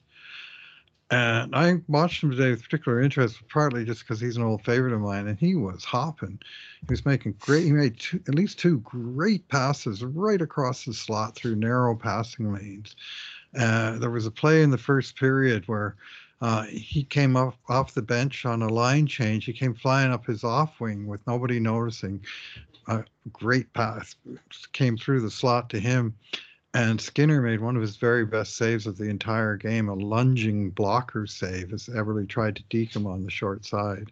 And 1.12 1.54
I 1.54 1.74
watched 1.88 2.22
him 2.22 2.30
today 2.30 2.50
with 2.50 2.62
particular 2.62 3.02
interest, 3.02 3.36
partly 3.50 3.84
just 3.84 4.00
because 4.00 4.18
he's 4.18 4.38
an 4.38 4.42
old 4.42 4.64
favorite 4.64 4.94
of 4.94 5.00
mine, 5.02 5.28
and 5.28 5.38
he 5.38 5.54
was 5.54 5.84
hopping. 5.84 6.40
He 6.80 6.86
was 6.88 7.04
making 7.04 7.34
great. 7.38 7.64
He 7.64 7.72
made 7.72 8.00
two, 8.00 8.18
at 8.26 8.34
least 8.34 8.58
two 8.58 8.78
great 8.78 9.46
passes 9.48 10.02
right 10.02 10.40
across 10.40 10.86
the 10.86 10.94
slot 10.94 11.34
through 11.34 11.56
narrow 11.56 11.94
passing 11.94 12.54
lanes. 12.54 12.96
Uh, 13.58 13.98
there 13.98 14.10
was 14.10 14.24
a 14.24 14.30
play 14.30 14.62
in 14.62 14.70
the 14.70 14.78
first 14.78 15.14
period 15.16 15.64
where 15.66 15.96
uh, 16.40 16.62
he 16.62 17.04
came 17.04 17.36
off 17.36 17.58
off 17.68 17.92
the 17.92 18.00
bench 18.00 18.46
on 18.46 18.62
a 18.62 18.68
line 18.68 19.06
change. 19.06 19.44
He 19.44 19.52
came 19.52 19.74
flying 19.74 20.12
up 20.12 20.24
his 20.24 20.44
off 20.44 20.80
wing 20.80 21.06
with 21.06 21.20
nobody 21.26 21.60
noticing. 21.60 22.24
A 22.88 23.04
great 23.30 23.70
pass 23.74 24.16
came 24.72 24.96
through 24.96 25.20
the 25.20 25.30
slot 25.30 25.68
to 25.70 25.78
him. 25.78 26.16
And 26.74 27.00
Skinner 27.00 27.42
made 27.42 27.60
one 27.60 27.76
of 27.76 27.82
his 27.82 27.96
very 27.96 28.24
best 28.24 28.56
saves 28.56 28.86
of 28.86 28.96
the 28.96 29.08
entire 29.08 29.56
game, 29.56 29.88
a 29.88 29.94
lunging 29.94 30.70
blocker 30.70 31.26
save 31.26 31.72
as 31.72 31.86
Eberle 31.86 32.26
tried 32.26 32.56
to 32.56 32.62
deke 32.70 32.96
him 32.96 33.06
on 33.06 33.24
the 33.24 33.30
short 33.30 33.66
side. 33.66 34.10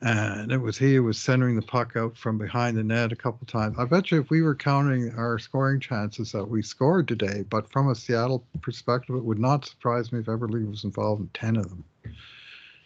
And 0.00 0.50
it 0.50 0.58
was 0.58 0.76
he 0.76 0.96
who 0.96 1.04
was 1.04 1.18
centering 1.18 1.54
the 1.54 1.62
puck 1.62 1.96
out 1.96 2.18
from 2.18 2.36
behind 2.36 2.76
the 2.76 2.82
net 2.82 3.12
a 3.12 3.16
couple 3.16 3.46
times. 3.46 3.76
I 3.78 3.84
bet 3.84 4.10
you 4.10 4.20
if 4.20 4.28
we 4.28 4.42
were 4.42 4.56
counting 4.56 5.14
our 5.14 5.38
scoring 5.38 5.78
chances 5.78 6.32
that 6.32 6.44
we 6.44 6.62
scored 6.62 7.06
today, 7.06 7.44
but 7.48 7.70
from 7.70 7.88
a 7.88 7.94
Seattle 7.94 8.44
perspective, 8.60 9.14
it 9.14 9.24
would 9.24 9.38
not 9.38 9.64
surprise 9.64 10.12
me 10.12 10.18
if 10.18 10.26
Eberle 10.26 10.68
was 10.68 10.84
involved 10.84 11.22
in 11.22 11.28
10 11.32 11.56
of 11.56 11.68
them. 11.68 11.84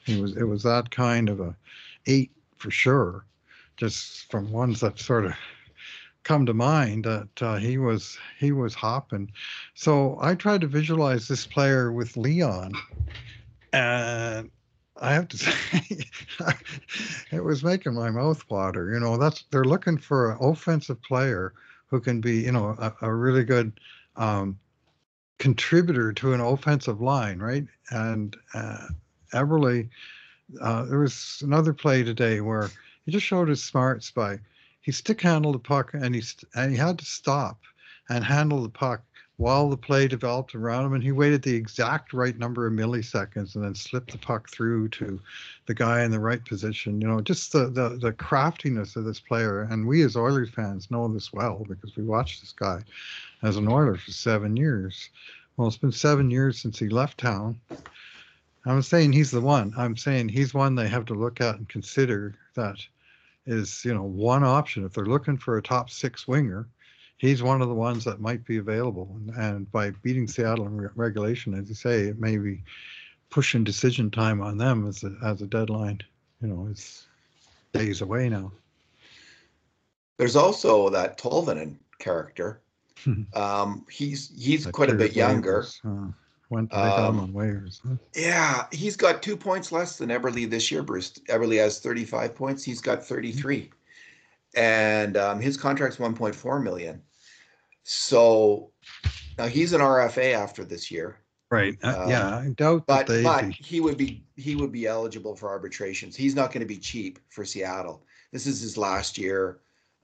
It 0.07 0.21
was 0.21 0.37
it 0.37 0.45
was 0.45 0.63
that 0.63 0.91
kind 0.91 1.29
of 1.29 1.41
a 1.41 1.57
eight 2.07 2.31
for 2.57 2.71
sure, 2.71 3.25
just 3.77 4.31
from 4.31 4.53
ones 4.53 4.81
that 4.81 4.99
sort 4.99 5.25
of 5.25 5.35
come 6.29 6.45
to 6.45 6.53
mind 6.53 7.05
that 7.05 7.43
uh, 7.43 7.57
he 7.57 7.79
was 7.79 8.19
he 8.39 8.53
was 8.53 8.75
hopping. 8.75 9.33
So 9.75 10.19
I 10.21 10.35
tried 10.35 10.61
to 10.61 10.67
visualize 10.67 11.27
this 11.27 11.47
player 11.47 11.91
with 11.91 12.19
Leon, 12.19 12.73
and 13.73 14.51
I 15.01 15.15
have 15.15 15.29
to 15.29 15.37
say, 15.39 16.05
it 17.33 17.43
was 17.43 17.65
making 17.65 17.95
my 17.95 18.11
mouth 18.11 18.45
water. 18.51 18.93
You 18.93 19.01
know, 19.01 19.17
that's 19.17 19.45
they're 19.51 19.65
looking 19.65 19.97
for 19.97 20.33
an 20.33 20.39
offensive 20.43 21.01
player 21.01 21.55
who 21.87 21.99
can 21.99 22.21
be, 22.21 22.43
you 22.43 22.53
know, 22.53 22.77
a, 22.79 22.93
a 23.01 23.15
really 23.15 23.45
good 23.45 23.81
um, 24.17 24.59
contributor 25.39 26.13
to 26.13 26.35
an 26.35 26.41
offensive 26.41 27.01
line, 27.01 27.39
right? 27.39 27.67
And 27.91 28.37
uh, 28.53 28.89
Eberle 29.33 29.89
uh, 30.61 30.85
there 30.85 30.99
was 30.99 31.41
another 31.43 31.73
play 31.73 32.03
today 32.03 32.43
where 32.43 32.71
he 33.07 33.13
just 33.13 33.25
showed 33.25 33.49
his 33.49 33.65
smarts 33.65 34.11
by 34.11 34.39
he 34.81 34.93
stick 34.93 35.21
handled 35.21 35.55
the 35.55 35.61
puck 35.61 35.93
and 35.95 36.15
he 36.15 36.21
st- 36.21 36.51
and 36.55 36.71
he 36.71 36.77
had 36.77 36.99
to 36.99 37.05
stop 37.05 37.59
and 38.09 38.25
handle 38.25 38.63
the 38.63 38.69
puck 38.69 39.03
while 39.37 39.71
the 39.71 39.77
play 39.77 40.09
developed 40.09 40.55
around 40.55 40.85
him 40.85 40.95
and 40.95 41.03
he 41.03 41.13
waited 41.13 41.43
the 41.43 41.55
exact 41.55 42.13
right 42.13 42.39
number 42.39 42.67
of 42.67 42.73
milliseconds 42.73 43.55
and 43.55 43.65
then 43.65 43.75
slipped 43.75 44.11
the 44.11 44.19
puck 44.19 44.51
through 44.51 44.89
to 44.89 45.21
the 45.67 45.75
guy 45.75 46.03
in 46.03 46.11
the 46.11 46.19
right 46.19 46.45
position 46.45 47.01
you 47.01 47.07
know 47.07 47.21
just 47.21 47.53
the 47.53 47.71
the, 47.71 47.91
the 48.01 48.13
craftiness 48.13 48.97
of 48.97 49.05
this 49.05 49.21
player. 49.21 49.63
And 49.63 49.87
we 49.87 50.03
as 50.03 50.17
oilers 50.17 50.51
fans 50.51 50.91
know 50.91 51.07
this 51.09 51.33
well 51.33 51.65
because 51.69 51.97
we 51.97 52.03
watched 52.03 52.41
this 52.41 52.53
guy 52.53 52.83
as 53.43 53.57
an 53.57 53.69
oiler 53.69 53.97
for 53.97 54.11
seven 54.11 54.57
years. 54.57 55.09
Well 55.57 55.69
it's 55.69 55.77
been 55.77 55.93
seven 55.93 56.31
years 56.31 56.61
since 56.61 56.79
he 56.79 56.89
left 56.89 57.19
town. 57.19 57.61
I'm 58.67 58.83
saying 58.83 59.13
he's 59.13 59.31
the 59.31 59.41
one. 59.41 59.73
I'm 59.77 59.97
saying 59.97 60.29
he's 60.31 60.53
one 60.53 60.75
they 60.75 60.89
have 60.89 61.07
to 61.07 61.15
look 61.15 61.41
at 61.41 61.57
and 61.57 61.69
consider 61.69 62.35
that 62.55 62.79
is 63.49 63.85
you 63.85 63.95
know 63.95 64.05
one 64.05 64.45
option 64.45 64.85
if 64.85 64.93
they're 64.93 65.07
looking 65.07 65.37
for 65.37 65.59
a 65.59 65.63
top 65.63 65.91
six 65.91 66.29
winger 66.29 66.69
he's 67.19 67.43
one 67.43 67.61
of 67.61 67.69
the 67.69 67.75
ones 67.75 68.05
that 68.05 68.21
might 68.21 68.45
be 68.47 68.57
available. 68.57 69.15
And, 69.17 69.31
and 69.37 69.73
by 69.73 69.91
beating 69.91 70.27
Seattle 70.27 70.67
in 70.67 70.77
re- 70.77 70.89
regulation, 70.95 71.53
as 71.55 71.69
you 71.69 71.75
say, 71.75 72.03
it 72.03 72.19
may 72.19 72.39
be 72.39 72.63
pushing 73.29 73.65
decision 73.65 74.11
time 74.11 74.41
on 74.41 74.57
them 74.57 74.89
as 74.89 75.05
a, 75.05 75.15
as 75.25 75.43
a 75.43 75.47
deadline. 75.47 76.01
You 76.41 76.49
know, 76.49 76.69
it's 76.71 77.07
days 77.73 78.01
away 78.01 78.29
now. 78.29 78.53
There's 80.17 80.37
also 80.37 80.89
that 80.89 81.19
Tolvanen 81.19 81.77
character. 81.99 82.63
um, 83.35 83.85
he's 83.91 84.33
he's 84.37 84.65
that 84.65 84.73
quite 84.73 84.91
a 84.91 84.95
bit 84.95 85.15
younger. 85.15 85.67
uh, 85.85 86.07
went 86.51 86.71
they 86.71 86.77
got 86.77 87.11
um, 87.11 87.21
on 87.21 87.33
waivers. 87.33 87.81
Huh? 87.87 87.97
Yeah, 88.15 88.67
he's 88.73 88.97
got 88.97 89.23
two 89.23 89.37
points 89.37 89.73
less 89.73 89.99
than 89.99 90.11
Eberle 90.11 90.49
this 90.49 90.71
year. 90.71 90.83
Bruce 90.83 91.13
Eberle 91.29 91.59
has 91.59 91.81
35 91.81 92.35
points. 92.35 92.65
He's 92.65 92.81
got 92.81 93.05
33, 93.05 93.71
and 94.55 95.17
um, 95.17 95.41
his 95.41 95.57
contract's 95.57 95.99
1.4 95.99 96.63
million. 96.63 97.03
So 97.83 98.71
now 99.39 99.47
he's 99.47 99.73
an 99.73 99.81
RFA 99.81 100.35
after 100.35 100.65
this 100.65 100.91
year. 100.91 101.21
Right. 101.51 101.79
Uh, 101.83 102.03
um, 102.03 102.11
yeah, 102.11 102.37
I 102.37 102.49
doubt 102.57 102.85
but, 102.87 103.07
that 103.07 103.13
they. 103.13 103.23
But 103.23 103.53
he 103.53 103.81
would 103.81 103.97
be 103.97 104.25
he 104.37 104.55
would 104.55 104.73
be 104.73 104.87
eligible 104.87 105.35
for 105.35 105.49
arbitrations. 105.49 106.15
He's 106.15 106.35
not 106.35 106.53
going 106.53 106.61
to 106.61 106.67
be 106.67 106.77
cheap 106.77 107.19
for 107.31 107.45
Seattle. 107.45 108.05
This 108.33 108.47
is 108.47 108.61
his 108.61 108.77
last 108.77 109.17
year 109.17 109.61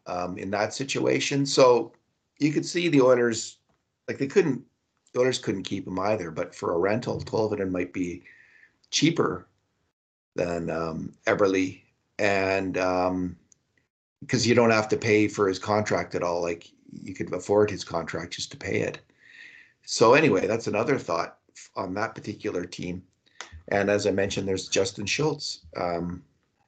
um, 0.07 0.38
in 0.38 0.51
that 0.51 0.72
situation. 0.72 1.45
So 1.45 1.92
you 2.38 2.53
could 2.53 2.64
see 2.64 2.88
the 2.88 3.03
Oilers 3.03 3.59
like 4.09 4.18
they 4.18 4.26
couldn't 4.26 4.64
the 5.14 5.20
Oilers 5.20 5.38
couldn't 5.38 5.62
keep 5.62 5.86
him 5.86 5.98
either. 5.98 6.30
But 6.30 6.54
for 6.54 6.74
a 6.74 6.78
rental, 6.78 7.20
Tolvanen 7.20 7.70
might 7.70 7.92
be 7.92 8.22
cheaper 8.90 9.46
than 10.34 10.68
um, 10.68 11.14
Eberle, 11.26 11.80
and 12.18 12.76
um, 12.76 13.36
because 14.20 14.46
you 14.46 14.54
don't 14.54 14.70
have 14.70 14.88
to 14.88 14.96
pay 14.96 15.28
for 15.28 15.48
his 15.48 15.58
contract 15.58 16.14
at 16.14 16.22
all. 16.22 16.42
Like 16.42 16.68
you 17.02 17.14
could 17.14 17.32
afford 17.32 17.70
his 17.70 17.84
contract 17.84 18.34
just 18.34 18.50
to 18.50 18.56
pay 18.56 18.80
it. 18.80 18.98
So 19.84 20.14
anyway, 20.14 20.46
that's 20.46 20.66
another 20.66 20.98
thought 20.98 21.38
on 21.76 21.94
that 21.94 22.14
particular 22.14 22.64
team. 22.64 23.02
And 23.68 23.88
as 23.90 24.06
I 24.06 24.10
mentioned, 24.10 24.48
there's 24.48 24.68
Justin 24.68 25.06
Schultz. 25.06 25.60
Um, 25.76 26.22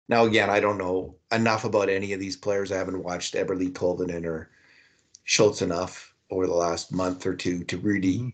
now 0.09 0.25
again, 0.25 0.51
I 0.51 0.61
don't 0.61 0.79
know 0.79 1.17
enough 1.33 1.65
about 1.65 1.89
any 1.89 2.13
of 2.13 2.21
these 2.21 2.37
players. 2.37 2.71
I 2.71 2.77
haven't 2.77 3.03
watched 3.03 3.35
Eberle 3.35 3.73
Tolvanen 3.73 4.25
or 4.25 4.51
Schultz 5.25 5.63
enough 5.63 6.15
over 6.31 6.47
the 6.47 6.55
last 6.55 6.93
month 6.93 7.27
or 7.27 7.35
two 7.35 7.65
to 7.65 7.79
really 7.79 8.19
mm-hmm. 8.19 8.29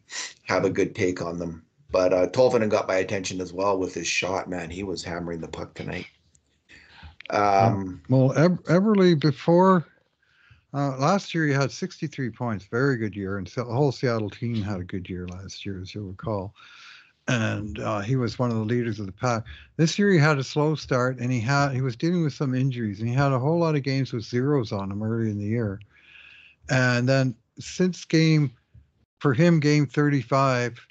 have 0.44 0.64
a 0.64 0.70
good 0.70 0.94
take 0.94 1.20
on 1.22 1.38
them. 1.38 1.64
But 1.90 2.12
uh, 2.12 2.26
Tolvanen 2.28 2.70
got 2.70 2.88
my 2.88 2.96
attention 2.96 3.40
as 3.40 3.52
well 3.52 3.78
with 3.78 3.92
his 3.92 4.06
shot. 4.06 4.48
Man, 4.48 4.70
he 4.70 4.82
was 4.82 5.04
hammering 5.04 5.40
the 5.40 5.48
puck 5.48 5.74
tonight. 5.74 6.06
Um, 7.30 8.02
well, 8.08 8.32
Eber- 8.36 8.62
Eberle 8.64 9.20
before 9.20 9.86
uh, 10.74 10.96
last 10.96 11.34
year 11.34 11.46
he 11.46 11.52
had 11.52 11.70
63 11.70 12.30
points, 12.30 12.64
very 12.64 12.96
good 12.96 13.14
year, 13.14 13.38
and 13.38 13.46
the 13.46 13.64
whole 13.64 13.92
Seattle 13.92 14.30
team 14.30 14.62
had 14.62 14.80
a 14.80 14.84
good 14.84 15.08
year 15.08 15.28
last 15.28 15.66
year, 15.66 15.80
as 15.80 15.94
you'll 15.94 16.08
recall. 16.08 16.54
And 17.28 17.78
uh, 17.78 18.00
he 18.00 18.16
was 18.16 18.38
one 18.38 18.50
of 18.50 18.56
the 18.56 18.64
leaders 18.64 18.98
of 18.98 19.06
the 19.06 19.12
pack. 19.12 19.44
This 19.76 19.98
year 19.98 20.10
he 20.10 20.18
had 20.18 20.38
a 20.38 20.44
slow 20.44 20.74
start, 20.74 21.18
and 21.18 21.30
he 21.30 21.40
had 21.40 21.72
he 21.72 21.82
was 21.82 21.94
dealing 21.94 22.24
with 22.24 22.32
some 22.32 22.54
injuries, 22.54 23.00
and 23.00 23.08
he 23.08 23.14
had 23.14 23.32
a 23.32 23.38
whole 23.38 23.58
lot 23.58 23.76
of 23.76 23.82
games 23.82 24.12
with 24.12 24.24
zeros 24.24 24.72
on 24.72 24.90
him 24.90 25.02
early 25.02 25.30
in 25.30 25.38
the 25.38 25.44
year. 25.44 25.78
And 26.68 27.08
then 27.08 27.36
since 27.58 28.04
game 28.04 28.52
for 29.18 29.34
him, 29.34 29.60
game 29.60 29.86
35 29.86 30.84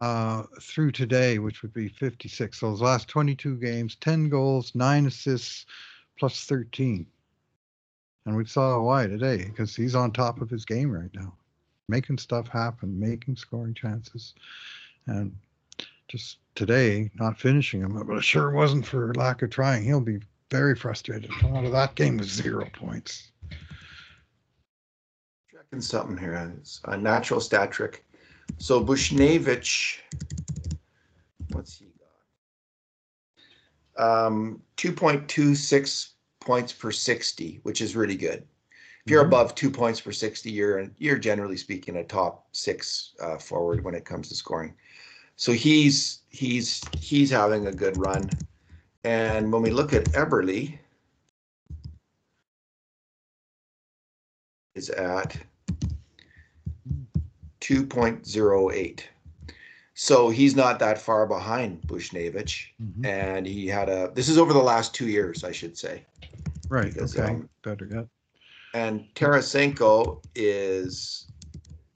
uh, 0.00 0.42
through 0.60 0.92
today, 0.92 1.38
which 1.38 1.62
would 1.62 1.72
be 1.72 1.88
56. 1.88 2.58
So 2.58 2.70
his 2.70 2.80
last 2.80 3.08
22 3.08 3.56
games, 3.56 3.96
10 3.96 4.28
goals, 4.28 4.74
nine 4.74 5.06
assists, 5.06 5.66
plus 6.18 6.44
13. 6.44 7.06
And 8.26 8.36
we 8.36 8.44
saw 8.44 8.80
why 8.80 9.06
today 9.06 9.44
because 9.44 9.74
he's 9.74 9.94
on 9.94 10.12
top 10.12 10.40
of 10.40 10.50
his 10.50 10.64
game 10.64 10.90
right 10.90 11.10
now, 11.14 11.34
making 11.88 12.18
stuff 12.18 12.48
happen, 12.48 12.98
making 12.98 13.36
scoring 13.36 13.74
chances. 13.74 14.34
And 15.06 15.34
just 16.08 16.38
today, 16.54 17.10
not 17.14 17.38
finishing 17.38 17.80
him, 17.80 18.02
but 18.06 18.16
it 18.16 18.24
sure 18.24 18.50
wasn't 18.50 18.86
for 18.86 19.14
lack 19.14 19.42
of 19.42 19.50
trying. 19.50 19.84
He'll 19.84 20.00
be 20.00 20.20
very 20.50 20.74
frustrated. 20.74 21.30
Out 21.44 21.64
of 21.64 21.72
that 21.72 21.94
game 21.94 22.18
with 22.18 22.28
zero 22.28 22.68
points. 22.72 23.30
Something 25.78 26.16
here. 26.16 26.52
It's 26.58 26.80
a 26.84 26.96
natural 26.96 27.40
stat 27.40 27.70
trick. 27.70 28.04
So 28.58 28.84
Buchnevich, 28.84 29.98
what's 31.52 31.78
he 31.78 31.86
got? 33.96 34.26
Um, 34.26 34.60
2.26 34.76 36.08
points 36.40 36.72
per 36.72 36.90
60, 36.90 37.60
which 37.62 37.80
is 37.80 37.94
really 37.94 38.16
good. 38.16 38.44
If 39.06 39.12
you're 39.12 39.22
mm-hmm. 39.22 39.32
above 39.32 39.54
two 39.54 39.70
points 39.70 40.00
per 40.00 40.12
60, 40.12 40.50
you're 40.50 40.90
you're 40.98 41.18
generally 41.18 41.56
speaking 41.56 41.96
a 41.96 42.04
top 42.04 42.48
six 42.52 43.14
uh, 43.22 43.38
forward 43.38 43.84
when 43.84 43.94
it 43.94 44.04
comes 44.04 44.28
to 44.28 44.34
scoring. 44.34 44.74
So 45.36 45.52
he's 45.52 46.20
he's 46.28 46.82
he's 46.98 47.30
having 47.30 47.68
a 47.68 47.72
good 47.72 47.96
run. 47.96 48.28
And 49.04 49.52
when 49.52 49.62
we 49.62 49.70
look 49.70 49.94
at 49.94 50.04
Eberle, 50.12 50.78
is 54.74 54.90
at 54.90 55.36
2.08. 57.70 59.00
So 59.94 60.28
he's 60.28 60.56
not 60.56 60.78
that 60.80 61.00
far 61.00 61.26
behind 61.26 61.82
Buchnevich. 61.82 62.66
Mm-hmm. 62.82 63.04
And 63.04 63.46
he 63.46 63.68
had 63.68 63.88
a, 63.88 64.10
this 64.14 64.28
is 64.28 64.38
over 64.38 64.52
the 64.52 64.58
last 64.58 64.92
two 64.92 65.08
years, 65.08 65.44
I 65.44 65.52
should 65.52 65.78
say. 65.78 66.04
Right. 66.68 66.92
Because, 66.92 67.16
okay. 67.16 67.30
Um, 67.30 67.48
Better 67.62 67.88
yet. 67.90 68.06
And 68.74 69.06
Tarasenko 69.14 70.22
is 70.34 71.30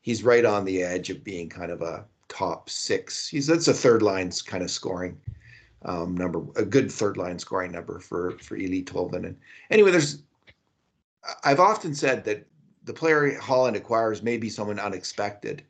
he's 0.00 0.22
right 0.22 0.44
on 0.44 0.64
the 0.64 0.82
edge 0.82 1.10
of 1.10 1.24
being 1.24 1.48
kind 1.48 1.70
of 1.70 1.82
a 1.82 2.04
top 2.28 2.70
six. 2.70 3.28
He's 3.28 3.46
that's 3.46 3.68
a 3.68 3.74
third 3.74 4.02
line 4.02 4.30
kind 4.46 4.62
of 4.62 4.70
scoring 4.70 5.18
um, 5.84 6.16
number, 6.16 6.42
a 6.56 6.64
good 6.64 6.90
third 6.90 7.16
line 7.16 7.38
scoring 7.38 7.72
number 7.72 7.98
for 8.00 8.32
for 8.38 8.56
Eeli 8.56 8.84
Tolvanen. 8.84 9.24
And 9.24 9.36
anyway, 9.70 9.90
there's 9.90 10.22
I've 11.44 11.60
often 11.60 11.94
said 11.94 12.24
that 12.24 12.46
the 12.84 12.92
player 12.92 13.38
Holland 13.38 13.76
acquires 13.76 14.22
may 14.22 14.36
be 14.36 14.48
someone 14.48 14.78
unexpected. 14.78 15.62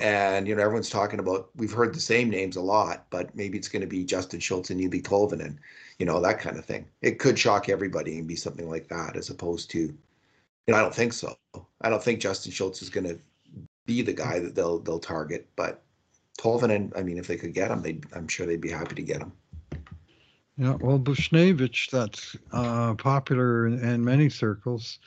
And 0.00 0.48
you 0.48 0.56
know 0.56 0.62
everyone's 0.62 0.90
talking 0.90 1.20
about. 1.20 1.50
We've 1.54 1.70
heard 1.70 1.94
the 1.94 2.00
same 2.00 2.28
names 2.28 2.56
a 2.56 2.60
lot, 2.60 3.06
but 3.08 3.32
maybe 3.36 3.56
it's 3.56 3.68
going 3.68 3.82
to 3.82 3.86
be 3.86 4.04
Justin 4.04 4.40
Schultz 4.40 4.70
and 4.70 4.80
Eeli 4.80 5.00
Tolvanen, 5.00 5.58
you 5.98 6.06
know 6.06 6.20
that 6.20 6.40
kind 6.40 6.56
of 6.56 6.64
thing. 6.64 6.86
It 7.02 7.18
could 7.18 7.38
shock 7.38 7.68
everybody 7.68 8.18
and 8.18 8.28
be 8.28 8.36
something 8.36 8.68
like 8.68 8.88
that, 8.88 9.16
as 9.16 9.30
opposed 9.30 9.70
to, 9.70 9.78
you 9.78 9.94
know, 10.68 10.76
I 10.76 10.80
don't 10.80 10.94
think 10.94 11.12
so. 11.12 11.36
I 11.80 11.88
don't 11.88 12.02
think 12.02 12.20
Justin 12.20 12.52
Schultz 12.52 12.82
is 12.82 12.90
going 12.90 13.06
to 13.06 13.18
be 13.86 14.02
the 14.02 14.12
guy 14.12 14.38
that 14.38 14.54
they'll 14.54 14.78
they'll 14.78 14.98
target. 14.98 15.46
But 15.56 15.82
Tolvanen, 16.38 16.96
I 16.96 17.02
mean, 17.02 17.18
if 17.18 17.26
they 17.26 17.36
could 17.36 17.54
get 17.54 17.70
him, 17.70 17.82
they 17.82 18.00
I'm 18.14 18.28
sure 18.28 18.46
they'd 18.46 18.60
be 18.60 18.70
happy 18.70 18.94
to 18.94 19.02
get 19.02 19.22
him. 19.22 19.32
Yeah, 20.58 20.76
well, 20.80 20.98
Buchnevich, 20.98 21.90
that's 21.90 22.34
uh, 22.52 22.94
popular 22.94 23.66
in, 23.66 23.78
in 23.78 24.02
many 24.02 24.30
circles. 24.30 24.98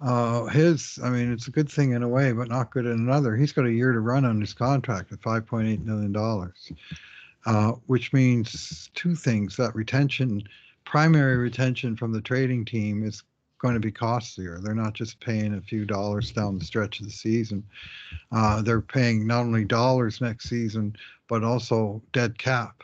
Uh, 0.00 0.46
his, 0.46 0.98
I 1.02 1.10
mean, 1.10 1.30
it's 1.30 1.46
a 1.46 1.50
good 1.50 1.70
thing 1.70 1.92
in 1.92 2.02
a 2.02 2.08
way, 2.08 2.32
but 2.32 2.48
not 2.48 2.70
good 2.70 2.86
in 2.86 2.92
another. 2.92 3.36
He's 3.36 3.52
got 3.52 3.66
a 3.66 3.72
year 3.72 3.92
to 3.92 4.00
run 4.00 4.24
on 4.24 4.40
his 4.40 4.54
contract 4.54 5.12
at 5.12 5.20
$5.8 5.20 5.84
million, 5.84 6.52
uh, 7.46 7.72
which 7.86 8.12
means 8.12 8.90
two 8.94 9.14
things 9.14 9.56
that 9.56 9.74
retention, 9.74 10.42
primary 10.84 11.36
retention 11.36 11.96
from 11.96 12.12
the 12.12 12.20
trading 12.20 12.64
team 12.64 13.04
is 13.04 13.22
going 13.58 13.74
to 13.74 13.80
be 13.80 13.90
costlier. 13.90 14.58
They're 14.60 14.74
not 14.74 14.94
just 14.94 15.20
paying 15.20 15.54
a 15.54 15.60
few 15.60 15.84
dollars 15.84 16.32
down 16.32 16.58
the 16.58 16.64
stretch 16.64 17.00
of 17.00 17.06
the 17.06 17.12
season. 17.12 17.64
Uh, 18.30 18.62
they're 18.62 18.80
paying 18.80 19.26
not 19.26 19.40
only 19.40 19.64
dollars 19.64 20.20
next 20.20 20.48
season, 20.48 20.94
but 21.28 21.42
also 21.42 22.02
dead 22.12 22.38
cap 22.38 22.82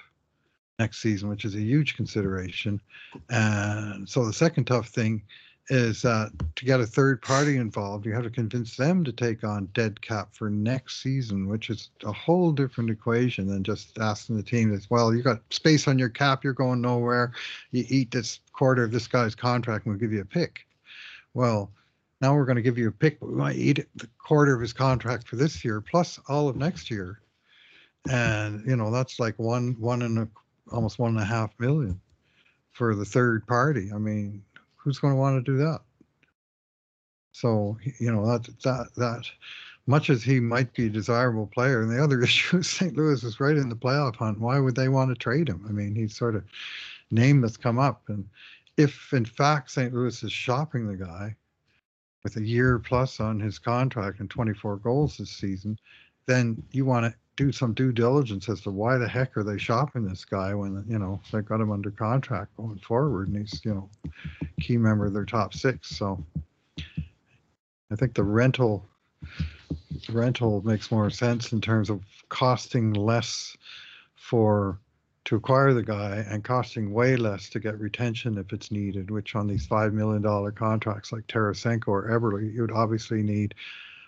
next 0.79 1.03
season, 1.03 1.29
which 1.29 1.45
is 1.45 1.55
a 1.55 1.61
huge 1.61 1.97
consideration. 1.97 2.81
And 3.29 4.09
so 4.09 4.25
the 4.25 4.33
second 4.33 4.65
tough 4.65 4.89
thing 4.89 5.23
is 5.71 6.03
that 6.03 6.33
to 6.57 6.65
get 6.65 6.81
a 6.81 6.87
third 6.87 7.23
party 7.23 7.57
involved, 7.57 8.05
you 8.05 8.13
have 8.13 8.25
to 8.25 8.31
convince 8.31 8.77
them 8.77 9.05
to 9.05 9.13
take 9.13 9.45
on 9.45 9.67
dead 9.73 10.01
cap 10.03 10.29
for 10.33 10.51
next 10.51 11.03
season, 11.03 11.49
which 11.49 11.71
is 11.71 11.91
a 12.05 12.13
whole 12.13 12.51
different 12.51 12.91
equation 12.91 13.47
than 13.47 13.63
just 13.63 13.97
asking 13.99 14.37
the 14.37 14.43
team 14.43 14.71
that, 14.71 14.87
well, 14.91 15.15
you 15.15 15.23
got 15.23 15.41
space 15.51 15.87
on 15.87 15.99
your 15.99 16.09
cap, 16.09 16.43
you're 16.43 16.53
going 16.53 16.81
nowhere. 16.81 17.33
You 17.71 17.85
eat 17.89 18.11
this 18.11 18.41
quarter 18.53 18.83
of 18.83 18.91
this 18.91 19.07
guy's 19.07 19.35
contract 19.35 19.87
and 19.87 19.95
we'll 19.95 20.01
give 20.01 20.13
you 20.13 20.21
a 20.21 20.25
pick. 20.25 20.67
Well, 21.35 21.71
now 22.21 22.35
we're 22.35 22.47
going 22.47 22.57
to 22.57 22.63
give 22.63 22.77
you 22.77 22.89
a 22.89 22.93
pick, 22.93 23.21
but 23.21 23.31
we 23.31 23.37
might 23.37 23.57
eat 23.57 23.87
the 23.95 24.09
quarter 24.19 24.55
of 24.55 24.61
his 24.61 24.73
contract 24.73 25.29
for 25.29 25.37
this 25.37 25.65
year 25.65 25.81
plus 25.81 26.19
all 26.29 26.49
of 26.49 26.57
next 26.57 26.91
year. 26.91 27.21
And, 28.11 28.67
you 28.67 28.75
know, 28.77 28.91
that's 28.91 29.21
like 29.21 29.39
one, 29.39 29.77
one 29.79 30.03
and 30.03 30.19
a 30.19 30.29
almost 30.73 30.99
one 30.99 31.11
and 31.11 31.21
a 31.21 31.25
half 31.25 31.51
million 31.59 32.01
for 32.73 32.95
the 32.95 33.05
third 33.05 33.47
party. 33.47 33.91
I 33.95 33.99
mean, 33.99 34.43
who's 34.83 34.99
going 34.99 35.15
to 35.15 35.21
want 35.21 35.45
to 35.45 35.53
do 35.53 35.59
that? 35.59 35.81
So 37.33 37.79
you 37.99 38.13
know 38.13 38.27
that 38.27 38.49
that 38.65 38.89
that 38.97 39.25
much 39.87 40.11
as 40.11 40.23
he 40.23 40.41
might 40.41 40.73
be 40.75 40.87
a 40.87 40.91
desirable 40.91 41.47
player, 41.47 41.83
and 41.83 41.91
the 41.91 42.03
other 42.03 42.23
issue 42.25 42.59
is 42.59 42.69
St. 42.69 42.97
Louis 42.97 43.23
is 43.23 43.41
right 43.41 43.57
in 43.57 43.69
the 43.69 43.77
playoff 43.77 44.17
hunt. 44.17 44.41
Why 44.41 44.59
would 44.59 44.75
they 44.75 44.89
want 44.89 45.11
to 45.11 45.15
trade 45.17 45.49
him? 45.49 45.65
I 45.69 45.73
mean, 45.73 45.95
he's 45.95 46.17
sort 46.17 46.35
of 46.35 46.45
name 47.11 47.41
that's 47.41 47.57
come 47.57 47.79
up, 47.79 48.03
and 48.09 48.29
if 48.77 49.13
in 49.13 49.25
fact 49.25 49.71
St. 49.71 49.93
Louis 49.93 50.23
is 50.23 50.33
shopping 50.33 50.87
the 50.87 50.97
guy 50.97 51.37
with 52.23 52.37
a 52.37 52.47
year 52.47 52.79
plus 52.79 53.21
on 53.21 53.41
his 53.41 53.59
contract 53.59 54.21
and 54.21 54.29
24 54.29 54.77
goals 54.77 55.17
this 55.17 55.31
season, 55.31 55.79
then 56.27 56.63
you 56.71 56.85
want 56.85 57.07
to 57.07 57.15
do 57.41 57.51
some 57.51 57.73
due 57.73 57.91
diligence 57.91 58.51
as 58.51 58.61
to 58.61 58.71
why 58.71 58.99
the 58.99 59.09
heck 59.09 59.35
are 59.35 59.43
they 59.43 59.57
shopping 59.57 60.05
this 60.05 60.27
guy 60.27 60.55
when 60.55 60.85
you 60.87 60.99
know 60.99 61.19
they 61.33 61.41
got 61.41 61.59
him 61.59 61.73
under 61.73 61.91
contract 61.91 62.55
going 62.59 62.79
forward 62.81 63.29
and 63.29 63.39
he's 63.39 63.65
you 63.65 63.73
know 63.73 63.89
key 64.61 64.77
member 64.77 65.07
of 65.07 65.15
their 65.15 65.25
top 65.25 65.55
six. 65.55 65.89
So 65.89 66.23
I 67.91 67.97
think 67.97 68.13
the 68.13 68.25
rental 68.25 68.87
rental 70.11 70.61
makes 70.67 70.91
more 70.91 71.09
sense 71.09 71.53
in 71.53 71.63
terms 71.63 71.89
of 71.89 72.03
costing 72.29 72.93
less 72.93 73.57
for 74.17 74.79
to 75.25 75.37
acquire 75.37 75.73
the 75.73 75.83
guy 75.83 76.23
and 76.29 76.45
costing 76.45 76.93
way 76.93 77.17
less 77.17 77.49
to 77.49 77.59
get 77.59 77.81
retention 77.81 78.37
if 78.37 78.53
it's 78.53 78.71
needed, 78.71 79.11
which 79.11 79.35
on 79.35 79.47
these 79.47 79.65
five 79.65 79.95
million 79.95 80.21
dollar 80.21 80.53
contracts 80.53 81.11
like 81.11 81.27
Tarasenko 81.27 81.89
or 81.89 82.11
Eberle, 82.11 82.53
you 82.53 82.61
would 82.61 82.71
obviously 82.71 83.23
need 83.23 83.55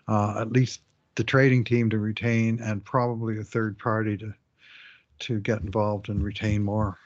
uh, 0.06 0.38
at 0.38 0.52
least 0.52 0.82
the 1.14 1.24
trading 1.24 1.64
team 1.64 1.90
to 1.90 1.98
retain 1.98 2.60
and 2.60 2.84
probably 2.84 3.38
a 3.38 3.44
third 3.44 3.78
party 3.78 4.16
to 4.18 4.32
to 5.20 5.38
get 5.40 5.60
involved 5.60 6.08
and 6.08 6.22
retain 6.22 6.62
more. 6.62 6.98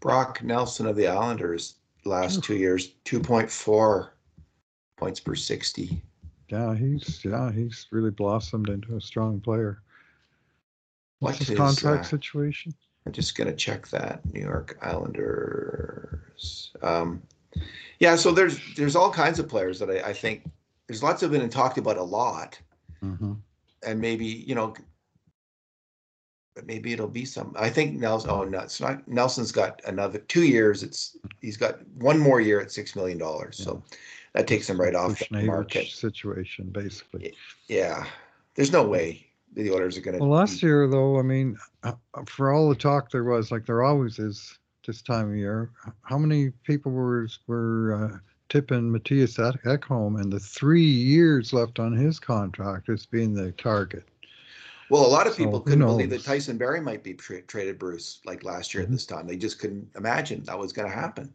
Brock 0.00 0.42
Nelson 0.42 0.86
of 0.86 0.96
the 0.96 1.06
Islanders 1.06 1.76
last 2.04 2.42
two 2.42 2.56
years, 2.56 2.88
two 3.04 3.20
point 3.20 3.50
four 3.50 4.14
points 4.96 5.20
per 5.20 5.34
sixty. 5.34 6.02
Yeah, 6.48 6.74
he's 6.74 7.24
yeah, 7.24 7.52
he's 7.52 7.86
really 7.92 8.10
blossomed 8.10 8.68
into 8.68 8.96
a 8.96 9.00
strong 9.00 9.40
player. 9.40 9.80
What's 11.20 11.38
What 11.38 11.48
his 11.48 11.50
is, 11.50 11.56
contract 11.56 12.06
uh, 12.06 12.08
situation? 12.08 12.74
I'm 13.06 13.12
just 13.12 13.36
gonna 13.36 13.54
check 13.54 13.88
that. 13.88 14.24
New 14.32 14.40
York 14.40 14.76
Islanders. 14.82 16.72
Um, 16.82 17.22
yeah, 18.00 18.16
so 18.16 18.32
there's 18.32 18.58
there's 18.74 18.96
all 18.96 19.10
kinds 19.10 19.38
of 19.38 19.48
players 19.48 19.78
that 19.78 19.88
I, 19.88 20.08
I 20.08 20.12
think 20.12 20.50
there's 20.92 21.02
lots 21.02 21.22
of 21.22 21.30
been 21.30 21.48
talked 21.48 21.78
about 21.78 21.96
a 21.96 22.02
lot, 22.02 22.60
Mm-hmm. 23.02 23.32
and 23.84 24.00
maybe 24.00 24.26
you 24.26 24.54
know, 24.54 24.74
but 26.54 26.66
maybe 26.66 26.92
it'll 26.92 27.08
be 27.08 27.24
some. 27.24 27.52
I 27.58 27.68
think 27.70 27.98
Nelson. 27.98 28.30
Oh 28.30 28.44
no, 28.44 28.60
it's 28.60 28.80
not. 28.80 29.08
Nelson's 29.08 29.50
got 29.50 29.80
another 29.86 30.18
two 30.18 30.44
years. 30.44 30.82
It's 30.84 31.16
he's 31.40 31.56
got 31.56 31.84
one 31.96 32.18
more 32.18 32.40
year 32.40 32.60
at 32.60 32.70
six 32.70 32.94
million 32.94 33.16
dollars. 33.18 33.56
So 33.56 33.82
that 34.34 34.46
takes 34.46 34.68
him 34.70 34.78
right 34.80 34.94
off 34.94 35.18
the 35.18 35.42
market. 35.42 35.88
situation, 35.88 36.68
basically. 36.70 37.34
Yeah, 37.68 38.04
there's 38.54 38.70
no 38.70 38.86
way 38.86 39.26
the 39.54 39.72
Oilers 39.72 39.96
are 39.96 40.02
gonna. 40.02 40.18
Well, 40.18 40.28
last 40.28 40.62
year 40.62 40.86
though, 40.86 41.18
I 41.18 41.22
mean, 41.22 41.56
uh, 41.82 41.94
for 42.26 42.52
all 42.52 42.68
the 42.68 42.76
talk 42.76 43.10
there 43.10 43.24
was, 43.24 43.50
like 43.50 43.64
there 43.66 43.82
always 43.82 44.18
is 44.20 44.58
this 44.86 45.00
time 45.02 45.30
of 45.30 45.36
year, 45.36 45.70
how 46.02 46.18
many 46.18 46.50
people 46.64 46.92
were 46.92 47.26
were 47.48 47.94
uh, 47.94 48.18
tipping 48.48 48.90
Mattias 48.90 49.38
Ek- 49.38 49.62
Ekholm 49.64 50.20
and 50.20 50.32
the 50.32 50.40
three 50.40 50.82
years 50.82 51.52
left 51.52 51.78
on 51.78 51.92
his 51.92 52.18
contract 52.18 52.88
as 52.88 53.06
being 53.06 53.34
the 53.34 53.52
target? 53.52 54.04
Well, 54.90 55.06
a 55.06 55.08
lot 55.08 55.26
of 55.26 55.36
people 55.36 55.58
who 55.58 55.64
couldn't 55.64 55.86
believe 55.86 56.10
that? 56.10 56.22
Tyson 56.22 56.58
Barrie 56.58 56.80
might 56.80 57.02
be 57.02 57.14
tra- 57.14 57.40
traded, 57.42 57.78
Bruce, 57.78 58.20
like 58.26 58.44
last 58.44 58.74
year 58.74 58.82
Mhm. 58.82 58.86
at 58.86 58.92
this 58.92 59.06
time. 59.06 59.26
They 59.26 59.36
just 59.38 59.58
couldn't 59.58 59.88
imagine 59.96 60.42
that 60.44 60.58
was 60.58 60.72
going 60.72 60.88
to 60.88 60.94
happen, 60.94 61.32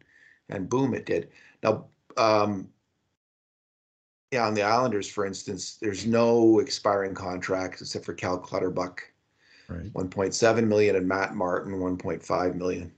and 0.50 0.70
boom, 0.70 0.94
it 0.94 1.06
did. 1.08 1.30
Now, 1.64 1.88
um, 2.18 2.70
yeah, 4.32 4.46
on 4.46 4.54
the 4.54 4.62
Islanders, 4.62 5.10
for 5.10 5.26
instance, 5.26 5.78
there's 5.82 6.06
no 6.06 6.60
expiring 6.60 7.16
contracts 7.16 7.82
except 7.82 8.06
for 8.06 8.14
Cal 8.14 8.38
Clutterbuck, 8.38 9.00
Right. 9.70 9.92
1.7 9.94 10.68
million, 10.68 10.96
and 10.96 11.08
Matt 11.08 11.36
Martin, 11.36 11.80
1.5 11.80 12.56
million. 12.56 12.92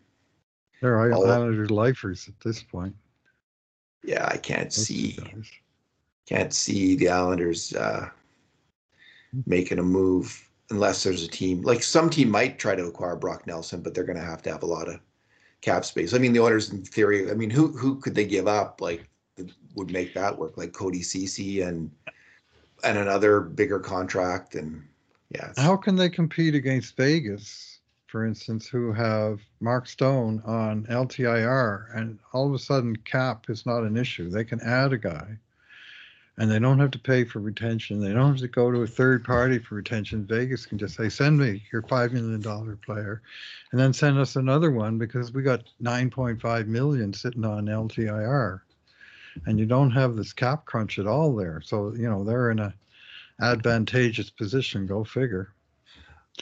They're 0.81 0.99
All- 1.13 1.25
Islanders 1.29 1.71
lifers 1.71 2.27
at 2.27 2.39
this 2.41 2.61
point. 2.61 2.95
Yeah, 4.03 4.25
I 4.25 4.37
can't 4.37 4.71
see 4.71 5.17
can't 6.25 6.53
see 6.53 6.95
the 6.95 7.09
Islanders 7.09 7.73
uh, 7.73 8.09
making 9.45 9.79
a 9.79 9.83
move 9.83 10.47
unless 10.69 11.03
there's 11.03 11.23
a 11.23 11.27
team 11.27 11.61
like 11.63 11.83
some 11.83 12.09
team 12.09 12.29
might 12.29 12.59
try 12.59 12.75
to 12.75 12.85
acquire 12.85 13.15
Brock 13.15 13.47
Nelson, 13.47 13.81
but 13.81 13.93
they're 13.93 14.03
going 14.03 14.19
to 14.19 14.23
have 14.23 14.41
to 14.43 14.51
have 14.51 14.63
a 14.63 14.67
lot 14.67 14.87
of 14.87 14.99
cap 15.61 15.83
space. 15.83 16.13
I 16.13 16.17
mean, 16.17 16.33
the 16.33 16.39
Oilers, 16.39 16.71
in 16.71 16.83
theory, 16.83 17.29
I 17.29 17.33
mean, 17.33 17.49
who 17.49 17.67
who 17.67 17.99
could 17.99 18.15
they 18.15 18.25
give 18.25 18.47
up 18.47 18.81
like 18.81 19.07
that 19.35 19.51
would 19.75 19.91
make 19.91 20.13
that 20.13 20.37
work? 20.37 20.57
Like 20.57 20.73
Cody 20.73 21.01
Ceci 21.01 21.61
and 21.61 21.91
and 22.83 22.97
another 22.97 23.41
bigger 23.41 23.79
contract 23.79 24.55
and 24.55 24.83
yeah, 25.29 25.51
How 25.57 25.77
can 25.77 25.95
they 25.95 26.09
compete 26.09 26.55
against 26.55 26.95
Vegas, 26.97 27.68
for 28.11 28.25
instance, 28.25 28.67
who 28.67 28.91
have 28.91 29.39
Mark 29.59 29.87
Stone 29.87 30.41
on 30.45 30.85
LTIR 30.87 31.95
and 31.95 32.17
all 32.33 32.47
of 32.47 32.53
a 32.53 32.59
sudden 32.59 32.95
cap 32.95 33.49
is 33.49 33.65
not 33.65 33.83
an 33.83 33.97
issue? 33.97 34.29
They 34.29 34.43
can 34.43 34.59
add 34.61 34.93
a 34.93 34.97
guy 34.97 35.37
and 36.39 36.49
they 36.49 36.57
don't 36.57 36.79
have 36.79 36.91
to 36.91 36.99
pay 36.99 37.25
for 37.25 37.39
retention. 37.39 37.99
They 37.99 38.13
don't 38.13 38.31
have 38.31 38.39
to 38.39 38.47
go 38.47 38.71
to 38.71 38.81
a 38.81 38.87
third 38.87 39.25
party 39.25 39.59
for 39.59 39.75
retention. 39.75 40.25
Vegas 40.25 40.65
can 40.65 40.77
just 40.77 40.95
say, 40.95 41.09
send 41.09 41.37
me 41.37 41.61
your 41.71 41.83
$5 41.83 42.13
million 42.13 42.77
player 42.77 43.21
and 43.71 43.79
then 43.79 43.93
send 43.93 44.17
us 44.17 44.37
another 44.37 44.71
one 44.71 44.97
because 44.97 45.33
we 45.33 45.43
got 45.43 45.65
9.5 45.83 46.67
million 46.67 47.13
sitting 47.13 47.45
on 47.45 47.65
LTIR. 47.65 48.61
And 49.45 49.59
you 49.59 49.65
don't 49.65 49.91
have 49.91 50.15
this 50.15 50.33
cap 50.33 50.65
crunch 50.65 50.97
at 50.97 51.07
all 51.07 51.35
there. 51.35 51.61
So, 51.63 51.93
you 51.93 52.09
know, 52.09 52.23
they're 52.23 52.51
in 52.51 52.59
a 52.59 52.73
advantageous 53.41 54.29
position. 54.29 54.87
Go 54.87 55.03
figure. 55.03 55.53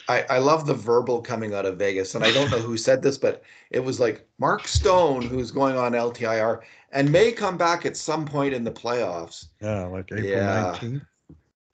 I, 0.08 0.22
I 0.30 0.38
love 0.38 0.66
the 0.66 0.74
verbal 0.74 1.20
coming 1.20 1.54
out 1.54 1.66
of 1.66 1.76
Vegas, 1.78 2.14
and 2.14 2.24
I 2.24 2.32
don't 2.32 2.50
know 2.50 2.58
who 2.58 2.76
said 2.76 3.02
this, 3.02 3.18
but 3.18 3.42
it 3.70 3.80
was 3.80 4.00
like 4.00 4.26
Mark 4.38 4.66
Stone, 4.68 5.22
who's 5.26 5.50
going 5.50 5.76
on 5.76 5.92
LTIR 5.92 6.60
and 6.92 7.12
may 7.12 7.32
come 7.32 7.58
back 7.58 7.84
at 7.84 7.96
some 7.96 8.24
point 8.24 8.54
in 8.54 8.64
the 8.64 8.70
playoffs. 8.70 9.48
Yeah, 9.60 9.84
like 9.86 10.10
April 10.12 10.24
Yeah. 10.24 10.78
19th. 10.80 11.02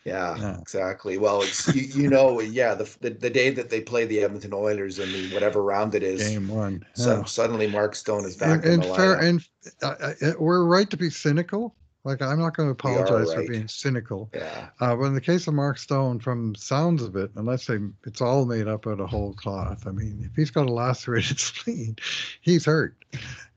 Yeah, 0.04 0.36
Yeah. 0.38 0.58
exactly. 0.60 1.16
Well, 1.18 1.42
it's 1.42 1.74
you, 1.74 1.82
you 2.02 2.08
know, 2.10 2.40
yeah, 2.40 2.74
the, 2.74 2.84
the 3.00 3.10
the 3.10 3.30
day 3.30 3.50
that 3.50 3.70
they 3.70 3.80
play 3.80 4.04
the 4.04 4.20
Edmonton 4.22 4.52
Oilers 4.52 4.98
in 4.98 5.10
the 5.12 5.32
whatever 5.32 5.62
round 5.62 5.94
it 5.94 6.02
is, 6.02 6.28
Game 6.28 6.48
one. 6.48 6.84
so 6.94 7.22
suddenly 7.24 7.66
Mark 7.68 7.94
Stone 7.94 8.24
is 8.26 8.36
back 8.36 8.56
And, 8.56 8.64
in 8.64 8.72
and 8.74 8.82
the 8.82 8.94
fair, 8.94 9.16
lineup. 9.16 9.28
and 9.28 9.48
uh, 9.82 10.32
we're 10.38 10.64
right 10.64 10.90
to 10.90 10.96
be 10.96 11.08
cynical. 11.08 11.74
Like 12.04 12.20
I'm 12.20 12.38
not 12.38 12.54
going 12.54 12.68
to 12.68 12.72
apologize 12.72 13.32
for 13.32 13.46
being 13.46 13.66
cynical. 13.66 14.28
yeah, 14.34 14.68
Uh, 14.80 14.94
but 14.94 15.04
in 15.04 15.14
the 15.14 15.20
case 15.20 15.46
of 15.46 15.54
Mark 15.54 15.78
Stone, 15.78 16.20
from 16.20 16.54
sounds 16.54 17.02
of 17.02 17.16
it, 17.16 17.30
unless 17.36 17.66
they, 17.66 17.78
it's 18.06 18.20
all 18.20 18.44
made 18.44 18.68
up 18.68 18.86
out 18.86 19.00
of 19.00 19.08
whole 19.08 19.32
cloth. 19.32 19.86
I 19.86 19.90
mean, 19.90 20.28
if 20.30 20.36
he's 20.36 20.50
got 20.50 20.68
a 20.68 20.72
lacerated 20.72 21.40
spleen, 21.40 21.96
he's 22.42 22.66
hurt. 22.66 22.94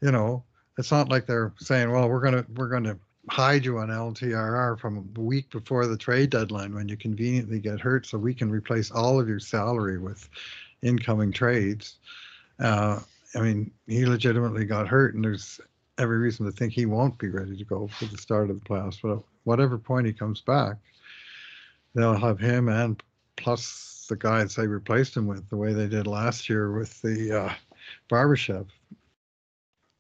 You 0.02 0.12
know, 0.12 0.44
it's 0.78 0.92
not 0.92 1.10
like 1.10 1.26
they're 1.26 1.54
saying, 1.58 1.92
"Well, 1.92 2.08
we're 2.08 2.22
gonna 2.22 2.46
we're 2.56 2.70
gonna 2.70 2.98
hide 3.30 3.66
you 3.66 3.80
on 3.80 3.90
LTIR 3.90 4.80
from 4.80 4.98
a 5.18 5.20
week 5.20 5.50
before 5.50 5.86
the 5.86 5.98
trade 5.98 6.30
deadline 6.30 6.74
when 6.74 6.88
you 6.88 6.96
conveniently 6.96 7.60
get 7.60 7.82
hurt, 7.82 8.06
so 8.06 8.18
we 8.18 8.34
can 8.34 8.50
replace 8.50 8.92
all 8.92 9.20
of 9.20 9.28
your 9.28 9.40
salary 9.40 9.98
with 9.98 10.30
incoming 10.84 11.34
trades. 11.34 11.98
Uh, 12.60 13.00
I 13.36 13.40
mean, 13.42 13.72
he 13.88 14.06
legitimately 14.06 14.66
got 14.66 14.88
hurt, 14.88 15.16
and 15.16 15.24
there's 15.24 15.60
every 15.98 16.18
reason 16.18 16.46
to 16.46 16.52
think 16.52 16.74
he 16.74 16.86
won't 16.86 17.18
be 17.18 17.30
ready 17.30 17.58
to 17.58 17.64
go 17.64 17.88
for 17.88 18.06
the 18.06 18.18
start 18.18 18.50
of 18.50 18.60
the 18.60 18.66
playoffs. 18.66 19.00
But 19.02 19.14
at 19.14 19.24
whatever 19.44 19.78
point 19.78 20.06
he 20.08 20.14
comes 20.14 20.42
back, 20.42 20.76
they'll 21.96 22.18
have 22.18 22.40
him 22.40 22.70
and 22.70 23.02
plus 23.36 24.06
the 24.10 24.16
guys 24.16 24.56
they 24.56 24.68
replaced 24.68 25.16
him 25.18 25.28
with, 25.28 25.50
the 25.50 25.58
way 25.58 25.74
they 25.74 25.88
did 25.88 26.08
last 26.08 26.50
year 26.50 26.72
with 26.78 27.02
the 27.02 27.42
uh, 27.44 27.54
Barbashev. 28.10 28.68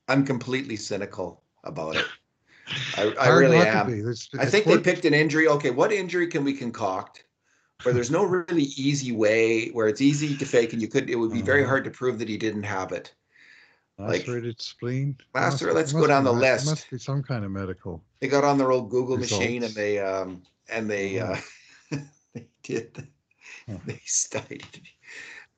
I'm 0.07 0.25
completely 0.25 0.75
cynical 0.77 1.43
about 1.63 1.97
it. 1.97 2.05
I, 2.97 3.13
I 3.19 3.27
really 3.29 3.57
am. 3.57 3.87
be. 3.87 3.99
It's- 3.99 4.29
I 4.37 4.43
it's 4.43 4.51
think 4.51 4.65
they 4.65 4.77
picked 4.79 5.05
an 5.05 5.13
injury. 5.13 5.47
Okay, 5.47 5.71
what 5.71 5.91
injury 5.91 6.27
can 6.27 6.43
we 6.43 6.53
concoct 6.53 7.23
where 7.83 7.93
there's 7.93 8.11
no 8.11 8.23
really 8.23 8.63
easy 8.75 9.11
way 9.11 9.69
where 9.69 9.87
it's 9.87 10.01
easy 10.01 10.35
to 10.35 10.45
fake 10.45 10.73
and 10.73 10.81
you 10.81 10.87
could 10.87 11.09
it 11.09 11.15
would 11.15 11.31
be 11.31 11.41
very 11.41 11.61
Uh-huh. 11.61 11.69
hard 11.69 11.83
to 11.83 11.91
prove 11.91 12.17
that 12.19 12.27
he 12.29 12.37
didn't 12.37 12.63
have 12.63 12.91
it. 12.91 13.13
Like- 13.97 14.19
lacerated 14.27 14.61
spleen. 14.61 15.17
Lacer- 15.35 15.73
let's 15.73 15.91
go 15.93 16.07
down 16.07 16.23
the 16.23 16.31
list. 16.33 16.65
Must 16.67 16.89
be 16.91 16.97
some 16.97 17.23
kind 17.23 17.43
of 17.45 17.51
medical. 17.51 18.03
They 18.19 18.27
got 18.27 18.43
on 18.43 18.57
their 18.57 18.71
old 18.71 18.89
Google 18.89 19.17
machine 19.17 19.63
and 19.63 19.73
they 19.73 19.99
um 19.99 20.43
and 20.69 20.89
they 20.89 21.19
uh 21.19 21.35
they 22.33 22.47
did 22.63 23.07
Huh. 23.69 23.77
they 23.85 23.99
studied 24.05 24.65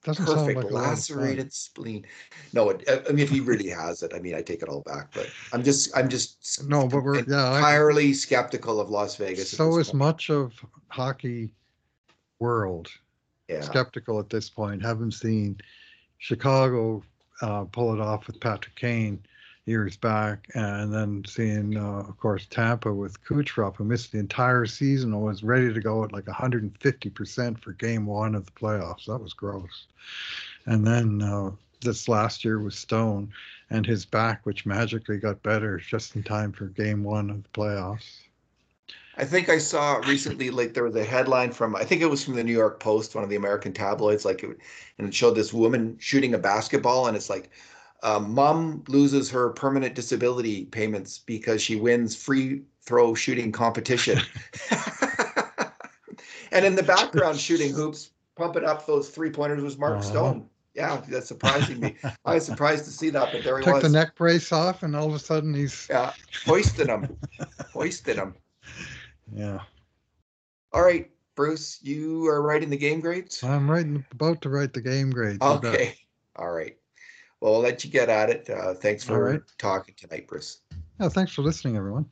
Doesn't 0.04 0.26
perfect 0.26 0.58
like 0.58 0.66
a 0.66 0.68
lot 0.74 0.94
of 0.94 1.06
fun. 1.06 1.18
lacerated 1.18 1.54
spleen. 1.54 2.06
No, 2.54 2.70
it, 2.70 2.84
I 2.90 3.02
I 3.10 3.12
mean 3.12 3.20
if 3.20 3.30
he 3.30 3.40
really 3.40 3.70
has 3.70 4.02
it, 4.04 4.14
I 4.16 4.20
mean 4.20 4.34
I 4.36 4.42
take 4.42 4.62
it 4.64 4.70
all 4.70 4.82
back, 4.82 5.12
but 5.14 5.30
I'm 5.54 5.64
just 5.64 5.96
I'm 5.98 6.08
just 6.10 6.64
No, 6.68 6.88
but 6.88 7.04
we're 7.04 7.20
yeah. 7.24 7.50
I- 7.52 7.58
entirely 7.58 8.14
skeptical 8.14 8.80
of 8.80 8.90
Las 8.90 9.16
Vegas. 9.18 9.52
so 9.52 9.78
is 9.80 9.88
point. 9.90 9.98
much 10.00 10.30
of 10.30 10.54
hockey 10.88 11.52
world 12.40 12.90
yeah. 13.48 13.62
skeptical 13.62 14.20
at 14.20 14.30
this 14.30 14.50
point. 14.50 14.82
Haven't 14.82 15.12
seen 15.14 15.58
Chicago 16.20 17.04
uh, 17.42 17.66
pull 17.66 17.94
it 17.94 18.00
off 18.00 18.28
with 18.28 18.40
Patrick 18.40 18.76
Kane 18.76 19.22
years 19.66 19.96
back, 19.96 20.48
and 20.56 20.92
then 20.92 21.24
seeing, 21.28 21.78
uh, 21.78 22.00
of 22.00 22.18
course, 22.18 22.48
Tampa 22.50 22.92
with 22.92 23.24
Kucherov, 23.24 23.76
who 23.76 23.84
missed 23.84 24.12
the 24.12 24.18
entire 24.18 24.66
season 24.66 25.14
and 25.14 25.22
was 25.22 25.44
ready 25.44 25.72
to 25.72 25.80
go 25.80 26.04
at 26.04 26.12
like 26.12 26.26
150% 26.26 27.60
for 27.62 27.74
Game 27.74 28.06
One 28.06 28.36
of 28.36 28.46
the 28.46 28.52
playoffs. 28.52 29.06
That 29.06 29.22
was 29.22 29.34
gross. 29.34 29.88
And 30.66 30.86
then 30.86 31.22
uh, 31.22 31.52
this 31.82 32.10
last 32.10 32.44
year 32.44 32.60
was 32.60 32.78
Stone 32.78 33.32
and 33.70 33.86
his 33.86 34.06
back, 34.06 34.46
which 34.46 34.66
magically 34.66 35.18
got 35.18 35.44
better 35.44 35.78
just 35.78 36.16
in 36.16 36.24
time 36.24 36.52
for 36.52 36.66
Game 36.66 37.04
One 37.04 37.30
of 37.30 37.44
the 37.44 37.50
playoffs. 37.50 38.22
I 39.20 39.26
think 39.26 39.50
I 39.50 39.58
saw 39.58 39.98
recently, 39.98 40.50
like 40.50 40.74
there 40.74 40.86
was 40.86 40.96
a 40.96 41.04
headline 41.04 41.52
from, 41.52 41.76
I 41.76 41.84
think 41.84 42.02
it 42.02 42.10
was 42.10 42.24
from 42.24 42.36
the 42.36 42.44
New 42.44 42.54
York 42.54 42.80
Post, 42.80 43.16
one 43.16 43.24
of 43.26 43.30
the 43.30 43.36
American 43.36 43.74
tabloids, 43.74 44.24
like, 44.24 44.44
it, 44.44 44.58
and 44.98 45.10
it 45.10 45.14
showed 45.14 45.36
this 45.36 45.52
woman 45.52 45.98
shooting 46.00 46.34
a 46.34 46.38
basketball, 46.38 47.06
and 47.08 47.18
it's 47.18 47.30
like, 47.30 47.50
um, 48.02 48.34
mom 48.34 48.82
loses 48.88 49.30
her 49.30 49.50
permanent 49.50 49.94
disability 49.94 50.64
payments 50.66 51.20
because 51.20 51.62
she 51.62 51.76
wins 51.76 52.16
free 52.16 52.62
throw 52.82 53.14
shooting 53.14 53.52
competition. 53.52 54.18
and 56.54 56.66
in 56.66 56.76
the 56.76 56.84
background, 56.84 57.38
shooting 57.38 57.74
hoops, 57.74 58.12
pumping 58.38 58.64
up 58.64 58.88
those 58.88 59.10
three 59.10 59.32
pointers 59.32 59.62
was 59.62 59.78
Mark 59.78 59.96
Uh-huh. 59.96 60.10
Stone. 60.12 60.50
Yeah, 60.76 61.02
that's 61.10 61.28
surprising 61.28 61.82
me. 61.82 61.98
I 62.24 62.36
was 62.36 62.46
surprised 62.46 62.86
to 62.86 62.92
see 62.92 63.10
that, 63.10 63.34
but 63.34 63.44
there 63.44 63.58
he 63.58 63.66
Took 63.66 63.74
was. 63.74 63.84
the 63.84 63.90
neck 63.90 64.16
brace 64.16 64.54
off, 64.54 64.82
and 64.82 64.96
all 64.96 65.08
of 65.10 65.14
a 65.14 65.20
sudden 65.20 65.54
he's 65.54 65.88
Yeah, 65.90 66.14
hoisted 66.46 66.88
him, 66.88 67.10
hoisted 67.74 68.16
him. 68.16 68.34
Yeah. 69.34 69.60
All 70.74 70.84
right, 70.84 71.10
Bruce, 71.36 71.80
you 71.82 72.28
are 72.28 72.42
writing 72.42 72.70
the 72.70 72.78
game 72.78 73.00
grades? 73.00 73.44
I'm 73.44 73.70
writing 73.70 74.06
about 74.12 74.42
to 74.42 74.50
write 74.50 74.74
the 74.74 74.82
game 74.82 75.10
grades. 75.10 75.42
Okay. 75.42 75.96
All 76.36 76.52
right. 76.52 76.76
Well, 77.42 77.56
I'll 77.56 77.62
let 77.62 77.84
you 77.84 77.90
get 77.90 78.10
at 78.10 78.30
it. 78.30 78.50
Uh, 78.50 78.74
thanks 78.74 79.04
for 79.04 79.24
right. 79.24 79.42
talking 79.58 79.96
tonight, 79.98 80.28
Bruce. 80.28 80.62
Yeah, 81.00 81.10
thanks 81.10 81.34
for 81.34 81.42
listening, 81.42 81.78
everyone. 81.78 82.06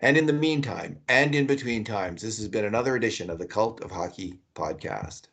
And 0.00 0.16
in 0.16 0.26
the 0.26 0.32
meantime, 0.32 0.98
and 1.08 1.34
in 1.34 1.46
between 1.46 1.84
times, 1.84 2.22
this 2.22 2.38
has 2.38 2.48
been 2.48 2.64
another 2.64 2.96
edition 2.96 3.30
of 3.30 3.38
the 3.38 3.46
Cult 3.46 3.82
of 3.82 3.90
Hockey 3.90 4.38
podcast. 4.54 5.28